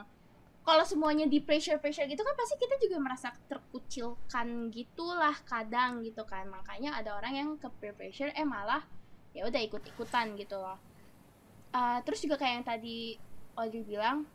kalau 0.68 0.84
semuanya 0.84 1.24
di 1.32 1.40
pressure 1.40 1.80
pressure 1.80 2.04
gitu 2.12 2.28
kan 2.28 2.36
pasti 2.36 2.60
kita 2.60 2.76
juga 2.84 3.00
merasa 3.00 3.32
terkucilkan 3.48 4.68
gitulah 4.76 5.40
kadang 5.48 6.04
gitu 6.04 6.28
kan. 6.28 6.44
Makanya 6.52 7.00
ada 7.00 7.16
orang 7.16 7.34
yang 7.40 7.50
ke 7.56 7.72
peer 7.80 7.96
pressure 7.96 8.36
eh 8.36 8.44
malah 8.44 8.84
ya 9.32 9.48
udah 9.48 9.64
ikut 9.64 9.80
ikutan 9.96 10.36
gitu 10.36 10.60
loh. 10.60 10.76
Uh, 11.72 12.04
terus 12.04 12.20
juga 12.20 12.36
kayak 12.36 12.54
yang 12.60 12.68
tadi 12.68 13.16
Audrey 13.56 13.88
bilang 13.88 14.28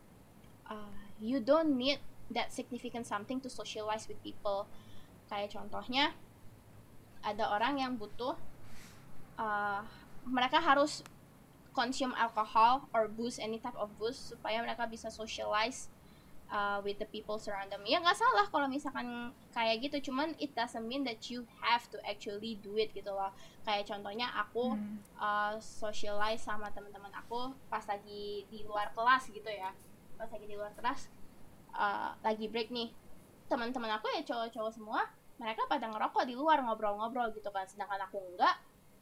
uh, 0.65 0.97
you 1.21 1.37
don't 1.37 1.77
need 1.77 2.01
that 2.33 2.49
significant 2.49 3.05
something 3.05 3.37
to 3.37 3.45
socialize 3.45 4.09
with 4.09 4.17
people. 4.25 4.65
Kayak 5.29 5.53
contohnya 5.53 6.17
ada 7.21 7.45
orang 7.53 7.77
yang 7.77 7.93
butuh 7.93 8.33
uh, 9.37 9.85
mereka 10.25 10.57
harus 10.57 11.05
consume 11.77 12.17
alcohol 12.17 12.89
or 12.89 13.05
booze 13.05 13.37
any 13.37 13.61
type 13.61 13.77
of 13.77 13.93
booze 14.01 14.33
supaya 14.33 14.65
mereka 14.65 14.89
bisa 14.89 15.13
socialize 15.13 15.92
uh, 16.53 16.77
with 16.85 17.01
the 17.01 17.09
people 17.09 17.41
surround 17.41 17.73
them. 17.73 17.81
Ya 17.83 17.97
nggak 17.97 18.13
salah 18.13 18.45
kalau 18.53 18.69
misalkan 18.69 19.33
kayak 19.49 19.89
gitu. 19.89 20.13
Cuman 20.13 20.37
it 20.37 20.53
doesn't 20.53 20.85
mean 20.85 21.01
that 21.01 21.25
you 21.33 21.41
have 21.65 21.89
to 21.89 21.97
actually 22.05 22.61
do 22.61 22.77
it 22.77 22.93
gitu 22.93 23.09
loh. 23.09 23.33
Kayak 23.65 23.89
contohnya 23.89 24.29
aku 24.37 24.77
Hmm. 24.77 25.01
uh, 25.17 25.57
socialize 25.57 26.45
sama 26.45 26.69
teman-teman 26.69 27.09
aku 27.17 27.51
pas 27.67 27.83
lagi 27.89 28.45
di 28.47 28.61
luar 28.63 28.93
kelas 28.93 29.33
gitu 29.33 29.49
ya. 29.49 29.73
Pas 30.15 30.29
lagi 30.29 30.45
di 30.45 30.53
luar 30.53 30.71
kelas 30.77 31.09
uh, 31.73 32.13
lagi 32.21 32.45
break 32.47 32.69
nih. 32.69 32.93
Teman-teman 33.49 33.97
aku 33.97 34.07
ya 34.13 34.21
cowok-cowok 34.21 34.71
semua 34.71 35.01
mereka 35.41 35.65
pada 35.65 35.89
ngerokok 35.89 36.23
di 36.29 36.37
luar 36.37 36.61
ngobrol-ngobrol 36.61 37.33
gitu 37.33 37.49
kan. 37.49 37.65
Sedangkan 37.65 38.05
aku 38.05 38.21
enggak 38.21 38.61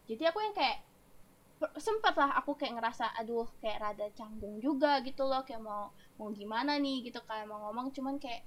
jadi 0.10 0.34
aku 0.34 0.40
yang 0.42 0.56
kayak 0.56 0.82
sempet 1.78 2.14
lah 2.18 2.34
aku 2.38 2.58
kayak 2.58 2.80
ngerasa 2.80 3.14
aduh 3.18 3.46
kayak 3.62 3.82
rada 3.82 4.08
canggung 4.18 4.58
juga 4.58 5.02
gitu 5.06 5.26
loh 5.26 5.46
kayak 5.46 5.62
mau 5.62 5.94
mau 6.18 6.30
gimana 6.34 6.82
nih 6.82 7.06
gitu 7.10 7.22
kayak 7.26 7.46
mau 7.46 7.70
ngomong 7.70 7.94
cuman 7.94 8.18
kayak 8.18 8.42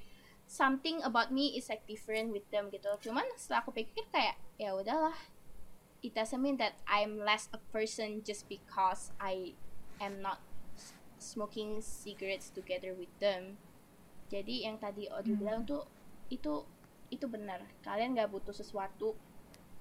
something 0.44 1.00
about 1.06 1.30
me 1.30 1.54
is 1.56 1.70
like 1.70 1.86
different 1.86 2.34
with 2.34 2.44
them 2.50 2.68
gitu 2.68 2.90
cuman 3.00 3.24
setelah 3.38 3.62
aku 3.62 3.70
pikir 3.72 4.04
kayak 4.10 4.36
ya 4.58 4.74
udahlah 4.74 5.14
it 6.04 6.12
doesn't 6.12 6.44
mean 6.44 6.60
that 6.60 6.76
I'm 6.84 7.16
less 7.16 7.48
a 7.56 7.60
person 7.72 8.20
just 8.20 8.44
because 8.44 9.08
I 9.16 9.56
am 9.96 10.20
not 10.20 10.44
smoking 11.16 11.80
cigarettes 11.80 12.52
together 12.52 12.92
with 12.92 13.08
them. 13.16 13.56
Jadi 14.28 14.68
yang 14.68 14.76
tadi 14.76 15.08
Audrey 15.08 15.32
Hmm. 15.32 15.40
bilang 15.40 15.60
tuh 15.64 15.88
itu 16.28 16.68
itu 17.08 17.24
benar. 17.24 17.64
Kalian 17.80 18.12
nggak 18.12 18.28
butuh 18.28 18.52
sesuatu 18.52 19.16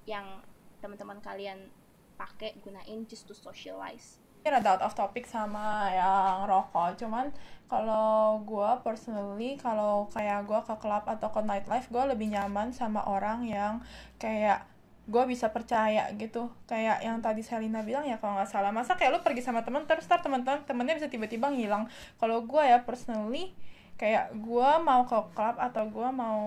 yang 0.08 0.40
teman-teman 0.80 1.20
kalian 1.20 1.68
pakai 2.14 2.56
gunain 2.62 3.06
just 3.06 3.26
to 3.26 3.34
socialize. 3.34 4.22
rada 4.44 4.76
out 4.76 4.84
of 4.84 4.92
topic 4.92 5.24
sama 5.24 5.88
yang 5.88 6.44
rokok. 6.44 7.00
Cuman 7.00 7.32
kalau 7.64 8.44
gue 8.44 8.70
personally 8.84 9.56
kalau 9.56 10.04
kayak 10.12 10.44
gue 10.44 10.60
ke 10.68 10.74
klub 10.76 11.04
atau 11.08 11.28
ke 11.32 11.40
nightlife 11.40 11.88
gue 11.88 12.04
lebih 12.12 12.28
nyaman 12.28 12.68
sama 12.68 13.00
orang 13.08 13.48
yang 13.48 13.80
kayak 14.20 14.68
gue 15.08 15.24
bisa 15.28 15.48
percaya 15.52 16.08
gitu. 16.16 16.52
Kayak 16.68 17.00
yang 17.04 17.20
tadi 17.24 17.40
Selina 17.44 17.80
bilang 17.84 18.04
ya 18.04 18.20
kalau 18.20 18.36
nggak 18.36 18.48
salah. 18.52 18.72
Masa 18.72 18.96
kayak 18.96 19.16
lu 19.16 19.20
pergi 19.24 19.40
sama 19.44 19.64
temen 19.64 19.84
terus 19.88 20.04
ntar 20.08 20.20
temen-temen 20.20 20.64
temennya 20.68 20.96
bisa 21.00 21.08
tiba-tiba 21.08 21.48
ngilang. 21.48 21.88
Kalau 22.20 22.44
gue 22.44 22.62
ya 22.64 22.84
personally 22.84 23.56
kayak 23.94 24.34
gue 24.34 24.70
mau 24.82 25.06
ke 25.06 25.16
klub 25.38 25.56
atau 25.56 25.86
gue 25.86 26.08
mau 26.10 26.42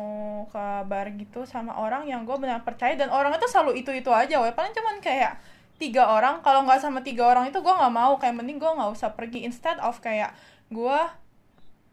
ke 0.52 0.66
bar 0.84 1.08
gitu 1.16 1.48
sama 1.48 1.80
orang 1.80 2.06
yang 2.06 2.26
gue 2.26 2.38
benar 2.38 2.62
percaya. 2.62 2.94
Dan 2.94 3.10
orang 3.10 3.34
itu 3.34 3.50
selalu 3.50 3.82
itu 3.82 3.90
itu 3.94 4.10
aja 4.14 4.38
weh. 4.42 4.54
Paling 4.54 4.74
cuman 4.74 5.02
kayak 5.02 5.57
tiga 5.78 6.10
orang 6.10 6.42
kalau 6.42 6.66
nggak 6.66 6.82
sama 6.82 7.06
tiga 7.06 7.30
orang 7.30 7.50
itu 7.50 7.62
gue 7.62 7.74
nggak 7.74 7.94
mau. 7.94 8.18
Kayak 8.18 8.36
mending 8.42 8.58
gue 8.58 8.68
nggak 8.68 8.92
usah 8.94 9.14
pergi. 9.14 9.46
Instead 9.46 9.78
of 9.82 9.98
kayak 10.02 10.34
gue 10.74 11.00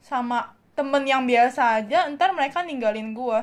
sama 0.04 0.52
temen 0.74 1.06
yang 1.06 1.22
biasa 1.22 1.80
aja 1.80 2.10
ntar 2.12 2.34
mereka 2.34 2.66
ninggalin 2.66 3.14
gue 3.14 3.38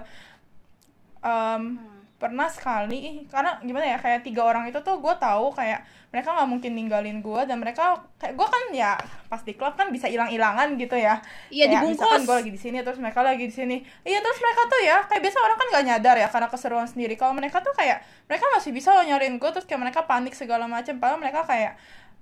Em, 1.21 1.77
pernah 2.21 2.45
sekali 2.45 3.25
karena 3.27 3.57
gimana 3.59 3.85
ya 3.89 3.97
kayak 3.97 4.21
tiga 4.21 4.45
orang 4.45 4.69
itu 4.69 4.77
tuh 4.79 5.01
gue 5.01 5.13
tahu 5.17 5.49
kayak 5.51 5.81
mereka 6.13 6.37
nggak 6.37 6.45
mungkin 6.45 6.71
ninggalin 6.77 7.17
gue 7.19 7.41
dan 7.49 7.57
mereka 7.57 7.97
kayak 8.21 8.37
gue 8.37 8.45
kan 8.45 8.63
ya 8.69 8.93
pas 9.25 9.41
di 9.41 9.57
klub 9.57 9.73
kan 9.73 9.89
bisa 9.89 10.05
hilang-hilangan 10.05 10.77
gitu 10.77 10.93
ya. 10.93 11.17
Iya, 11.49 11.65
Kayak 11.65 11.81
dibungkus. 11.81 11.97
misalkan 11.97 12.21
gue 12.23 12.35
lagi 12.37 12.51
di 12.53 12.61
sini 12.61 12.77
terus 12.85 12.99
mereka 13.01 13.25
lagi 13.25 13.45
di 13.49 13.55
sini. 13.55 13.81
Iya 14.05 14.21
terus 14.21 14.37
mereka 14.37 14.61
tuh 14.69 14.81
ya 14.85 14.97
kayak 15.09 15.21
biasa 15.25 15.37
orang 15.41 15.57
kan 15.57 15.67
nggak 15.73 15.85
nyadar 15.89 16.15
ya 16.21 16.27
karena 16.29 16.47
keseruan 16.53 16.85
sendiri. 16.85 17.13
Kalau 17.17 17.33
mereka 17.33 17.57
tuh 17.59 17.73
kayak 17.73 18.05
mereka 18.29 18.45
masih 18.53 18.69
bisa 18.69 18.93
loh 18.93 19.01
nyariin 19.01 19.41
gue 19.41 19.49
terus 19.49 19.65
kayak 19.65 19.81
mereka 19.81 20.05
panik 20.05 20.37
segala 20.37 20.69
macam 20.69 20.93
padahal 21.01 21.17
mereka 21.17 21.41
kayak 21.43 21.73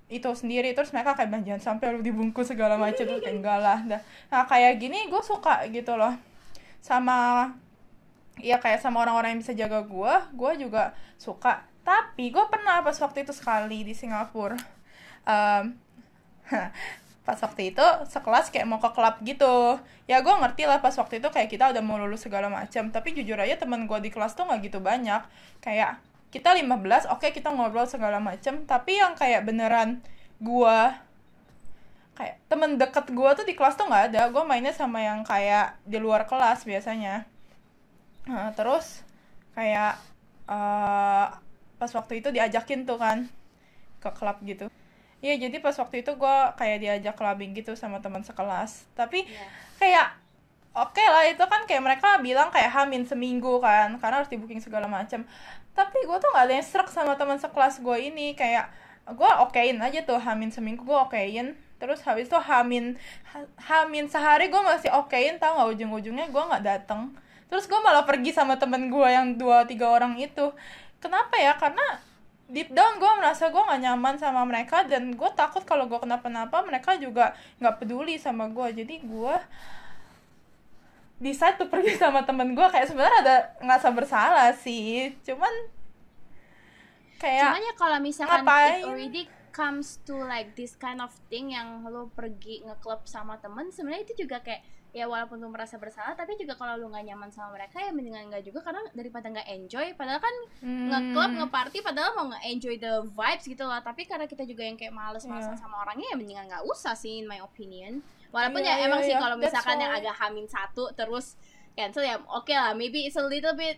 itu 0.09 0.25
sendiri 0.33 0.73
terus 0.73 0.89
mereka 0.89 1.13
kayak 1.13 1.29
"Bang, 1.29 1.45
jangan 1.45 1.61
sampai 1.75 1.93
lu 1.93 2.01
dibungkus 2.01 2.49
segala 2.49 2.81
macam 2.81 3.03
terus 3.03 3.19
kayak 3.19 3.35
enggak 3.41 3.57
lah 3.59 3.77
dah. 3.83 4.01
Nah 4.29 4.41
kayak 4.47 4.79
gini 4.79 5.05
gue 5.05 5.21
suka 5.21 5.67
gitu 5.67 5.97
loh. 5.97 6.13
Sama 6.79 7.49
Iya 8.39 8.57
kayak 8.59 8.79
sama 8.83 9.03
orang-orang 9.03 9.37
yang 9.37 9.41
bisa 9.43 9.53
jaga 9.55 9.83
gue, 9.83 10.13
gue 10.35 10.51
juga 10.67 10.95
suka. 11.19 11.63
Tapi 11.83 12.31
gue 12.31 12.45
pernah 12.51 12.81
pas 12.81 12.95
waktu 12.97 13.23
itu 13.27 13.33
sekali 13.35 13.83
di 13.83 13.93
Singapura, 13.97 14.57
Em, 15.29 15.77
pas 17.27 17.37
waktu 17.37 17.69
itu 17.69 17.85
sekelas 18.09 18.49
kayak 18.49 18.65
mau 18.65 18.81
ke 18.81 18.89
klub 18.89 19.15
gitu. 19.21 19.77
Ya 20.09 20.25
gue 20.25 20.33
ngerti 20.33 20.65
lah 20.65 20.81
pas 20.81 20.93
waktu 20.97 21.21
itu 21.21 21.29
kayak 21.29 21.49
kita 21.53 21.69
udah 21.69 21.83
mau 21.85 22.01
lulus 22.01 22.25
segala 22.25 22.49
macam. 22.49 22.89
Tapi 22.89 23.13
jujur 23.13 23.37
aja 23.37 23.55
teman 23.61 23.85
gue 23.85 23.99
di 24.01 24.09
kelas 24.09 24.33
tuh 24.33 24.49
nggak 24.49 24.59
gitu 24.65 24.79
banyak. 24.81 25.21
Kayak 25.61 26.01
kita 26.33 26.53
15, 26.57 27.09
oke 27.13 27.27
kita 27.29 27.53
ngobrol 27.53 27.85
segala 27.85 28.17
macam. 28.17 28.65
Tapi 28.65 28.97
yang 28.97 29.13
kayak 29.13 29.45
beneran 29.45 30.01
gue 30.41 30.79
kayak 32.17 32.35
temen 32.51 32.75
deket 32.75 33.05
gue 33.15 33.29
tuh 33.37 33.45
di 33.45 33.53
kelas 33.53 33.77
tuh 33.77 33.85
nggak 33.85 34.13
ada. 34.13 34.21
Gue 34.33 34.43
mainnya 34.49 34.73
sama 34.73 35.05
yang 35.05 35.21
kayak 35.21 35.77
di 35.85 36.01
luar 36.01 36.25
kelas 36.25 36.65
biasanya. 36.65 37.29
Nah, 38.29 38.53
terus 38.53 39.01
kayak 39.57 39.97
eh, 40.49 41.25
pas 41.79 41.91
waktu 41.97 42.13
itu 42.21 42.29
diajakin 42.29 42.85
tuh 42.85 42.97
kan 43.01 43.25
ke 44.03 44.09
klub 44.15 44.37
gitu. 44.45 44.65
Iya, 45.19 45.35
jadi 45.49 45.57
pas 45.59 45.75
waktu 45.75 46.05
itu 46.05 46.11
gue 46.15 46.35
kayak 46.55 46.77
diajak 46.79 47.15
clubbing 47.19 47.51
gitu 47.57 47.75
sama 47.75 47.99
teman 47.99 48.23
sekelas. 48.23 48.87
Tapi 48.95 49.27
Iya. 49.27 49.45
kayak 49.81 50.07
oke 50.71 51.03
lah 51.03 51.25
itu 51.27 51.43
kan 51.43 51.61
kayak 51.67 51.83
mereka 51.83 52.09
bilang 52.23 52.47
kayak 52.55 52.71
hamin 52.71 53.03
seminggu 53.03 53.59
kan 53.59 53.99
karena 53.99 54.15
harus 54.23 54.31
di 54.31 54.37
booking 54.39 54.63
segala 54.63 54.87
macam. 54.87 55.25
Tapi 55.75 55.97
gue 56.07 56.17
tuh 56.23 56.29
nggak 56.31 56.45
ada 56.47 56.53
yang 56.55 56.67
serak 56.67 56.89
sama 56.91 57.15
teman 57.19 57.39
sekelas 57.41 57.81
gue 57.83 57.97
ini 57.99 58.31
kayak 58.37 58.71
gue 59.09 59.31
okein 59.43 59.77
aja 59.81 59.99
tuh 60.05 60.21
hamin 60.21 60.53
seminggu 60.53 60.85
gue 60.85 60.99
okein 61.07 61.57
terus 61.81 62.03
habis 62.05 62.29
itu 62.29 62.37
hamin 62.37 62.93
ha- 63.33 63.49
hamin 63.57 64.05
sehari 64.05 64.51
gue 64.53 64.61
masih 64.61 64.91
okein 64.93 65.41
tau 65.41 65.57
nggak 65.57 65.69
ujung-ujungnya 65.73 66.29
gue 66.29 66.43
nggak 66.45 66.61
datang 66.61 67.09
terus 67.49 67.65
gue 67.65 67.79
malah 67.81 68.05
pergi 68.05 68.31
sama 68.31 68.55
temen 68.61 68.87
gue 68.93 69.07
yang 69.09 69.35
dua 69.35 69.65
tiga 69.65 69.89
orang 69.89 70.15
itu. 70.21 70.53
Kenapa 71.01 71.35
ya? 71.35 71.57
Karena 71.57 71.81
deep 72.49 72.73
down 72.73 72.97
gue 72.97 73.11
merasa 73.17 73.53
gue 73.53 73.61
gak 73.61 73.81
nyaman 73.81 74.17
sama 74.17 74.41
mereka 74.41 74.81
dan 74.85 75.13
gue 75.13 75.29
takut 75.37 75.61
kalau 75.65 75.85
gue 75.85 76.01
kenapa-napa 76.01 76.65
mereka 76.65 76.97
juga 76.97 77.37
nggak 77.61 77.77
peduli 77.77 78.17
sama 78.17 78.49
gue 78.49 78.81
jadi 78.81 79.05
gue 79.05 79.35
decide 81.21 81.61
tuh 81.61 81.69
pergi 81.69 81.93
sama 82.01 82.25
temen 82.25 82.57
gue 82.57 82.67
kayak 82.73 82.89
sebenarnya 82.89 83.17
ada 83.21 83.35
ngerasa 83.61 83.87
bersalah 83.93 84.49
sih. 84.55 85.13
Cuman 85.21 85.51
kayak 87.19 87.53
Cuman 87.53 87.61
ya 87.61 87.73
kalau 87.75 87.97
misalkan 87.99 88.41
ngapain? 88.41 88.81
it 88.81 88.87
already 88.87 89.23
comes 89.51 89.99
to 90.07 90.15
like 90.15 90.55
this 90.55 90.73
kind 90.79 91.03
of 91.03 91.11
thing 91.27 91.51
yang 91.51 91.83
lo 91.85 92.07
pergi 92.15 92.63
ngeklub 92.63 93.03
sama 93.05 93.35
temen 93.43 93.67
sebenarnya 93.69 94.07
itu 94.07 94.23
juga 94.25 94.39
kayak 94.39 94.63
ya 94.89 95.05
walaupun 95.05 95.37
lo 95.37 95.53
merasa 95.53 95.77
bersalah 95.77 96.17
tapi 96.17 96.33
juga 96.33 96.57
kalau 96.57 96.73
lo 96.73 96.89
nggak 96.89 97.05
nyaman 97.13 97.29
sama 97.29 97.53
mereka 97.53 97.77
ya 97.77 97.93
mendingan 97.93 98.25
nggak 98.33 98.41
juga. 98.41 98.65
Karena 98.65 98.81
daripada 98.93 99.29
nggak 99.29 99.47
enjoy 99.53 99.87
padahal 99.93 100.17
kan 100.17 100.35
hmm, 100.65 100.87
ngeklub 100.89 101.31
ngeparty 101.37 101.77
padahal 101.85 102.11
mau 102.17 102.25
nge-enjoy 102.33 102.75
the 102.81 102.93
vibes 103.13 103.45
gitu 103.45 103.63
lah. 103.69 103.85
Tapi 103.85 104.09
karena 104.09 104.25
kita 104.25 104.43
juga 104.49 104.65
yang 104.65 104.77
kayak 104.77 104.89
males-malesan 104.91 105.53
Iya. 105.53 105.61
sama 105.61 105.85
orangnya 105.85 106.09
ya 106.09 106.17
mendingan 106.17 106.45
nggak 106.49 106.65
usah 106.65 106.97
sih 106.97 107.21
in 107.21 107.29
my 107.29 107.37
opinion. 107.37 108.01
Walaupun 108.29 108.61
Iya, 108.61 108.77
ya 108.77 108.85
emang 108.89 109.01
iya, 109.01 109.07
sih 109.09 109.13
iya. 109.13 109.21
kalau 109.21 109.35
That's 109.37 109.45
misalkan 109.53 109.77
yang 109.81 109.93
why. 109.93 109.99
agak 110.01 110.15
hamin 110.17 110.45
satu 110.49 110.83
terus 110.97 111.37
cancel 111.77 112.01
ya 112.01 112.17
oke 112.25 112.49
lah. 112.49 112.73
Maybe 112.73 113.05
it's 113.05 113.17
a 113.17 113.25
little 113.25 113.53
bit 113.53 113.77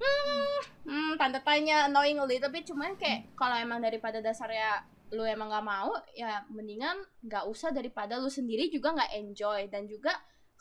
hmm, 0.00 0.58
hmm 0.84 1.12
tanda 1.16 1.40
tanya 1.40 1.88
annoying 1.88 2.20
a 2.20 2.26
little 2.28 2.52
bit. 2.52 2.68
Cuman 2.68 2.96
kayak 3.00 3.32
kalau 3.36 3.56
emang 3.56 3.80
daripada 3.80 4.20
dasarnya 4.20 4.84
lu 5.12 5.24
emang 5.28 5.52
nggak 5.52 5.64
mau 5.64 5.92
ya 6.16 6.40
mendingan 6.48 6.96
nggak 7.20 7.44
usah 7.44 7.68
daripada 7.68 8.16
lu 8.16 8.28
sendiri 8.28 8.68
juga 8.68 8.92
nggak 8.96 9.12
enjoy. 9.16 9.68
Dan 9.68 9.84
juga 9.88 10.12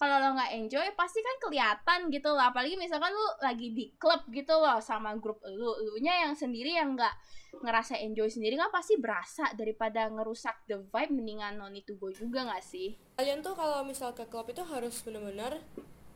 kalau 0.01 0.17
lo 0.17 0.33
nggak 0.33 0.57
enjoy 0.57 0.87
pasti 0.97 1.21
kan 1.21 1.37
kelihatan 1.37 2.09
gitu 2.09 2.33
lah 2.33 2.49
apalagi 2.49 2.73
misalkan 2.73 3.13
lu 3.13 3.27
lagi 3.37 3.69
di 3.69 3.93
klub 4.01 4.25
gitu 4.33 4.57
loh 4.57 4.81
sama 4.81 5.13
grup 5.13 5.37
lu 5.45 5.77
lu 5.77 5.93
nya 6.01 6.25
yang 6.25 6.33
sendiri 6.33 6.73
yang 6.73 6.97
nggak 6.97 7.13
ngerasa 7.61 8.01
enjoy 8.01 8.25
sendiri 8.25 8.57
kan 8.57 8.73
pasti 8.73 8.97
berasa 8.97 9.45
daripada 9.53 10.09
ngerusak 10.09 10.65
the 10.65 10.81
vibe 10.89 11.13
mendingan 11.13 11.61
no 11.61 11.69
need 11.69 11.85
to 11.85 11.93
go 12.01 12.09
juga 12.09 12.49
nggak 12.49 12.65
sih? 12.65 12.97
Kalian 13.21 13.45
tuh 13.45 13.53
kalau 13.53 13.85
misal 13.85 14.17
ke 14.17 14.25
klub 14.25 14.49
itu 14.49 14.65
harus 14.65 14.97
bener-bener 15.05 15.61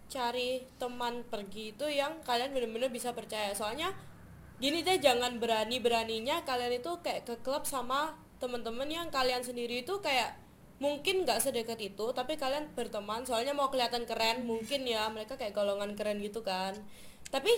cari 0.10 0.66
teman 0.82 1.22
pergi 1.30 1.78
itu 1.78 1.86
yang 1.86 2.18
kalian 2.26 2.58
bener-bener 2.58 2.90
bisa 2.90 3.14
percaya. 3.14 3.54
Soalnya 3.54 3.94
gini 4.58 4.82
deh 4.82 4.98
jangan 4.98 5.38
berani 5.38 5.78
beraninya 5.78 6.42
kalian 6.42 6.82
itu 6.82 6.98
kayak 7.06 7.28
ke 7.28 7.36
klub 7.46 7.68
sama 7.70 8.18
teman-teman 8.40 8.88
yang 8.90 9.08
kalian 9.12 9.44
sendiri 9.44 9.84
itu 9.84 10.00
kayak 10.00 10.45
mungkin 10.76 11.24
nggak 11.24 11.40
sedekat 11.40 11.80
itu 11.80 12.06
tapi 12.12 12.36
kalian 12.36 12.68
berteman 12.76 13.24
soalnya 13.24 13.56
mau 13.56 13.72
kelihatan 13.72 14.04
keren 14.04 14.44
mungkin 14.44 14.84
ya 14.84 15.08
mereka 15.08 15.40
kayak 15.40 15.56
golongan 15.56 15.96
keren 15.96 16.20
gitu 16.20 16.44
kan 16.44 16.76
tapi 17.32 17.52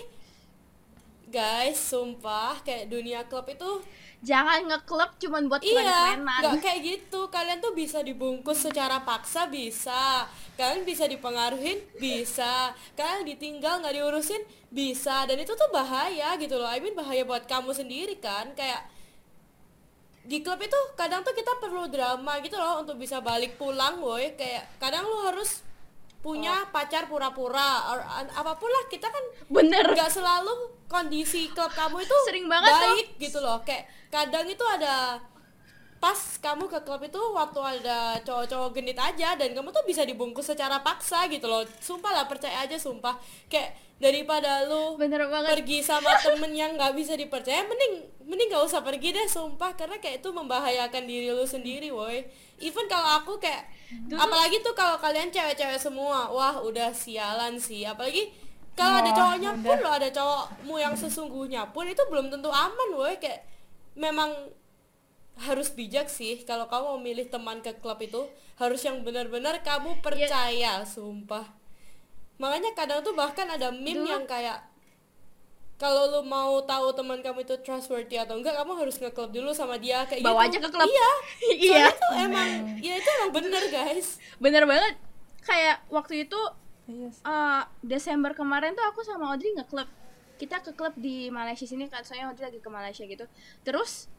guys 1.28 1.76
sumpah 1.76 2.62
kayak 2.64 2.88
dunia 2.88 3.26
klub 3.26 3.50
itu 3.52 3.84
jangan 4.24 4.66
ngeklub 4.66 5.12
cuman 5.22 5.46
buat 5.46 5.62
Iya, 5.62 6.18
nggak 6.18 6.58
kayak 6.58 6.80
gitu. 6.82 7.30
Kalian 7.30 7.62
tuh 7.62 7.78
bisa 7.78 8.02
dibungkus 8.02 8.66
secara 8.66 9.06
paksa 9.06 9.46
bisa. 9.46 10.26
Kalian 10.58 10.82
bisa 10.88 11.06
dipengaruhin 11.06 11.78
bisa. 12.02 12.74
Kalian 12.98 13.30
ditinggal 13.30 13.86
nggak 13.86 13.94
diurusin 13.94 14.42
bisa. 14.74 15.30
Dan 15.30 15.38
itu 15.38 15.54
tuh 15.54 15.70
bahaya 15.70 16.34
gitu 16.42 16.58
loh. 16.58 16.66
I 16.66 16.82
mean 16.82 16.98
bahaya 16.98 17.22
buat 17.30 17.46
kamu 17.46 17.78
sendiri 17.78 18.18
kan. 18.18 18.58
Kayak 18.58 18.90
di 20.28 20.44
klub 20.44 20.60
itu 20.60 20.76
kadang 21.00 21.24
tuh 21.24 21.32
kita 21.32 21.56
perlu 21.64 21.88
drama 21.88 22.44
gitu 22.44 22.60
loh 22.60 22.84
untuk 22.84 23.00
bisa 23.00 23.24
balik 23.24 23.56
pulang 23.56 24.04
boy. 24.04 24.36
Kayak 24.36 24.68
kadang 24.76 25.08
lu 25.08 25.24
harus 25.24 25.64
punya 26.20 26.68
pacar 26.76 27.08
pura-pura 27.08 27.88
or 27.94 28.04
apa 28.36 28.60
pun 28.60 28.68
lah 28.68 28.84
kita 28.92 29.08
kan 29.08 29.24
bener 29.48 29.96
nggak 29.96 30.12
selalu 30.12 30.52
kondisi 30.92 31.48
klub 31.56 31.72
kamu 31.72 32.04
itu 32.04 32.18
Sering 32.28 32.48
banget 32.52 32.74
tuh. 32.74 32.84
baik 32.84 33.08
gitu 33.22 33.40
loh 33.40 33.62
kayak 33.64 33.88
kadang 34.12 34.44
itu 34.50 34.66
ada 34.66 35.22
pas 35.98 36.18
kamu 36.38 36.70
ke 36.70 36.80
klub 36.86 37.02
itu 37.02 37.18
waktu 37.34 37.58
ada 37.58 38.22
cowok-cowok 38.22 38.70
genit 38.78 38.98
aja 39.02 39.34
dan 39.34 39.50
kamu 39.58 39.74
tuh 39.74 39.82
bisa 39.82 40.06
dibungkus 40.06 40.46
secara 40.46 40.86
paksa 40.86 41.26
gitu 41.26 41.50
loh. 41.50 41.66
Sumpah 41.82 42.14
lah 42.14 42.26
percaya 42.30 42.70
aja 42.70 42.78
sumpah. 42.78 43.18
Kayak 43.50 43.74
daripada 43.98 44.62
lu 44.70 44.94
bener 44.94 45.26
banget. 45.26 45.58
pergi 45.58 45.82
sama 45.82 46.14
temen 46.22 46.54
yang 46.54 46.78
nggak 46.78 46.94
bisa 46.94 47.18
dipercaya 47.18 47.66
mending 47.66 48.06
mending 48.30 48.54
gak 48.54 48.62
usah 48.70 48.86
pergi 48.86 49.10
deh 49.10 49.26
sumpah. 49.26 49.74
Karena 49.74 49.98
kayak 49.98 50.22
itu 50.22 50.30
membahayakan 50.30 51.04
diri 51.10 51.34
lu 51.34 51.46
sendiri 51.50 51.90
woi. 51.90 52.22
Even 52.62 52.86
kalau 52.86 53.18
aku 53.18 53.42
kayak 53.42 53.66
apalagi 54.14 54.62
tuh 54.62 54.78
kalau 54.78 55.02
kalian 55.02 55.34
cewek-cewek 55.34 55.82
semua 55.82 56.30
wah 56.30 56.62
udah 56.62 56.94
sialan 56.94 57.58
sih. 57.58 57.90
Apalagi 57.90 58.30
kalau 58.78 59.02
ada 59.02 59.10
cowoknya 59.18 59.52
udah. 59.58 59.66
pun 59.66 59.78
lo 59.82 59.90
ada 59.90 60.10
cowokmu 60.14 60.76
yang 60.78 60.94
sesungguhnya 60.94 61.74
pun 61.74 61.90
itu 61.90 62.06
belum 62.06 62.30
tentu 62.30 62.54
aman 62.54 62.90
woi. 62.94 63.18
Kayak 63.18 63.50
memang 63.98 64.30
harus 65.40 65.70
bijak 65.70 66.08
sih. 66.08 66.42
Kalau 66.44 66.66
kamu 66.66 66.84
mau 66.88 67.00
milih 67.00 67.28
teman 67.28 67.62
ke 67.62 67.74
klub 67.78 67.98
itu 68.00 68.26
harus 68.56 68.82
yang 68.82 69.02
benar-benar 69.02 69.62
kamu 69.62 70.02
percaya 70.02 70.82
sumpah. 70.84 71.46
Makanya 72.38 72.74
kadang 72.74 73.02
tuh 73.02 73.14
bahkan 73.14 73.46
ada 73.46 73.70
meme 73.70 74.02
Dulu- 74.02 74.10
yang 74.10 74.26
kayak 74.26 74.66
kalau 75.78 76.10
lu 76.10 76.22
mau 76.26 76.58
tahu 76.66 76.90
teman 76.90 77.22
kamu 77.22 77.46
itu 77.46 77.54
trustworthy 77.62 78.18
atau 78.18 78.34
enggak 78.34 78.58
kamu 78.58 78.82
harus 78.82 78.98
nge-club 78.98 79.30
dulu 79.30 79.54
sama 79.54 79.78
dia 79.78 80.02
kayak 80.10 80.26
Bawa 80.26 80.50
gitu. 80.50 80.58
aja 80.58 80.66
ke 80.66 80.70
klub. 80.74 80.90
iya. 80.90 81.10
Iya. 81.70 81.86
Tuh 81.94 82.14
emang 82.18 82.50
ya 82.82 82.94
itu 82.98 83.10
emang 83.22 83.32
bener 83.32 83.64
guys. 83.70 84.18
Bener 84.38 84.66
banget. 84.66 84.98
Kayak 85.46 85.86
waktu 85.88 86.26
itu 86.26 86.40
Iya 86.88 87.12
eh, 87.12 87.62
Desember 87.84 88.32
kemarin 88.32 88.72
tuh 88.72 88.86
aku 88.86 89.04
sama 89.04 89.30
Audrey 89.30 89.54
nge-club 89.54 89.86
kita 90.38 90.62
ke 90.62 90.72
klub 90.72 90.94
di 90.96 91.28
Malaysia 91.30 91.66
sini 91.66 91.86
kan 91.86 92.02
soalnya 92.02 92.32
Audrey 92.32 92.48
lagi 92.48 92.58
ke 92.58 92.70
Malaysia 92.70 93.04
gitu. 93.04 93.26
Terus 93.62 94.10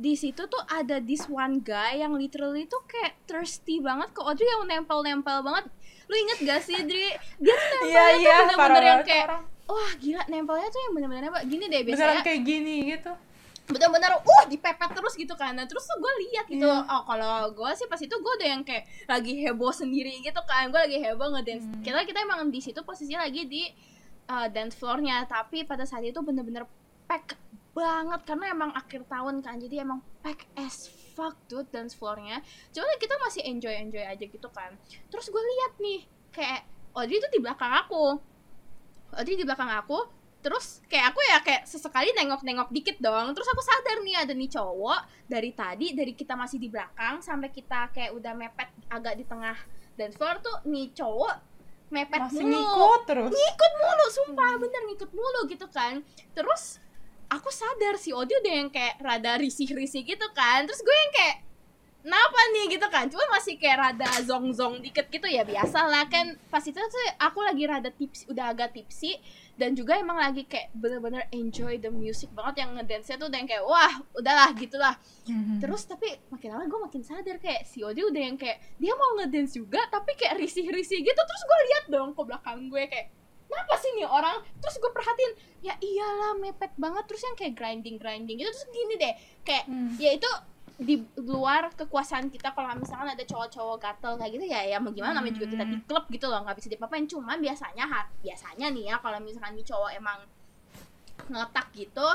di 0.00 0.16
situ 0.16 0.48
tuh 0.48 0.62
ada 0.64 0.96
this 1.04 1.28
one 1.28 1.60
guy 1.60 2.00
yang 2.00 2.16
literally 2.16 2.64
tuh 2.64 2.80
kayak 2.88 3.20
thirsty 3.28 3.84
banget. 3.84 4.08
Ke 4.16 4.24
Audrey 4.24 4.48
yang 4.48 4.64
nempel-nempel 4.64 5.44
banget? 5.44 5.68
Lu 6.08 6.14
inget 6.16 6.38
gak 6.40 6.60
sih 6.64 6.80
Dri? 6.88 7.12
Dia 7.36 7.54
tuh 7.54 7.68
nempelnya 7.68 7.92
Iya, 7.92 8.04
tuh 8.08 8.16
iya, 8.16 8.34
bener-bener 8.48 8.82
yang 8.82 9.04
kayak 9.04 9.26
wah 9.70 9.92
gila 10.00 10.22
nempelnya 10.26 10.68
tuh 10.72 10.80
yang 10.82 10.92
bener-bener 10.96 11.22
nempel 11.30 11.42
gini 11.46 11.64
deh 11.70 11.80
Beneran 11.86 11.94
biasanya 11.94 12.22
kayak 12.26 12.42
gini 12.42 12.76
gitu. 12.96 13.12
bener-bener 13.70 14.18
uh 14.18 14.42
dipepet 14.50 14.90
terus 14.98 15.14
gitu 15.14 15.34
kan. 15.38 15.54
Nah 15.54 15.62
terus 15.62 15.86
tuh 15.86 15.94
gue 16.02 16.12
lihat 16.26 16.50
gitu. 16.50 16.66
Iya. 16.66 16.90
oh 16.90 17.02
kalau 17.06 17.54
gue 17.54 17.70
sih 17.78 17.86
pas 17.86 18.02
itu 18.02 18.10
gue 18.10 18.32
udah 18.42 18.48
yang 18.56 18.62
kayak 18.66 18.82
lagi 19.06 19.46
heboh 19.46 19.70
sendiri 19.70 20.10
gitu 20.26 20.40
kan. 20.42 20.74
Gue 20.74 20.80
lagi 20.90 20.98
heboh 20.98 21.28
ngedance. 21.38 21.70
Hmm. 21.70 21.78
kita 21.84 22.02
kita 22.02 22.18
emang 22.26 22.50
di 22.50 22.58
situ 22.58 22.82
posisinya 22.82 23.22
lagi 23.28 23.46
di 23.46 23.70
uh, 24.26 24.50
dance 24.50 24.74
floornya. 24.74 25.22
Tapi 25.30 25.62
pada 25.62 25.86
saat 25.86 26.02
itu 26.02 26.18
bener-bener 26.18 26.66
pack 27.06 27.38
banget 27.70 28.20
karena 28.26 28.50
emang 28.50 28.70
akhir 28.74 29.06
tahun 29.06 29.40
kan 29.46 29.56
jadi 29.62 29.86
emang 29.86 30.02
pack 30.20 30.46
as 30.58 30.90
fuck 31.14 31.38
dude 31.46 31.68
dance 31.70 31.94
floornya. 31.94 32.42
Cuman 32.74 32.98
kita 32.98 33.14
masih 33.22 33.42
enjoy 33.46 33.74
enjoy 33.74 34.02
aja 34.02 34.24
gitu 34.26 34.48
kan. 34.50 34.74
Terus 35.12 35.26
gue 35.30 35.42
lihat 35.42 35.72
nih 35.78 36.00
kayak 36.34 36.60
Audrey 36.90 37.22
itu 37.22 37.28
di 37.30 37.38
belakang 37.38 37.70
aku. 37.70 38.18
Audrey 39.14 39.38
di 39.38 39.46
belakang 39.46 39.70
aku 39.70 40.18
terus 40.40 40.80
kayak 40.88 41.12
aku 41.12 41.20
ya 41.20 41.38
kayak 41.44 41.68
sesekali 41.68 42.10
nengok-nengok 42.16 42.72
dikit 42.72 42.96
dong. 42.98 43.36
Terus 43.36 43.48
aku 43.52 43.62
sadar 43.62 44.00
nih 44.00 44.16
ada 44.24 44.32
nih 44.32 44.50
cowok 44.50 45.00
dari 45.28 45.50
tadi 45.52 45.92
dari 45.92 46.12
kita 46.16 46.34
masih 46.34 46.56
di 46.58 46.72
belakang 46.72 47.20
sampai 47.20 47.52
kita 47.52 47.92
kayak 47.92 48.10
udah 48.16 48.32
mepet 48.34 48.70
agak 48.88 49.14
di 49.20 49.24
tengah 49.28 49.54
dance 49.94 50.16
floor 50.16 50.40
tuh 50.40 50.56
nih 50.66 50.90
cowok 50.96 51.34
mepet 51.90 52.22
Masih 52.22 52.46
mulu. 52.46 52.54
ngikut 52.54 53.00
terus. 53.04 53.30
ngikut 53.34 53.72
mulu 53.82 54.06
sumpah 54.14 54.52
bener 54.62 54.82
ngikut 54.88 55.10
mulu 55.12 55.40
gitu 55.50 55.66
kan. 55.68 56.00
Terus 56.32 56.80
aku 57.30 57.48
sadar 57.54 57.94
si 57.94 58.10
Odi 58.10 58.34
udah 58.34 58.54
yang 58.66 58.68
kayak 58.68 58.98
rada 58.98 59.38
risih-risih 59.38 60.02
gitu 60.02 60.26
kan. 60.34 60.66
Terus 60.66 60.82
gue 60.82 60.92
yang 60.92 61.12
kayak 61.14 61.36
kenapa 62.02 62.40
nih? 62.56 62.66
gitu 62.74 62.86
kan. 62.90 63.06
Cuma 63.06 63.24
masih 63.30 63.54
kayak 63.54 63.78
rada 63.78 64.08
zong-zong 64.26 64.82
dikit 64.82 65.06
gitu 65.06 65.30
ya 65.30 65.46
biasa 65.46 65.86
lah 65.86 66.10
kan. 66.10 66.34
Pas 66.50 66.64
itu 66.66 66.76
tuh 66.76 67.06
aku 67.22 67.38
lagi 67.46 67.64
rada 67.70 67.88
tips 67.94 68.26
udah 68.26 68.50
agak 68.50 68.74
tipsy 68.74 69.14
dan 69.54 69.76
juga 69.76 69.94
emang 70.00 70.16
lagi 70.16 70.48
kayak 70.48 70.72
bener-bener 70.72 71.28
enjoy 71.30 71.76
the 71.78 71.92
music 71.92 72.32
banget 72.32 72.64
yang 72.64 72.74
ngedance-nya 72.80 73.20
tuh 73.20 73.28
udah 73.28 73.38
yang 73.38 73.48
kayak 73.48 73.64
wah 73.64 73.94
udahlah 74.16 74.50
gitulah. 74.56 74.94
Mhm. 75.28 75.60
terus 75.62 75.84
tapi 75.86 76.16
makin 76.32 76.56
lama 76.56 76.64
gue 76.66 76.80
makin 76.80 77.02
sadar 77.04 77.36
kayak 77.38 77.68
si 77.68 77.84
Odi 77.84 78.02
udah 78.02 78.22
yang 78.24 78.40
kayak 78.40 78.58
dia 78.80 78.96
mau 78.96 79.20
ngedance 79.20 79.54
juga 79.54 79.84
tapi 79.92 80.18
kayak 80.18 80.40
risih-risih 80.40 80.98
gitu. 81.04 81.20
Terus 81.20 81.42
gue 81.46 81.58
lihat 81.70 81.84
dong 81.92 82.10
ke 82.16 82.22
belakang 82.26 82.66
gue 82.66 82.82
kayak 82.90 83.19
kenapa 83.50 83.74
sih 83.82 83.90
nih 83.98 84.06
orang? 84.06 84.38
Terus 84.62 84.78
gue 84.78 84.90
perhatiin 84.94 85.32
ya 85.60 85.74
iyalah 85.76 86.38
mepet 86.38 86.70
banget. 86.78 87.04
Terus 87.10 87.22
yang 87.26 87.36
kayak 87.36 87.54
grinding 87.58 87.98
grinding 87.98 88.38
gitu 88.38 88.48
terus 88.48 88.70
gini 88.70 88.94
deh 88.94 89.14
kayak 89.42 89.64
Hmm. 89.66 89.98
ya 89.98 90.14
itu 90.14 90.30
di 90.80 90.96
luar 91.20 91.68
kekuasaan 91.76 92.32
kita 92.32 92.56
kalau 92.56 92.72
misalkan 92.72 93.12
ada 93.12 93.20
cowok-cowok 93.20 93.76
gatel 93.76 94.16
kayak 94.16 94.32
gitu 94.32 94.46
ya 94.48 94.64
ya 94.64 94.76
mau 94.80 94.88
gimana 94.94 95.20
namanya 95.20 95.36
juga 95.36 95.52
kita 95.52 95.64
di 95.68 95.76
klub 95.84 96.08
gitu 96.08 96.24
loh 96.24 96.40
nggak 96.46 96.56
bisa 96.56 96.68
diapa-apain. 96.70 97.04
Cuman 97.04 97.36
biasanya 97.36 97.84
biasanya 98.22 98.66
nih 98.72 98.84
ya 98.88 98.96
kalau 99.02 99.18
misalkan 99.20 99.58
nih 99.58 99.66
cowok 99.66 99.90
emang 99.98 100.18
ngetak 101.28 101.68
gitu 101.74 102.08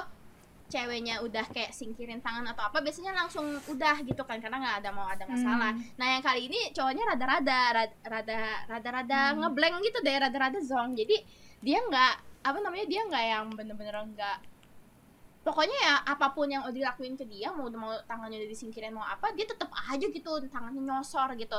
ceweknya 0.67 1.21
udah 1.21 1.45
kayak 1.47 1.69
singkirin 1.69 2.19
tangan 2.19 2.45
atau 2.47 2.65
apa 2.65 2.79
biasanya 2.79 3.13
langsung 3.13 3.43
udah 3.65 4.01
gitu 4.01 4.21
kan 4.21 4.37
karena 4.37 4.57
nggak 4.57 4.75
ada 4.79 4.89
mau 4.89 5.05
ada 5.05 5.23
masalah 5.23 5.71
Hmm. 5.71 5.81
nah 5.95 6.07
yang 6.09 6.19
kali 6.19 6.45
ini 6.45 6.71
cowoknya 6.71 7.03
rada-rada 7.07 7.59
rada- 7.71 7.97
rada 8.03 8.39
rada-rada 8.65 9.19
Hmm. 9.29 9.41
ngeblank 9.41 9.77
gitu 9.81 9.99
deh 9.99 10.15
rada-rada 10.15 10.59
zong 10.59 10.93
jadi 10.93 11.21
dia 11.59 11.79
nggak 11.79 12.13
apa 12.41 12.57
namanya 12.59 12.85
dia 12.85 13.01
nggak 13.03 13.23
yang 13.27 13.45
bener-bener 13.51 13.93
nggak 14.07 14.37
pokoknya 15.41 15.77
ya 15.77 15.95
apa 16.03 16.33
pun 16.33 16.45
yang 16.47 16.65
Odi 16.65 16.81
lakuin 16.81 17.13
ke 17.13 17.21
dia 17.23 17.49
mau 17.49 17.69
mau 17.69 17.93
tangannya 18.03 18.41
udah 18.41 18.49
disingkirin 18.49 18.89
mau 18.89 19.05
apa 19.05 19.29
dia 19.31 19.45
tetap 19.45 19.69
aja 19.69 20.01
gitu 20.01 20.29
tangannya 20.47 20.81
nyosor 20.81 21.33
gitu 21.35 21.53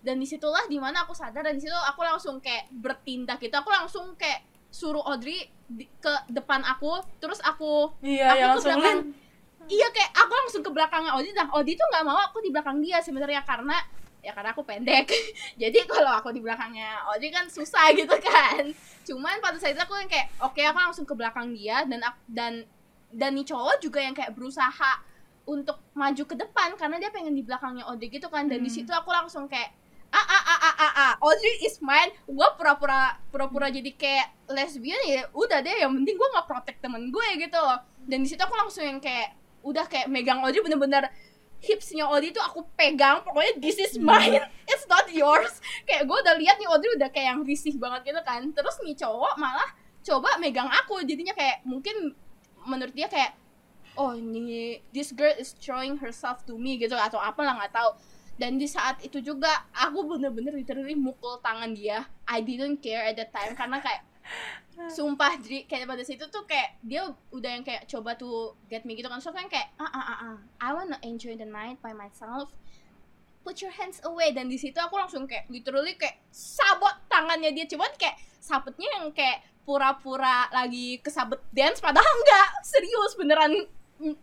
dan 0.00 0.14
di 0.14 0.22
situlah 0.22 0.62
di 0.64 0.78
mana 0.78 1.02
aku 1.02 1.10
sadar 1.10 1.42
dan 1.42 1.58
di 1.58 1.62
situ 1.62 1.74
aku 1.74 2.00
langsung 2.00 2.38
kayak 2.38 2.70
bertindak 2.70 3.38
gitu 3.38 3.50
aku 3.52 3.66
langsung 3.68 4.14
kayak 4.14 4.46
suruh 4.72 5.04
Audrey 5.04 5.36
di- 5.62 5.88
ke 5.94 6.08
depan 6.26 6.64
aku 6.64 6.88
terus 7.18 7.38
aku 7.40 7.92
Iya, 8.00 8.26
Aku 8.26 8.38
ya 8.38 8.46
langsung 8.48 8.72
belakang. 8.74 8.96
lin- 8.98 9.12
iya 9.68 9.86
kayak 9.88 10.10
aku 10.12 10.32
langsung 10.34 10.62
ke 10.62 10.70
belakangnya 10.70 11.12
Audrey 11.12 11.32
nah 11.32 11.46
Audrey 11.50 11.74
tuh 11.74 11.86
nggak 11.86 12.02
mau 12.02 12.18
aku 12.18 12.40
di 12.40 12.50
belakang 12.50 12.80
dia 12.80 12.98
sebenarnya 12.98 13.40
karena 13.42 13.76
ya 14.18 14.30
karena 14.30 14.50
aku 14.50 14.62
pendek 14.62 15.06
jadi 15.60 15.78
kalau 15.84 16.10
aku 16.10 16.30
di 16.30 16.40
belakangnya 16.40 17.04
Audrey 17.04 17.28
kan 17.28 17.46
susah 17.46 17.92
gitu 17.94 18.16
kan 18.18 18.72
cuman 19.02 19.38
pada 19.38 19.56
saat 19.56 19.72
itu 19.72 19.80
aku 19.80 19.94
yang 19.94 20.06
kayak 20.06 20.32
oke 20.40 20.58
aku 20.58 20.78
langsung 20.80 21.04
ke 21.04 21.12
belakang 21.12 21.50
dia 21.50 21.84
dan 21.84 22.00
dan 22.26 22.52
dan 23.08 23.30
nih 23.30 23.44
cowok 23.44 23.76
juga 23.78 23.98
yang 23.98 24.12
kayak 24.12 24.32
berusaha 24.32 24.92
untuk 25.44 25.74
maju 25.92 26.22
ke 26.22 26.34
depan 26.34 26.72
karena 26.76 26.96
dia 26.96 27.10
pengen 27.10 27.32
di 27.32 27.42
belakangnya 27.42 27.82
Audrey 27.84 28.08
gitu 28.08 28.26
kan 28.26 28.46
dan 28.46 28.58
di 28.58 28.66
Hmm. 28.66 28.76
situ 28.78 28.90
aku 28.90 29.10
langsung 29.10 29.44
kayak 29.44 29.74
ah 30.12 30.26
ah 30.28 30.44
ah 30.44 30.60
ah 30.60 30.74
ah 30.76 30.92
ah. 30.92 31.12
Audrey 31.24 31.64
is 31.64 31.80
mine. 31.80 32.12
Gue 32.28 32.48
pura-pura 32.60 33.16
pura-pura 33.32 33.72
jadi 33.72 33.88
kayak 33.96 34.52
lesbian 34.52 35.00
ya 35.08 35.24
udah 35.32 35.64
deh. 35.64 35.72
Yang 35.80 35.92
penting 36.02 36.14
gue 36.20 36.28
nggak 36.36 36.46
protect 36.46 36.78
temen 36.84 37.08
gue 37.08 37.28
gitu 37.40 37.56
loh. 37.56 37.80
Dan 38.04 38.22
di 38.22 38.28
situ 38.28 38.40
aku 38.44 38.52
langsung 38.52 38.84
yang 38.84 39.00
kayak 39.00 39.32
udah 39.64 39.88
kayak 39.88 40.12
megang 40.12 40.44
Audrey 40.44 40.60
bener-bener 40.60 41.08
hipsnya 41.62 42.04
Audrey 42.04 42.34
tuh 42.36 42.44
aku 42.44 42.68
pegang. 42.76 43.24
Pokoknya 43.24 43.56
this 43.56 43.80
is 43.80 43.96
mine. 43.96 44.44
It's 44.70 44.84
not 44.84 45.08
yours. 45.08 45.58
Kayak 45.88 46.04
gue 46.04 46.18
udah 46.20 46.34
lihat 46.36 46.56
nih 46.60 46.68
Audrey 46.68 46.90
udah 47.00 47.08
kayak 47.08 47.26
yang 47.32 47.40
risih 47.42 47.74
banget 47.80 48.12
gitu 48.12 48.20
kan. 48.20 48.44
Terus 48.52 48.76
nih 48.84 48.94
cowok 49.00 49.40
malah 49.40 49.70
coba 50.04 50.36
megang 50.36 50.68
aku. 50.68 51.00
Jadinya 51.08 51.32
kayak 51.32 51.64
mungkin 51.64 52.12
menurut 52.68 52.92
dia 52.92 53.08
kayak 53.08 53.32
oh 53.96 54.16
ini 54.16 54.80
this 54.92 55.12
girl 55.12 55.32
is 55.40 55.56
showing 55.56 55.96
herself 55.96 56.44
to 56.44 56.60
me 56.60 56.76
gitu. 56.76 56.92
Atau 56.98 57.16
apalah 57.16 57.56
nggak 57.56 57.72
tahu 57.72 57.90
dan 58.40 58.56
di 58.56 58.64
saat 58.64 59.00
itu 59.04 59.20
juga 59.20 59.68
aku 59.76 60.16
bener-bener 60.16 60.56
literally 60.56 60.96
mukul 60.96 61.36
tangan 61.44 61.76
dia. 61.76 62.08
I 62.24 62.40
didn't 62.40 62.80
care 62.80 63.04
at 63.04 63.16
that 63.20 63.30
time 63.30 63.52
karena 63.52 63.78
kayak 63.82 64.02
sumpah 64.88 65.36
jadi 65.36 65.68
kayak 65.68 65.84
pada 65.84 66.00
situ 66.00 66.24
tuh 66.32 66.48
kayak 66.48 66.80
dia 66.80 67.04
udah 67.28 67.50
yang 67.60 67.64
kayak 67.66 67.84
coba 67.84 68.16
tuh 68.16 68.56
get 68.72 68.88
me 68.88 68.96
gitu 68.96 69.06
kan. 69.12 69.20
So 69.20 69.30
kan 69.36 69.46
kayak 69.52 69.76
ah 69.76 69.84
ah 69.84 70.04
ah 70.04 70.18
ah 70.32 70.36
I 70.64 70.70
wanna 70.72 70.96
enjoy 71.04 71.36
the 71.36 71.46
night 71.46 71.76
by 71.84 71.92
myself. 71.92 72.48
Put 73.42 73.60
your 73.60 73.74
hands 73.74 74.00
away. 74.06 74.32
Dan 74.32 74.48
di 74.48 74.56
situ 74.56 74.78
aku 74.78 74.96
langsung 74.96 75.28
kayak 75.28 75.50
literally 75.52 75.98
kayak 75.98 76.22
sabot 76.32 76.94
tangannya 77.12 77.52
dia. 77.52 77.68
Cuman 77.68 77.90
kayak 78.00 78.16
sabotnya 78.40 78.88
yang 78.96 79.10
kayak 79.12 79.44
pura-pura 79.62 80.50
lagi 80.50 80.98
kesabet 81.04 81.38
dance 81.52 81.82
padahal 81.82 82.06
enggak. 82.22 82.48
Serius 82.64 83.12
beneran 83.18 83.52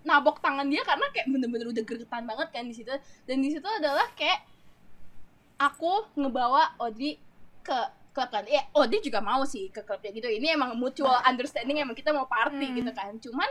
nabok 0.03 0.43
tangan 0.43 0.67
dia 0.67 0.83
karena 0.83 1.07
kayak 1.13 1.27
bener-bener 1.31 1.67
udah 1.71 1.83
gregetan 1.85 2.23
banget 2.27 2.47
kan 2.51 2.63
di 2.67 2.75
situ. 2.75 2.91
Dan 3.23 3.39
di 3.39 3.49
situ 3.53 3.67
adalah 3.67 4.07
kayak 4.17 4.43
aku 5.59 6.07
ngebawa 6.15 6.75
Odi 6.79 7.19
ke 7.61 7.79
klub 8.15 8.29
kan. 8.31 8.43
Ya 8.47 8.65
Odi 8.75 8.99
juga 9.03 9.19
mau 9.19 9.43
sih 9.47 9.67
ke 9.71 9.83
klubnya 9.83 10.11
gitu. 10.15 10.27
Ini 10.27 10.55
emang 10.55 10.75
mutual 10.79 11.19
understanding 11.23 11.79
emang 11.79 11.95
kita 11.95 12.15
mau 12.15 12.25
party 12.25 12.65
Hmm. 12.65 12.75
gitu 12.79 12.91
kan. 12.95 13.11
Cuman 13.19 13.49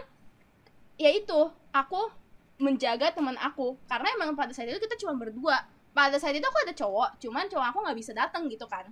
ya 0.99 1.13
itu 1.13 1.41
aku 1.73 2.11
menjaga 2.59 3.15
teman 3.15 3.37
aku. 3.41 3.77
Karena 3.89 4.13
emang 4.19 4.35
pada 4.35 4.53
saat 4.53 4.69
itu 4.69 4.81
kita 4.81 4.97
cuma 5.01 5.17
berdua. 5.17 5.65
Pada 5.97 6.17
saat 6.21 6.37
itu 6.37 6.45
aku 6.45 6.59
ada 6.63 6.75
cowok 6.77 7.11
cuman 7.23 7.49
cowok 7.49 7.67
aku 7.73 7.79
nggak 7.89 7.99
bisa 7.99 8.13
datang 8.13 8.45
gitu 8.53 8.69
kan. 8.69 8.85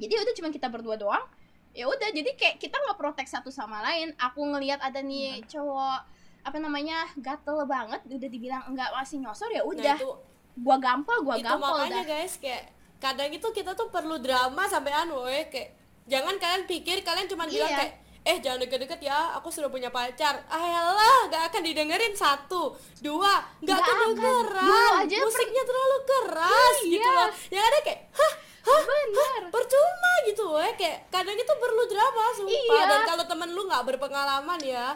Jadi 0.00 0.12
udah 0.16 0.34
cuma 0.38 0.48
kita 0.48 0.68
berdua 0.72 0.96
doang. 0.96 1.24
Ya 1.70 1.86
udah 1.86 2.10
jadi 2.10 2.34
kayak 2.34 2.58
kita 2.58 2.74
nggak 2.80 2.98
protek 2.98 3.28
satu 3.28 3.52
sama 3.52 3.82
lain. 3.84 4.14
Aku 4.18 4.42
ngelihat 4.42 4.80
ada 4.82 4.98
nih 5.02 5.44
cowok 5.46 6.19
apa 6.42 6.56
namanya 6.56 7.04
gatel 7.16 7.64
banget 7.64 8.00
udah 8.02 8.28
dibilang 8.28 8.62
enggak 8.66 8.88
masih 8.90 9.18
nyosor 9.18 9.48
ya 9.48 9.58
nah 9.58 9.66
udah 9.66 9.94
itu 9.94 10.10
gua 10.56 10.76
gampal 10.76 11.16
gua 11.20 11.34
itu 11.34 11.44
gampal 11.44 11.76
makanya 11.78 11.94
dah 11.94 12.04
guys 12.06 12.34
kayak 12.36 12.64
kadang 12.96 13.30
itu 13.30 13.48
kita 13.50 13.72
tuh 13.72 13.88
perlu 13.88 14.16
drama 14.16 14.64
sampai 14.64 14.92
anu 14.94 15.24
eh 15.24 15.46
kayak 15.46 15.68
jangan 16.04 16.36
kalian 16.36 16.64
pikir 16.64 17.00
kalian 17.00 17.26
cuma 17.26 17.44
bilang 17.44 17.66
Iya. 17.66 17.78
kayak 17.78 17.94
eh 18.20 18.36
jangan 18.38 18.60
deket-deket 18.60 19.00
ya 19.00 19.32
aku 19.32 19.48
sudah 19.48 19.66
punya 19.66 19.88
pacar 19.88 20.44
ayolah 20.46 21.24
gak 21.26 21.48
akan 21.48 21.62
didengerin 21.62 22.12
satu 22.12 22.72
dua 22.98 23.40
Nggak 23.58 23.78
akan. 23.78 23.96
kedengeran 24.12 24.92
aja 24.98 25.16
musiknya 25.18 25.62
terlalu 25.62 25.98
keras 26.04 26.76
Iya. 26.78 26.90
gitu 26.90 27.08
loh 27.10 27.28
yang 27.48 27.64
ada 27.64 27.78
kayak 27.80 28.00
hah 28.12 28.32
hah 28.62 28.82
bener 28.84 29.42
percuma 29.48 30.12
gitu 30.26 30.44
eh 30.58 30.72
kayak 30.74 30.98
kadang 31.08 31.32
itu 31.34 31.48
perlu 31.54 31.82
drama 31.86 32.24
sumpah 32.34 32.52
Iya. 32.76 32.80
dan 32.86 33.00
kalau 33.06 33.24
temen 33.24 33.48
lu 33.50 33.62
nggak 33.64 33.84
berpengalaman 33.86 34.60
ya 34.60 34.86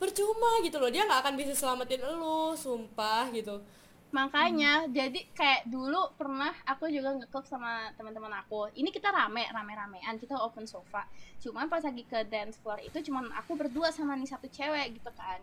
percuma 0.00 0.64
gitu 0.64 0.80
loh 0.80 0.88
dia 0.88 1.04
nggak 1.04 1.20
akan 1.20 1.34
bisa 1.36 1.52
selamatin 1.52 2.00
lu 2.00 2.56
sumpah 2.56 3.28
gitu. 3.36 3.60
Makanya 4.10 4.90
jadi 4.90 5.22
kayak 5.30 5.70
dulu 5.70 6.10
pernah 6.18 6.50
aku 6.66 6.90
juga 6.90 7.14
ngeklub 7.14 7.46
sama 7.46 7.94
teman-teman 7.94 8.42
aku. 8.42 8.66
Ini 8.74 8.90
kita 8.90 9.14
rame 9.14 9.46
rame 9.52 9.72
ramean 9.76 10.18
kita 10.18 10.34
open 10.34 10.66
sofa. 10.66 11.06
Cuman 11.38 11.70
pas 11.70 11.84
lagi 11.84 12.02
ke 12.02 12.26
dance 12.26 12.58
floor 12.58 12.82
itu 12.82 12.98
cuman 13.06 13.30
aku 13.38 13.54
berdua 13.54 13.94
sama 13.94 14.18
nih 14.18 14.26
satu 14.26 14.50
cewek 14.50 14.98
gitu 14.98 15.10
kan. 15.14 15.38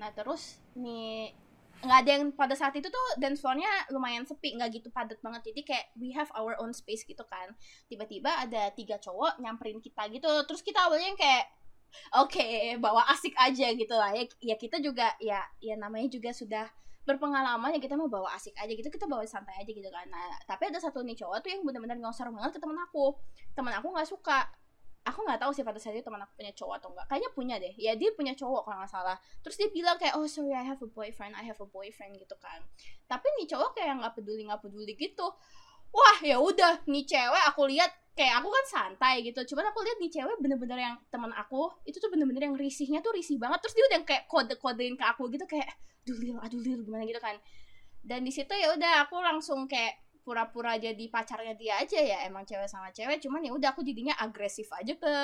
Nah 0.00 0.08
terus 0.16 0.56
nih 0.78 1.34
nggak 1.76 1.98
ada 2.08 2.10
yang 2.16 2.32
pada 2.32 2.56
saat 2.56 2.72
itu 2.72 2.88
tuh 2.88 3.06
dance 3.20 3.44
floornya 3.44 3.68
lumayan 3.92 4.24
sepi 4.24 4.56
nggak 4.56 4.80
gitu 4.80 4.88
padat 4.88 5.20
banget. 5.20 5.52
Jadi 5.52 5.60
kayak 5.66 5.86
we 6.00 6.16
have 6.16 6.32
our 6.32 6.56
own 6.56 6.72
space 6.72 7.04
gitu 7.04 7.26
kan. 7.28 7.52
Tiba-tiba 7.84 8.32
ada 8.32 8.72
tiga 8.72 8.96
cowok 8.96 9.44
nyamperin 9.44 9.76
kita 9.84 10.08
gitu. 10.08 10.30
Terus 10.48 10.64
kita 10.64 10.88
awalnya 10.88 11.12
yang 11.12 11.20
kayak 11.20 11.52
oke 12.16 12.46
bawa 12.78 13.06
asik 13.12 13.34
aja 13.36 13.72
gitu 13.72 13.94
lah. 13.94 14.12
Ya 14.14 14.24
ya 14.40 14.56
kita 14.56 14.78
juga 14.80 15.14
ya 15.22 15.42
ya 15.60 15.74
namanya 15.76 16.08
juga 16.12 16.30
sudah 16.32 16.66
berpengalaman 17.06 17.78
ya 17.78 17.80
kita 17.80 17.94
mau 17.94 18.10
bawa 18.10 18.34
asik 18.34 18.58
aja 18.58 18.72
gitu 18.74 18.90
kita 18.90 19.06
bawa 19.06 19.22
santai 19.24 19.54
aja 19.62 19.70
gitu 19.70 19.86
kan. 19.88 20.06
Nah 20.10 20.36
tapi 20.44 20.68
ada 20.68 20.82
satu 20.82 21.06
nih 21.06 21.14
cowok 21.14 21.38
tuh 21.46 21.50
yang 21.54 21.62
benar-benar 21.62 21.96
ngosor 22.02 22.28
banget 22.34 22.58
ke 22.58 22.60
teman 22.60 22.78
aku. 22.82 23.14
Teman 23.54 23.72
aku 23.78 23.86
nggak 23.94 24.08
suka. 24.10 24.40
Aku 25.06 25.22
nggak 25.22 25.38
tahu 25.38 25.54
sih 25.54 25.62
pada 25.62 25.78
saat 25.78 25.94
itu 25.94 26.02
teman 26.02 26.18
aku 26.18 26.34
punya 26.34 26.50
cowok 26.50 26.74
atau 26.82 26.90
enggak 26.90 27.06
kayaknya 27.06 27.30
punya 27.30 27.54
deh. 27.62 27.74
Ya 27.78 27.94
dia 27.94 28.10
punya 28.10 28.34
cowok 28.34 28.66
kalau 28.66 28.82
nggak 28.82 28.90
salah. 28.90 29.16
Terus 29.38 29.54
dia 29.54 29.68
bilang 29.70 29.94
kayak 30.02 30.18
oh 30.18 30.26
sorry 30.26 30.50
I 30.50 30.66
have 30.66 30.82
a 30.82 30.90
boyfriend 30.90 31.38
I 31.38 31.46
have 31.46 31.62
a 31.62 31.68
boyfriend 31.70 32.18
gitu 32.18 32.34
kan. 32.42 32.58
Tapi 33.06 33.26
nih 33.38 33.46
cowok 33.46 33.78
kayak 33.78 34.02
nggak 34.02 34.12
peduli 34.18 34.42
nggak 34.50 34.66
peduli 34.66 34.98
gitu 34.98 35.30
wah 35.96 36.18
ya 36.20 36.36
udah 36.36 36.84
nih 36.84 37.08
cewek 37.08 37.42
aku 37.48 37.64
lihat 37.72 37.88
kayak 38.16 38.40
aku 38.40 38.48
kan 38.48 38.64
santai 38.68 39.24
gitu. 39.24 39.40
Cuman 39.52 39.72
aku 39.72 39.84
lihat 39.84 39.98
nih 40.00 40.12
cewek 40.12 40.36
bener-bener 40.40 40.78
yang 40.80 40.96
teman 41.12 41.32
aku 41.36 41.68
itu 41.84 42.00
tuh 42.00 42.08
bener-bener 42.08 42.48
yang 42.48 42.56
risihnya 42.56 43.00
tuh 43.04 43.12
risih 43.12 43.36
banget. 43.40 43.60
Terus 43.64 43.74
dia 43.76 43.84
udah 43.92 44.00
kayak 44.04 44.24
kode-kodein 44.28 44.96
ke 44.96 45.04
aku 45.04 45.28
gitu 45.32 45.44
kayak 45.44 45.68
aduh 46.04 46.16
lil 46.20 46.36
aduh 46.40 46.60
lil 46.60 46.80
gimana 46.84 47.04
gitu 47.04 47.20
kan. 47.20 47.36
Dan 48.00 48.24
di 48.24 48.32
situ 48.32 48.52
ya 48.52 48.72
udah 48.72 49.08
aku 49.08 49.20
langsung 49.20 49.68
kayak 49.68 50.04
pura-pura 50.26 50.74
jadi 50.74 51.06
pacarnya 51.06 51.54
dia 51.54 51.78
aja 51.78 52.02
ya 52.02 52.26
emang 52.26 52.48
cewek 52.48 52.68
sama 52.68 52.88
cewek. 52.92 53.20
Cuman 53.20 53.44
ya 53.44 53.52
udah 53.52 53.68
aku 53.76 53.84
jadinya 53.84 54.16
agresif 54.16 54.68
aja 54.72 54.96
ke 54.96 55.14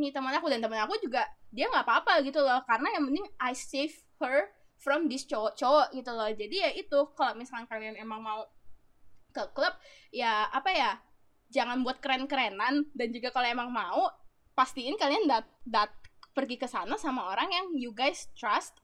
nih 0.00 0.12
teman 0.12 0.32
aku. 0.32 0.48
Dan 0.48 0.64
teman 0.64 0.80
aku 0.80 0.96
juga 1.00 1.28
dia 1.52 1.68
nggak 1.68 1.84
apa-apa 1.84 2.24
gitu 2.24 2.40
loh. 2.40 2.64
Karena 2.64 2.88
yang 2.96 3.04
penting 3.04 3.26
I 3.36 3.52
save 3.52 3.92
her 4.20 4.48
from 4.80 5.12
this 5.12 5.28
cowok-cowok 5.28 5.92
gitu 5.92 6.08
loh. 6.08 6.30
Jadi 6.32 6.56
ya 6.56 6.70
itu 6.72 6.98
kalau 7.12 7.36
misalkan 7.36 7.68
kalian 7.68 8.00
emang 8.00 8.24
mau 8.24 8.48
ke 9.30 9.42
klub 9.54 9.72
ya 10.10 10.50
apa 10.50 10.70
ya 10.70 10.92
jangan 11.50 11.82
buat 11.82 11.98
keren-kerenan. 11.98 12.88
Dan 12.94 13.08
juga 13.10 13.34
kalau 13.34 13.50
emang 13.50 13.68
mau 13.68 14.08
pastiin 14.54 14.96
kalian 14.96 15.26
dat 15.26 15.46
dat 15.66 15.90
pergi 16.30 16.56
ke 16.56 16.70
sana 16.70 16.94
sama 16.94 17.26
orang 17.26 17.50
yang 17.50 17.66
you 17.74 17.90
guys 17.90 18.30
trust. 18.38 18.78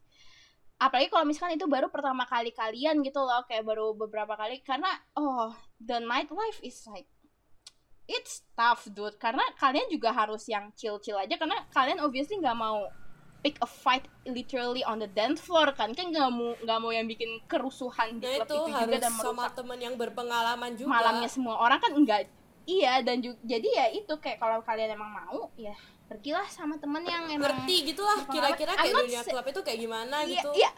Apalagi 0.77 1.09
kalau 1.09 1.25
misalkan 1.25 1.57
itu 1.57 1.65
baru 1.65 1.89
pertama 1.89 2.29
kali 2.29 2.53
kalian 2.53 3.01
gitu 3.01 3.23
loh 3.23 3.47
kayak 3.49 3.65
baru 3.65 3.97
beberapa 3.97 4.37
kali. 4.37 4.61
Karena 4.61 4.91
oh 5.17 5.55
the 5.81 6.03
nightlife 6.03 6.61
is 6.61 6.85
like 6.91 7.09
it's 8.05 8.45
tough 8.59 8.85
dude. 8.93 9.17
Karena 9.17 9.47
kalian 9.57 9.89
juga 9.89 10.13
harus 10.13 10.45
yang 10.51 10.75
chill-chill 10.77 11.17
aja. 11.17 11.39
Karena 11.41 11.65
kalian 11.73 12.03
obviously 12.03 12.37
nggak 12.43 12.59
mau 12.59 12.91
pick 13.47 13.63
a 13.63 13.69
fight 13.71 14.03
literally 14.27 14.83
on 14.83 14.99
the 14.99 15.07
dance 15.15 15.39
floor 15.39 15.71
kan. 15.71 15.95
Kan 15.95 16.11
nggak 16.11 16.27
mau 16.35 16.59
nggak 16.59 16.79
mau 16.83 16.91
yang 16.91 17.07
bikin 17.07 17.39
kerusuhan 17.47 18.19
di 18.19 18.27
klub 18.27 18.51
itu, 18.51 18.57
itu, 18.59 18.75
harus 18.75 18.91
juga 18.91 18.99
dan 19.07 19.15
sama 19.15 19.47
temen 19.55 19.79
yang 19.79 19.95
berpengalaman 19.95 20.75
juga. 20.75 20.91
malamnya 20.91 21.31
semua 21.31 21.55
orang 21.63 21.79
kan 21.79 21.95
enggak 21.95 22.27
iya 22.67 22.99
dan 23.01 23.23
juga 23.23 23.39
jadi 23.47 23.69
ya 23.71 23.87
itu 23.95 24.15
kayak 24.19 24.43
kalau 24.43 24.59
kalian 24.67 24.99
emang 24.99 25.15
mau 25.15 25.47
ya 25.55 25.73
pergilah 26.11 26.47
sama 26.51 26.75
temen 26.83 27.07
yang 27.07 27.31
emang 27.31 27.47
ngerti 27.47 27.95
gitu 27.95 28.03
lah 28.03 28.27
berpengalaman. 28.27 28.35
kira-kira 28.35 28.73
kayak 28.75 28.95
dunia 29.07 29.23
klub 29.23 29.47
itu 29.47 29.61
kayak 29.63 29.79
gimana 29.79 30.17
iya 30.27 30.43
gitu. 30.43 30.51
iya. 30.59 30.71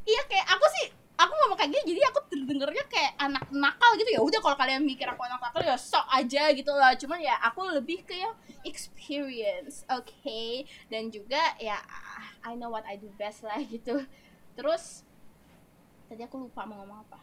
Iya 0.00 0.22
kayak 0.26 0.46
aku 0.48 0.66
sih 0.80 0.86
aku 1.20 1.32
ngomong 1.36 1.58
kayak 1.60 1.70
gini 1.76 1.84
jadi 1.92 2.02
aku 2.08 2.20
terdengarnya 2.32 2.84
kayak 2.88 3.12
anak 3.20 3.44
nakal 3.52 3.92
gitu. 4.00 4.10
Ya 4.16 4.20
udah 4.24 4.40
kalau 4.40 4.56
kalian 4.56 4.82
mikir 4.88 5.04
aku 5.04 5.20
anak 5.28 5.40
nakal 5.44 5.60
ya 5.60 5.76
sok 5.76 6.06
aja 6.08 6.48
gitu 6.56 6.72
lah. 6.72 6.96
Cuman 6.96 7.20
ya 7.20 7.36
aku 7.44 7.60
lebih 7.68 8.02
ke 8.08 8.16
yang 8.16 8.32
experience 8.64 9.84
oke. 9.92 10.40
Dan 10.88 11.12
juga 11.12 11.40
ya 11.60 11.76
I 12.40 12.56
know 12.56 12.72
what 12.72 12.88
I 12.88 12.96
do 12.96 13.12
best 13.20 13.44
lah 13.44 13.60
gitu. 13.60 14.00
Terus 14.56 15.04
tadi 16.08 16.24
aku 16.24 16.48
lupa 16.48 16.64
mau 16.64 16.80
ngomong 16.80 17.04
apa. 17.04 17.20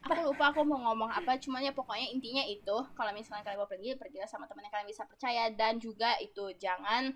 Aku 0.00 0.32
lupa 0.32 0.54
aku 0.54 0.64
mau 0.64 0.80
ngomong 0.80 1.12
apa 1.12 1.36
cuman 1.36 1.60
ya 1.60 1.76
pokoknya 1.76 2.08
intinya 2.08 2.40
itu 2.46 2.72
kalau 2.96 3.12
misalnya 3.12 3.44
kalian 3.44 3.60
mau 3.60 3.68
pergi 3.68 4.00
pergilah 4.00 4.24
sama 4.24 4.48
teman 4.48 4.64
yang 4.64 4.72
kalian 4.72 4.88
bisa 4.88 5.04
percaya. 5.04 5.50
Dan 5.50 5.82
juga 5.82 6.14
itu 6.22 6.54
jangan 6.56 7.10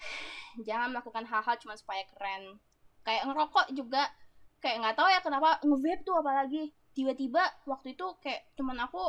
jangan 0.66 0.96
melakukan 0.96 1.28
hal-hal 1.28 1.54
cuma 1.60 1.76
supaya 1.76 2.02
keren 2.08 2.58
kayak 3.10 3.26
ngerokok 3.26 3.66
juga. 3.74 4.06
Kayak 4.62 4.76
nggak 4.86 4.96
tahu 5.02 5.08
ya 5.10 5.18
kenapa 5.18 5.58
nge-vape 5.66 6.06
tuh 6.06 6.14
apalagi. 6.22 6.70
Tiba-tiba 6.94 7.42
waktu 7.66 7.98
itu 7.98 8.06
kayak 8.22 8.54
teman 8.54 8.78
aku 8.78 9.02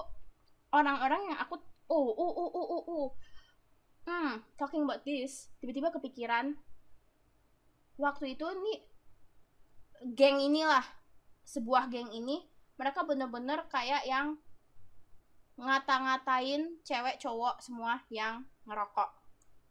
orang-orang 0.73 1.33
yang 1.33 1.37
aku 1.37 1.61
oh 1.91 2.09
oh 2.17 2.33
oh 2.33 2.49
oh 2.49 2.65
oh 2.65 2.83
oh. 2.89 3.07
Hmm 4.09 4.41
talking 4.57 4.81
about 4.81 5.05
this 5.05 5.53
tiba-tiba 5.61 5.93
kepikiran. 5.93 6.57
Waktu 8.01 8.33
itu 8.33 8.47
nih 8.49 8.79
geng 10.17 10.41
inilah 10.41 10.81
sebuah 11.45 11.93
geng 11.93 12.09
ini 12.09 12.41
mereka 12.81 13.05
bener-bener 13.05 13.61
kayak 13.69 14.01
yang 14.09 14.41
ngata-ngatain 15.61 16.81
cewek 16.81 17.21
cowok 17.21 17.61
semua 17.61 18.01
yang 18.09 18.41
ngerokok. 18.65 19.09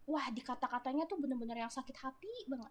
Wah 0.07 0.27
dikata-katanya 0.31 1.11
tuh 1.11 1.19
bener-bener 1.19 1.67
yang 1.67 1.73
sakit 1.73 1.99
hati 1.99 2.47
banget 2.47 2.71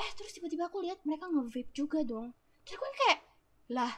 eh 0.00 0.10
terus 0.16 0.32
tiba-tiba 0.32 0.66
aku 0.66 0.80
lihat 0.80 1.04
mereka 1.04 1.28
nge-vape 1.28 1.70
juga 1.76 2.00
dong. 2.00 2.32
Terus 2.64 2.80
aku 2.80 2.86
kayak 2.96 3.20
lah 3.70 3.92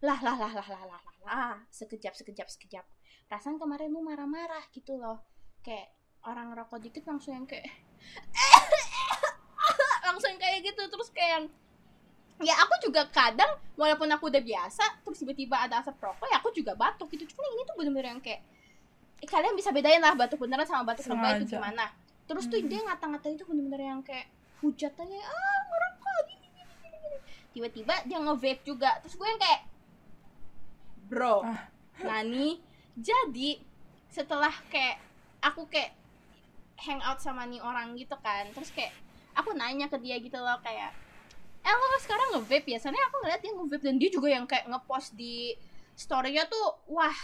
lah 0.00 0.18
lah 0.24 0.36
lah 0.36 0.52
lah 0.52 0.66
lah 0.68 0.82
lah 0.88 1.00
lah 1.04 1.16
lah. 1.24 1.54
Sekejap 1.68 2.16
sekejap 2.16 2.48
sekejap. 2.48 2.84
Perasaan 3.28 3.60
kemarin 3.60 3.92
lu 3.92 4.00
marah-marah 4.00 4.64
gitu 4.72 4.96
loh. 4.96 5.20
Kayak 5.60 5.92
orang 6.24 6.52
ngerokok 6.52 6.78
dikit 6.80 7.04
langsung 7.04 7.36
yang 7.36 7.44
kayak 7.44 7.68
langsung 10.08 10.34
kayak 10.40 10.64
gitu. 10.64 10.82
Terus 10.88 11.08
kayak 11.12 11.48
ya 12.42 12.54
aku 12.58 12.90
juga 12.90 13.06
kadang 13.12 13.60
walaupun 13.78 14.10
aku 14.10 14.26
udah 14.26 14.42
biasa 14.42 15.06
terus 15.06 15.22
tiba-tiba 15.22 15.54
ada 15.54 15.78
asap 15.78 15.94
rokok 16.02 16.26
ya 16.28 16.40
aku 16.40 16.50
juga 16.52 16.72
batuk 16.74 17.08
gitu. 17.12 17.28
Cuma 17.32 17.44
ini 17.52 17.62
tuh 17.64 17.76
bener-bener 17.76 18.16
yang 18.16 18.20
kayak 18.20 18.40
eh, 19.20 19.28
kalian 19.28 19.54
bisa 19.54 19.70
bedain 19.70 20.02
lah 20.02 20.16
batuk 20.16 20.40
beneran 20.40 20.66
sama 20.66 20.84
batuk 20.84 21.06
lebay 21.08 21.40
itu 21.40 21.56
gimana. 21.56 21.92
Terus 22.24 22.48
tuh 22.48 22.60
Hmm. 22.60 22.68
dia 22.68 22.80
ngata-ngatain 22.82 23.36
tuh 23.36 23.46
bener-bener 23.48 23.80
yang 23.84 24.00
kayak 24.00 24.28
hujatannya 24.64 25.20
ah 25.20 25.58
ngerokok 25.68 26.18
gini 26.26 26.46
gini 26.48 26.72
gini 26.80 26.96
gini 26.96 27.18
tiba-tiba 27.52 27.94
dia 28.08 28.18
nge-vape 28.18 28.62
juga. 28.64 28.90
Terus 29.04 29.14
gue 29.14 29.28
yang 29.28 29.40
kayak 29.40 29.60
bro 31.04 31.44
Ah. 31.44 31.68
nani 32.00 32.58
jadi 32.96 33.60
setelah 34.08 34.50
kayak 34.72 34.98
aku 35.44 35.68
kayak 35.68 35.92
hangout 36.80 37.20
sama 37.20 37.44
nih 37.46 37.60
orang 37.62 37.94
gitu 37.94 38.16
kan 38.18 38.48
terus 38.50 38.72
kayak 38.74 38.90
aku 39.36 39.54
nanya 39.54 39.86
ke 39.86 40.00
dia 40.02 40.18
gitu 40.18 40.40
loh 40.40 40.58
kayak 40.64 40.90
eh 41.64 41.72
lo 41.72 41.96
sekarang 41.96 42.28
nge-vape? 42.36 42.68
Ya 42.68 42.78
soalnya 42.78 43.00
aku 43.08 43.16
ngeliat 43.24 43.40
dia 43.40 43.52
nge-vape 43.56 43.84
dan 43.88 43.96
dia 43.96 44.10
juga 44.12 44.28
yang 44.28 44.44
kayak 44.44 44.68
nge-post 44.68 45.16
di 45.16 45.56
story-nya 45.96 46.44
tuh 46.44 46.66
wah 46.92 47.16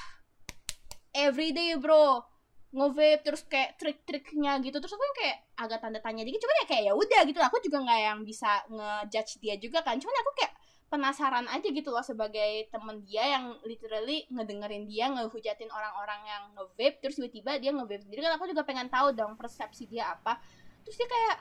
everyday 1.12 1.76
bro 1.76 2.24
nge-vape. 2.72 3.20
Terus 3.20 3.42
kayak 3.44 3.76
trik-triknya 3.76 4.56
gitu. 4.64 4.80
Terus 4.80 4.96
aku 4.96 5.04
yang 5.04 5.18
kayak 5.20 5.38
agak 5.60 5.84
tanda 5.84 6.00
tanya 6.00 6.24
dikit 6.24 6.40
cuman 6.40 6.56
ya 6.64 6.66
kayak 6.66 6.84
ya 6.88 6.92
udah 6.96 7.20
gitu. 7.28 7.38
Aku 7.44 7.56
juga 7.60 7.78
nggak 7.84 8.00
yang 8.00 8.18
bisa 8.24 8.50
ngejudge 8.72 9.32
dia 9.44 9.54
juga 9.60 9.84
kan. 9.84 10.00
Cuman 10.00 10.16
aku 10.24 10.32
kayak 10.40 10.52
penasaran 10.90 11.46
aja 11.46 11.68
gitu 11.70 11.94
loh 11.94 12.02
sebagai 12.02 12.66
temen 12.66 12.98
dia 13.06 13.38
yang 13.38 13.54
literally 13.62 14.26
ngedengerin 14.26 14.90
dia 14.90 15.06
ngehujatin 15.06 15.70
orang-orang 15.70 16.18
yang 16.26 16.42
nge-vape 16.58 16.98
terus 16.98 17.14
tiba-tiba 17.22 17.62
dia 17.62 17.70
nge-vape 17.70 18.02
sendiri 18.08 18.26
kan. 18.26 18.34
Aku 18.40 18.48
juga 18.50 18.66
pengen 18.66 18.90
tahu 18.90 19.14
dong 19.14 19.38
persepsi 19.38 19.86
dia 19.86 20.16
apa. 20.16 20.40
Terus 20.82 20.96
dia 20.98 21.06
kayak 21.06 21.36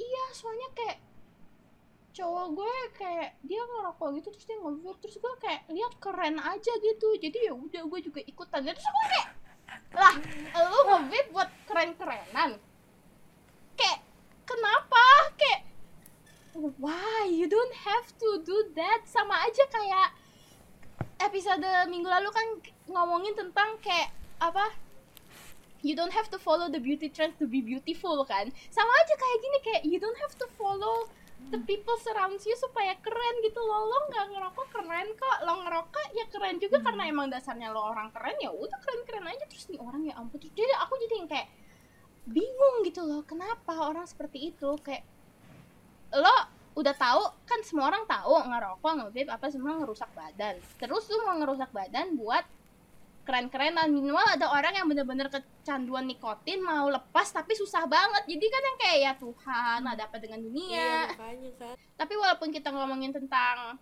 iya 0.00 0.24
soalnya 0.34 0.68
kayak 0.74 0.98
cowok 2.08 2.46
gue 2.58 2.74
kayak 2.98 3.38
dia 3.46 3.62
ngerokok 3.62 4.08
gitu 4.18 4.28
terus 4.34 4.46
dia 4.50 4.58
nge-vape 4.58 4.98
terus 4.98 5.16
gue 5.22 5.32
kayak 5.38 5.60
lihat 5.70 5.92
keren 6.02 6.36
aja 6.42 6.72
gitu. 6.82 7.08
Jadi 7.22 7.38
ya 7.46 7.54
udah 7.54 7.82
gue 7.86 8.00
juga 8.02 8.20
ikutan. 8.26 8.66
Terus 8.66 8.82
aku 8.82 9.00
kayak 9.14 9.28
lah 9.94 10.14
lu 10.58 10.78
nge-vape 10.90 11.28
buat 11.30 11.48
keren-kerenan 11.70 12.58
kayak 13.78 14.02
kenapa? 14.42 15.04
Kayak 15.38 15.60
why 16.82 17.30
you 17.30 17.46
don't 17.46 17.76
have 17.86 18.10
to 18.18 18.42
do 18.42 18.74
that? 18.74 19.06
Sama 19.06 19.46
aja 19.46 19.64
kayak 19.70 20.08
episode 21.22 21.62
minggu 21.86 22.10
lalu 22.10 22.30
kan 22.34 22.46
ngomongin 22.90 23.38
tentang 23.38 23.78
kayak 23.78 24.10
apa? 24.42 24.74
You 25.86 25.94
don't 25.94 26.10
have 26.10 26.26
to 26.34 26.42
follow 26.42 26.66
the 26.66 26.82
beauty 26.82 27.06
trend 27.06 27.38
to 27.38 27.46
be 27.46 27.62
beautiful 27.62 28.18
kan? 28.26 28.50
Sama 28.74 28.90
aja 28.90 29.14
kayak 29.14 29.38
gini 29.38 29.58
kayak 29.62 29.82
you 29.86 29.98
don't 30.02 30.18
have 30.18 30.34
to 30.34 30.50
follow 30.58 31.06
the 31.54 31.60
people 31.70 31.94
surrounds 32.02 32.42
you 32.42 32.58
supaya 32.58 32.98
keren 32.98 33.34
gitu 33.46 33.62
loh. 33.62 33.86
Lo 33.86 33.98
nggak 34.10 34.26
ngerokok 34.34 34.66
keren 34.74 35.08
kok. 35.14 35.38
Lo 35.46 35.62
ngerokok 35.62 36.06
ya 36.18 36.26
keren 36.34 36.58
juga 36.58 36.82
karena 36.82 37.06
emang 37.06 37.30
dasarnya 37.30 37.70
lo 37.70 37.94
orang 37.94 38.10
keren 38.10 38.34
ya 38.42 38.50
udah 38.50 38.78
keren 38.82 39.06
keren 39.06 39.26
aja. 39.30 39.46
Terus 39.46 39.70
nih 39.70 39.78
orang 39.78 40.02
ya 40.02 40.18
ampun. 40.18 40.42
Jadi 40.42 40.72
aku 40.82 40.98
jadi 41.06 41.14
yang 41.22 41.30
kayak 41.30 41.46
bingung 42.28 42.84
gitu 42.84 43.02
loh 43.02 43.24
kenapa 43.24 43.72
orang 43.88 44.04
seperti 44.04 44.52
itu? 44.52 44.70
Kayak 44.84 45.04
lo 46.12 46.36
udah 46.78 46.94
tahu 46.94 47.22
kan 47.42 47.60
semua 47.66 47.90
orang 47.90 48.06
tahu 48.06 48.38
ngerokok 48.38 48.92
nge-vape 49.02 49.30
apa 49.32 49.46
semua 49.50 49.80
ngerusak 49.80 50.10
badan. 50.14 50.54
Terus 50.78 51.04
lu 51.10 51.26
mau 51.26 51.36
ngerusak 51.40 51.72
badan 51.72 52.14
buat 52.14 52.44
keren-kerenan. 53.26 53.90
Minimal 53.90 54.38
ada 54.38 54.48
orang 54.52 54.72
yang 54.78 54.86
bener-bener 54.86 55.28
kecanduan 55.28 56.06
nikotin 56.06 56.62
mau 56.62 56.86
lepas 56.88 57.28
tapi 57.32 57.56
susah 57.58 57.84
banget. 57.88 58.24
Jadi 58.30 58.46
kan 58.46 58.62
yang 58.62 58.78
kayak 58.78 58.98
ya 59.00 59.12
Tuhan 59.18 59.80
ada 59.84 60.02
apa 60.06 60.16
dengan 60.22 60.40
iya 60.40 60.48
dunia 60.48 60.88
makanya 61.12 61.52
kan 61.58 61.76
tapi 61.98 62.14
walaupun 62.14 62.54
kita 62.54 62.70
ngomongin 62.70 63.10
tentang 63.10 63.74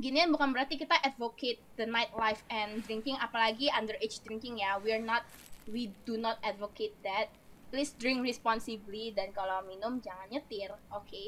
ginian 0.00 0.32
bukan 0.32 0.56
berarti 0.56 0.80
kita 0.80 0.96
advocate 1.04 1.60
the 1.76 1.84
nightlife 1.84 2.40
and 2.48 2.80
drinking 2.88 3.20
apalagi 3.20 3.68
underage 3.68 4.24
drinking 4.24 4.64
ya. 4.64 4.80
We're 4.80 5.04
not 5.04 5.28
we 5.68 5.92
do 6.08 6.16
not 6.16 6.40
advocate 6.40 6.96
that 7.04 7.28
please 7.70 7.94
drink 7.96 8.20
responsibly 8.20 9.14
dan 9.14 9.30
kalau 9.30 9.62
minum 9.64 10.02
jangan 10.02 10.26
nyetir 10.28 10.74
oke? 10.90 11.24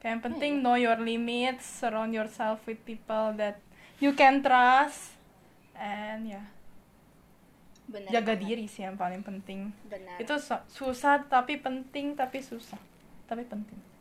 Kayak 0.00 0.10
yang 0.16 0.22
penting 0.22 0.52
know 0.62 0.78
your 0.78 0.96
limits, 0.96 1.66
surround 1.66 2.14
yourself 2.14 2.62
with 2.64 2.78
people 2.86 3.34
that 3.36 3.58
you 3.98 4.14
can 4.14 4.40
trust, 4.40 5.18
and 5.74 6.30
ya. 6.30 6.42
Benar 7.84 8.08
jaga 8.08 8.32
banget. 8.32 8.44
diri 8.48 8.64
sih 8.64 8.86
yang 8.86 8.96
paling 8.96 9.20
penting. 9.20 9.68
benar. 9.90 10.16
Itu 10.16 10.40
su- 10.40 10.64
susah 10.72 11.20
tapi 11.28 11.60
penting 11.60 12.16
tapi 12.16 12.40
susah. 12.40 12.80
Tapi 13.28 13.44
penting. 13.44 13.94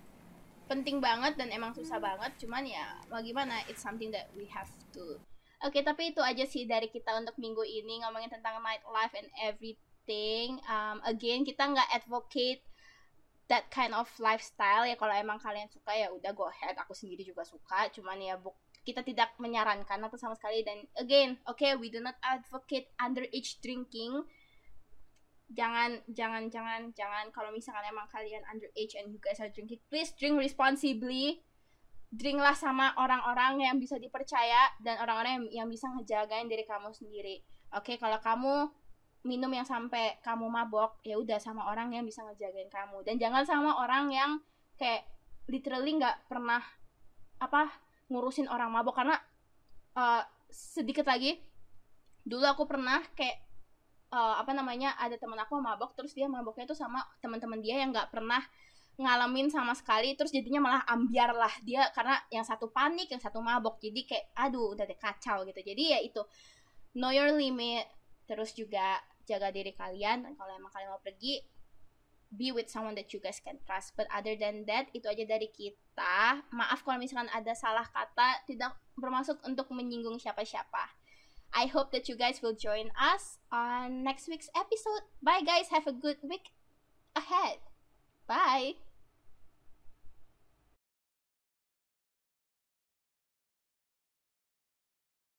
penting 0.68 0.98
banget 1.04 1.36
dan 1.38 1.52
emang 1.52 1.76
susah 1.76 2.00
banget 2.00 2.34
cuman 2.42 2.64
ya 2.66 2.98
mau 3.12 3.22
gimana 3.22 3.62
it's 3.70 3.84
something 3.84 4.10
that 4.10 4.32
we 4.34 4.48
have 4.50 4.72
to 4.90 5.20
oke 5.62 5.76
tapi 5.76 6.16
itu 6.16 6.22
aja 6.24 6.48
sih 6.48 6.66
dari 6.66 6.90
kita 6.90 7.14
untuk 7.20 7.36
minggu 7.38 7.62
ini 7.62 8.02
ngomongin 8.02 8.32
tentang 8.32 8.58
nightlife 8.64 9.14
and 9.14 9.30
everything 9.38 9.93
um, 10.68 11.00
again 11.08 11.48
kita 11.48 11.64
nggak 11.64 11.90
advocate 11.96 12.64
that 13.52 13.68
kind 13.70 13.92
of 13.94 14.08
lifestyle 14.20 14.88
ya. 14.88 14.96
Kalau 14.96 15.14
emang 15.16 15.40
kalian 15.40 15.68
suka 15.68 15.92
ya 15.94 16.08
udah 16.12 16.32
go 16.32 16.48
ahead. 16.48 16.76
Aku 16.80 16.96
sendiri 16.96 17.24
juga 17.28 17.44
suka. 17.44 17.92
Cuman 17.92 18.20
ya 18.20 18.40
bu 18.40 18.52
kita 18.84 19.00
tidak 19.00 19.32
menyarankan 19.40 20.04
atau 20.04 20.20
sama 20.20 20.36
sekali. 20.36 20.64
Dan 20.64 20.88
again 21.00 21.40
okay 21.48 21.76
we 21.76 21.92
do 21.92 22.00
not 22.00 22.16
advocate 22.24 22.92
underage 23.00 23.60
drinking. 23.60 24.24
Jangan 25.54 26.02
jangan 26.10 26.48
jangan 26.50 26.90
jangan. 26.96 27.30
Kalau 27.30 27.52
misalkan 27.52 27.84
emang 27.88 28.08
kalian 28.10 28.44
underage 28.48 28.96
and 28.96 29.12
you 29.12 29.20
guys 29.20 29.40
are 29.44 29.52
drinking 29.52 29.80
please 29.92 30.16
drink 30.16 30.40
responsibly. 30.40 31.44
Drinklah 32.14 32.54
sama 32.54 32.94
orang-orang 33.02 33.66
yang 33.66 33.82
bisa 33.82 33.98
dipercaya 33.98 34.70
dan 34.86 35.02
orang-orang 35.02 35.50
yang, 35.50 35.66
yang 35.66 35.68
bisa 35.68 35.90
ngejagain 35.98 36.46
diri 36.46 36.62
kamu 36.62 36.94
sendiri. 36.94 37.42
Oke 37.74 37.98
kalau 37.98 38.22
kamu 38.22 38.70
minum 39.24 39.52
yang 39.52 39.64
sampai 39.64 40.20
kamu 40.20 40.52
mabok 40.52 41.00
ya 41.04 41.16
udah 41.16 41.40
sama 41.40 41.68
orang 41.72 41.96
yang 41.96 42.04
bisa 42.04 42.24
ngejagain 42.28 42.68
kamu. 42.68 43.04
Dan 43.08 43.16
jangan 43.20 43.44
sama 43.48 43.80
orang 43.80 44.12
yang 44.12 44.32
kayak 44.76 45.08
literally 45.48 45.96
nggak 45.96 46.28
pernah 46.28 46.60
apa 47.40 47.72
ngurusin 48.12 48.52
orang 48.52 48.72
mabok. 48.72 49.00
Karena 49.00 49.16
uh, 49.96 50.22
sedikit 50.52 51.08
lagi 51.08 51.40
dulu 52.24 52.46
aku 52.48 52.64
pernah 52.68 53.04
kayak 53.16 53.44
uh, 54.14 54.40
apa 54.40 54.52
namanya 54.56 54.96
ada 54.96 55.20
teman 55.20 55.40
aku 55.42 55.60
mabok 55.60 55.92
terus 55.98 56.16
dia 56.16 56.30
maboknya 56.30 56.70
tuh 56.70 56.78
sama 56.78 57.04
teman-teman 57.20 57.60
dia 57.60 57.84
yang 57.84 57.92
nggak 57.92 58.14
pernah 58.16 58.40
ngalamin 58.94 59.50
sama 59.50 59.74
sekali 59.74 60.14
terus 60.14 60.30
jadinya 60.30 60.62
malah 60.62 60.82
ambiar 60.86 61.34
lah 61.34 61.50
dia 61.66 61.90
karena 61.98 62.14
yang 62.30 62.46
satu 62.46 62.70
panik 62.70 63.10
yang 63.10 63.24
satu 63.24 63.42
mabok. 63.42 63.82
Jadi 63.82 64.06
kayak 64.06 64.26
aduh 64.38 64.78
udah 64.78 64.86
deh 64.86 65.00
kacau 65.00 65.42
gitu. 65.50 65.60
Jadi 65.64 65.84
ya 65.96 66.00
itu 66.04 66.22
know 66.94 67.10
your 67.10 67.34
limit. 67.34 67.90
Terus 68.24 68.54
juga 68.56 69.02
jaga 69.26 69.50
diri 69.52 69.74
kalian. 69.76 70.24
Dan 70.28 70.34
kalau 70.36 70.54
emang 70.56 70.72
kalian 70.72 70.94
mau 70.94 71.02
pergi 71.04 71.44
be 72.34 72.50
with 72.50 72.66
someone 72.66 72.98
that 72.98 73.14
you 73.14 73.22
guys 73.22 73.38
can 73.40 73.62
trust. 73.64 73.94
But 73.94 74.10
other 74.10 74.34
than 74.34 74.66
that 74.66 74.90
itu 74.92 75.06
aja 75.06 75.24
dari 75.24 75.50
kita. 75.54 76.44
Maaf 76.50 76.82
kalau 76.82 76.98
misalkan 76.98 77.30
ada 77.30 77.54
salah 77.54 77.86
kata 77.86 78.44
tidak 78.50 78.74
bermaksud 78.98 79.38
untuk 79.46 79.70
menyinggung 79.70 80.18
siapa-siapa. 80.18 80.98
I 81.54 81.70
hope 81.70 81.94
that 81.94 82.10
you 82.10 82.18
guys 82.18 82.42
will 82.42 82.58
join 82.58 82.90
us 82.98 83.38
on 83.54 84.02
next 84.02 84.26
week's 84.26 84.50
episode. 84.58 85.06
Bye 85.22 85.46
guys. 85.46 85.70
Have 85.70 85.86
a 85.86 85.94
good 85.94 86.18
week 86.26 86.50
ahead 87.14 87.62